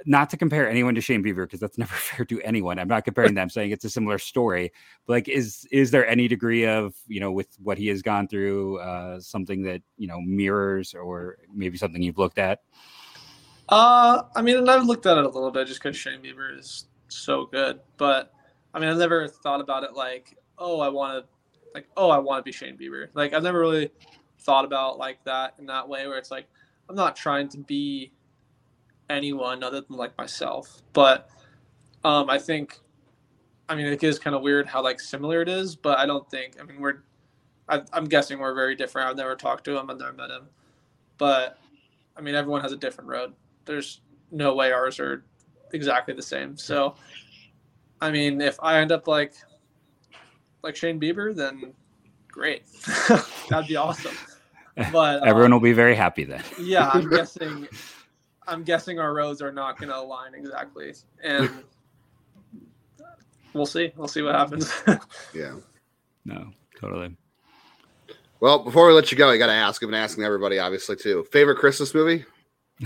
Not 0.05 0.29
to 0.29 0.37
compare 0.37 0.69
anyone 0.69 0.95
to 0.95 1.01
Shane 1.01 1.23
Bieber 1.23 1.45
because 1.45 1.59
that's 1.59 1.77
never 1.77 1.93
fair 1.95 2.25
to 2.25 2.41
anyone. 2.41 2.79
I'm 2.79 2.87
not 2.87 3.05
comparing 3.05 3.33
them, 3.33 3.49
saying 3.49 3.71
it's 3.71 3.85
a 3.85 3.89
similar 3.89 4.17
story. 4.17 4.71
But 5.05 5.13
like, 5.13 5.27
is 5.29 5.67
is 5.71 5.91
there 5.91 6.07
any 6.07 6.27
degree 6.27 6.65
of 6.65 6.95
you 7.07 7.19
know 7.19 7.31
with 7.31 7.47
what 7.61 7.77
he 7.77 7.87
has 7.87 8.01
gone 8.01 8.27
through, 8.27 8.79
uh, 8.79 9.19
something 9.19 9.61
that 9.63 9.81
you 9.97 10.07
know 10.07 10.21
mirrors, 10.21 10.93
or 10.93 11.37
maybe 11.53 11.77
something 11.77 12.01
you've 12.01 12.17
looked 12.17 12.39
at? 12.39 12.61
Uh, 13.69 14.23
I 14.35 14.41
mean, 14.41 14.57
and 14.57 14.69
I've 14.69 14.85
looked 14.85 15.05
at 15.05 15.17
it 15.17 15.25
a 15.25 15.29
little 15.29 15.51
bit 15.51 15.67
just 15.67 15.81
because 15.81 15.95
Shane 15.95 16.21
Bieber 16.21 16.57
is 16.57 16.87
so 17.07 17.45
good. 17.45 17.79
But 17.97 18.33
I 18.73 18.79
mean, 18.79 18.89
I've 18.89 18.97
never 18.97 19.27
thought 19.27 19.61
about 19.61 19.83
it 19.83 19.93
like, 19.93 20.37
oh, 20.57 20.79
I 20.79 20.89
want 20.89 21.23
to, 21.23 21.29
like, 21.73 21.87
oh, 21.95 22.09
I 22.09 22.17
want 22.17 22.39
to 22.39 22.43
be 22.43 22.51
Shane 22.51 22.77
Bieber. 22.77 23.07
Like, 23.13 23.33
I've 23.33 23.43
never 23.43 23.59
really 23.59 23.91
thought 24.39 24.65
about 24.65 24.97
like 24.97 25.23
that 25.25 25.55
in 25.59 25.65
that 25.67 25.87
way, 25.87 26.07
where 26.07 26.17
it's 26.17 26.31
like, 26.31 26.47
I'm 26.89 26.95
not 26.95 27.15
trying 27.15 27.47
to 27.49 27.57
be 27.59 28.11
anyone 29.09 29.63
other 29.63 29.81
than 29.81 29.97
like 29.97 30.17
myself. 30.17 30.81
But 30.93 31.29
um, 32.03 32.29
I 32.29 32.37
think, 32.37 32.79
I 33.67 33.75
mean, 33.75 33.85
it 33.87 34.03
is 34.03 34.19
kind 34.19 34.35
of 34.35 34.41
weird 34.41 34.67
how 34.67 34.83
like 34.83 34.99
similar 34.99 35.41
it 35.41 35.49
is, 35.49 35.75
but 35.75 35.97
I 35.97 36.05
don't 36.05 36.29
think. 36.29 36.57
I 36.59 36.63
mean, 36.63 36.79
we're, 36.79 37.03
I, 37.67 37.81
I'm 37.93 38.05
guessing 38.05 38.39
we're 38.39 38.55
very 38.55 38.75
different. 38.75 39.09
I've 39.09 39.17
never 39.17 39.35
talked 39.35 39.63
to 39.65 39.77
him. 39.77 39.89
I've 39.89 39.99
never 39.99 40.13
met 40.13 40.29
him, 40.29 40.47
but 41.17 41.57
I 42.17 42.21
mean, 42.21 42.35
everyone 42.35 42.61
has 42.61 42.71
a 42.71 42.77
different 42.77 43.09
road 43.09 43.33
there's 43.69 44.01
no 44.31 44.55
way 44.55 44.71
ours 44.71 44.99
are 44.99 45.23
exactly 45.73 46.13
the 46.13 46.23
same. 46.23 46.57
So, 46.57 46.95
I 48.01 48.09
mean, 48.11 48.41
if 48.41 48.57
I 48.61 48.79
end 48.79 48.91
up 48.91 49.07
like 49.07 49.33
like 50.63 50.75
Shane 50.75 50.99
Bieber, 50.99 51.35
then 51.35 51.73
great, 52.27 52.63
that'd 53.49 53.67
be 53.67 53.75
awesome. 53.75 54.15
But 54.91 55.23
everyone 55.23 55.51
um, 55.51 55.59
will 55.59 55.63
be 55.63 55.73
very 55.73 55.95
happy 55.95 56.23
then. 56.23 56.43
yeah, 56.59 56.89
I'm 56.93 57.09
guessing. 57.09 57.67
I'm 58.49 58.63
guessing 58.63 58.99
our 58.99 59.13
roads 59.13 59.41
are 59.41 59.51
not 59.51 59.77
going 59.77 59.89
to 59.89 59.97
align 59.97 60.33
exactly, 60.33 60.93
and 61.23 61.49
we'll 63.53 63.65
see. 63.65 63.91
We'll 63.95 64.07
see 64.07 64.21
what 64.21 64.35
happens. 64.35 64.71
yeah. 65.33 65.55
No, 66.25 66.51
totally. 66.79 67.15
Well, 68.39 68.59
before 68.59 68.87
we 68.87 68.93
let 68.93 69.11
you 69.11 69.17
go, 69.17 69.29
I 69.29 69.37
got 69.37 69.47
to 69.47 69.53
ask. 69.53 69.83
I've 69.83 69.89
been 69.89 69.99
asking 69.99 70.23
everybody, 70.23 70.59
obviously, 70.59 70.95
too. 70.95 71.25
Favorite 71.31 71.57
Christmas 71.57 71.93
movie? 71.93 72.25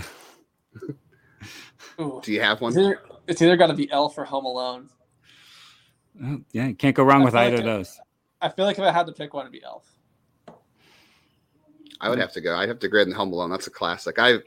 Do 1.98 2.22
you 2.26 2.42
have 2.42 2.60
one? 2.60 2.72
It's 2.72 2.80
either, 2.80 3.02
it's 3.28 3.42
either 3.42 3.56
got 3.56 3.68
to 3.68 3.76
be 3.76 3.92
Elf 3.92 4.18
or 4.18 4.26
Home 4.26 4.46
Alone. 4.46 4.90
Oh, 6.24 6.42
yeah, 6.52 6.68
you 6.68 6.76
can't 6.76 6.96
go 6.96 7.04
wrong 7.04 7.22
I 7.22 7.26
with 7.26 7.36
either 7.36 7.58
like 7.58 7.66
of 7.66 7.66
those. 7.66 8.00
I 8.42 8.50
feel 8.50 8.66
like 8.66 8.78
if 8.80 8.84
I 8.84 8.92
had 8.92 9.06
to 9.06 9.14
pick 9.14 9.34
one, 9.34 9.44
it'd 9.44 9.52
be 9.54 9.64
Elf. 9.64 9.93
I 12.02 12.10
would 12.10 12.20
have 12.20 12.34
to 12.34 12.42
go. 12.42 12.56
I'd 12.56 12.70
have 12.70 12.80
to 12.80 12.88
grade 12.88 13.08
in 13.08 13.14
Home 13.14 13.32
Alone. 13.34 13.50
That's 13.50 13.68
a 13.68 13.72
classic. 13.72 14.18
I 14.20 14.40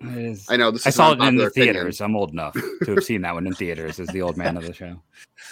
I 0.49 0.57
know 0.57 0.71
this. 0.71 0.87
I 0.87 0.91
saw 0.91 1.13
it 1.13 1.21
in 1.21 1.37
the 1.37 1.51
theaters. 1.51 2.01
Opinion. 2.01 2.17
I'm 2.17 2.17
old 2.17 2.33
enough 2.33 2.55
to 2.55 2.95
have 2.95 3.05
seen 3.05 3.23
that 3.23 3.35
one 3.35 3.47
in 3.47 3.55
theaters 3.55 4.01
as 4.01 4.09
the 4.09 4.23
old 4.23 4.37
man 4.37 4.57
of 4.57 4.65
the 4.65 4.73
show. 4.73 5.01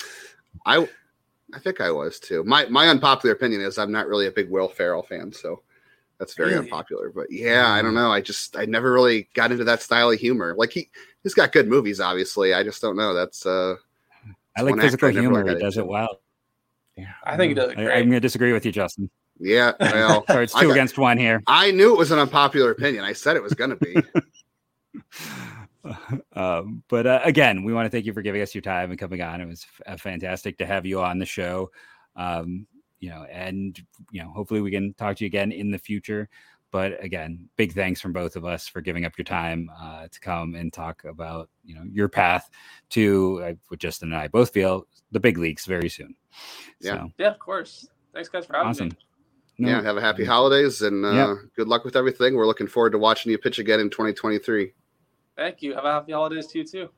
I 0.67 0.89
I 1.55 1.59
think 1.59 1.81
I 1.81 1.91
was 1.91 2.19
too. 2.19 2.45
My 2.45 2.67
my 2.67 2.89
unpopular 2.89 3.35
opinion 3.35 3.61
is 3.61 3.79
I'm 3.79 3.93
not 3.93 4.07
really 4.07 4.27
a 4.27 4.33
big 4.33 4.51
Will 4.51 4.69
Ferrell 4.69 5.03
fan, 5.03 5.33
so 5.33 5.63
that's 6.19 6.35
very 6.35 6.51
really? 6.51 6.65
unpopular. 6.65 7.11
But 7.11 7.31
yeah, 7.31 7.71
I 7.71 7.83
don't 7.83 7.93
mm. 7.93 7.97
know. 7.97 8.13
I 8.13 8.21
just 8.21 8.57
I 8.57 8.65
never 8.65 8.93
really 8.93 9.29
got 9.35 9.53
into 9.53 9.65
that 9.65 9.83
style 9.83 10.11
of 10.11 10.19
humor. 10.19 10.55
Like 10.57 10.73
he 10.73 10.91
he's 11.23 11.35
got 11.35 11.53
good 11.53 11.69
movies, 11.69 12.01
obviously. 12.01 12.55
I 12.55 12.63
just 12.63 12.83
don't 12.83 12.97
know. 12.97 13.15
That's 13.15 13.47
uh 13.47 13.77
I 14.57 14.63
like 14.63 14.81
physical 14.81 15.11
humor. 15.11 15.47
He 15.47 15.61
does 15.61 15.77
it 15.77 15.87
well. 15.87 16.21
Yeah, 16.97 17.13
I 17.25 17.37
think 17.37 17.51
he 17.51 17.55
does. 17.55 17.73
I, 17.77 17.83
am 17.83 18.05
going 18.05 18.13
to 18.13 18.21
disagree 18.21 18.53
with 18.53 18.65
you, 18.65 18.71
Justin. 18.71 19.11
Yeah, 19.39 19.73
well, 19.81 20.25
Sorry, 20.27 20.45
it's 20.45 20.55
two 20.55 20.69
got, 20.69 20.73
against 20.73 20.99
one 20.99 21.19
here. 21.19 21.43
I 21.47 21.71
knew 21.71 21.93
it 21.93 21.99
was 21.99 22.11
an 22.11 22.19
unpopular 22.19 22.71
opinion. 22.71 23.05
I 23.05 23.13
said 23.13 23.37
it 23.37 23.43
was 23.43 23.55
going 23.55 23.71
to 23.71 23.77
be. 23.77 23.97
um, 26.33 26.83
but 26.89 27.07
uh, 27.07 27.21
again, 27.25 27.65
we 27.65 27.73
want 27.73 27.87
to 27.87 27.91
thank 27.91 28.07
you 28.07 28.13
for 28.13 28.23
giving 28.23 28.43
us 28.43 28.55
your 28.55 28.63
time 28.63 28.91
and 28.91 28.99
coming 28.99 29.21
on. 29.23 29.41
It 29.41 29.47
was 29.47 29.67
f- 29.87 30.01
fantastic 30.01 30.59
to 30.59 30.67
have 30.67 30.87
you 30.87 31.01
on 31.01 31.19
the 31.19 31.27
show. 31.27 31.71
Um, 32.17 32.67
you 33.01 33.11
know, 33.11 33.27
and 33.31 33.79
you 34.13 34.23
know, 34.23 34.31
hopefully 34.31 34.61
we 34.61 34.71
can 34.71 34.95
talk 34.95 35.17
to 35.17 35.25
you 35.25 35.27
again 35.27 35.53
in 35.53 35.71
the 35.71 35.79
future. 35.79 36.29
But 36.71 37.03
again, 37.05 37.49
big 37.57 37.73
thanks 37.73 38.01
from 38.01 38.13
both 38.13 38.35
of 38.35 38.45
us 38.45 38.67
for 38.67 38.81
giving 38.81 39.05
up 39.05 39.17
your 39.17 39.25
time 39.25 39.71
uh, 39.81 40.09
to 40.11 40.21
come 40.21 40.57
and 40.57 40.73
talk 40.73 41.05
about 41.05 41.49
you 41.65 41.75
know 41.75 41.85
your 41.93 42.09
path 42.09 42.51
to 42.91 43.43
uh, 43.45 43.53
what 43.69 43.79
Justin 43.79 44.13
and 44.13 44.21
I 44.21 44.29
both 44.29 44.51
feel 44.51 44.87
the 45.13 45.21
big 45.21 45.39
leagues 45.39 45.67
very 45.67 45.89
soon. 45.89 46.17
Yeah, 46.81 46.95
so, 46.95 47.13
yeah, 47.19 47.29
of 47.29 47.39
course. 47.39 47.87
Thanks, 48.13 48.29
guys, 48.29 48.47
for 48.47 48.55
having 48.55 48.71
awesome. 48.71 48.89
me. 48.89 48.97
No, 49.57 49.69
yeah, 49.69 49.83
have 49.83 49.97
a 49.97 50.01
happy 50.01 50.25
holidays 50.25 50.83
and 50.83 51.05
uh, 51.05 51.13
yeah. 51.13 51.35
good 51.55 51.69
luck 51.69 51.85
with 51.85 51.95
everything. 51.95 52.35
We're 52.35 52.47
looking 52.47 52.67
forward 52.67 52.91
to 52.91 52.99
watching 52.99 53.31
you 53.31 53.39
pitch 53.39 53.59
again 53.59 53.79
in 53.79 53.89
2023. 53.89 54.73
Thank 55.37 55.63
you. 55.63 55.75
Have 55.75 55.85
a 55.85 55.93
happy 55.93 56.13
holidays 56.13 56.47
to 56.49 56.59
you 56.59 56.65
too 56.65 56.89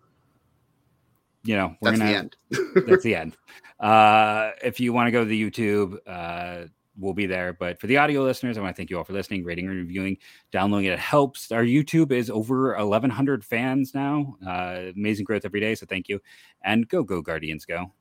you 1.46 1.56
know, 1.56 1.76
we're 1.80 1.92
that's 1.92 2.00
gonna, 2.00 2.10
the 2.10 2.16
end. 2.16 2.36
that's 2.86 3.02
the 3.04 3.14
end. 3.14 3.36
Uh, 3.78 4.50
if 4.62 4.80
you 4.80 4.92
want 4.92 5.06
to 5.06 5.10
go 5.12 5.20
to 5.20 5.28
the 5.28 5.50
YouTube, 5.50 5.96
uh, 6.06 6.66
we'll 6.98 7.14
be 7.14 7.26
there. 7.26 7.52
But 7.52 7.80
for 7.80 7.86
the 7.86 7.98
audio 7.98 8.22
listeners, 8.22 8.58
I 8.58 8.60
want 8.60 8.74
to 8.74 8.76
thank 8.76 8.90
you 8.90 8.98
all 8.98 9.04
for 9.04 9.12
listening, 9.12 9.44
rating, 9.44 9.66
and 9.66 9.76
reviewing, 9.76 10.18
downloading 10.50 10.86
it. 10.86 10.94
It 10.94 10.98
helps. 10.98 11.52
Our 11.52 11.62
YouTube 11.62 12.10
is 12.10 12.30
over 12.30 12.76
1,100 12.76 13.44
fans 13.44 13.94
now. 13.94 14.36
Uh, 14.46 14.92
amazing 14.94 15.24
growth 15.24 15.44
every 15.44 15.60
day. 15.60 15.74
So 15.74 15.86
thank 15.86 16.08
you. 16.08 16.20
And 16.64 16.88
go, 16.88 17.04
go, 17.04 17.22
Guardians, 17.22 17.64
go. 17.64 17.92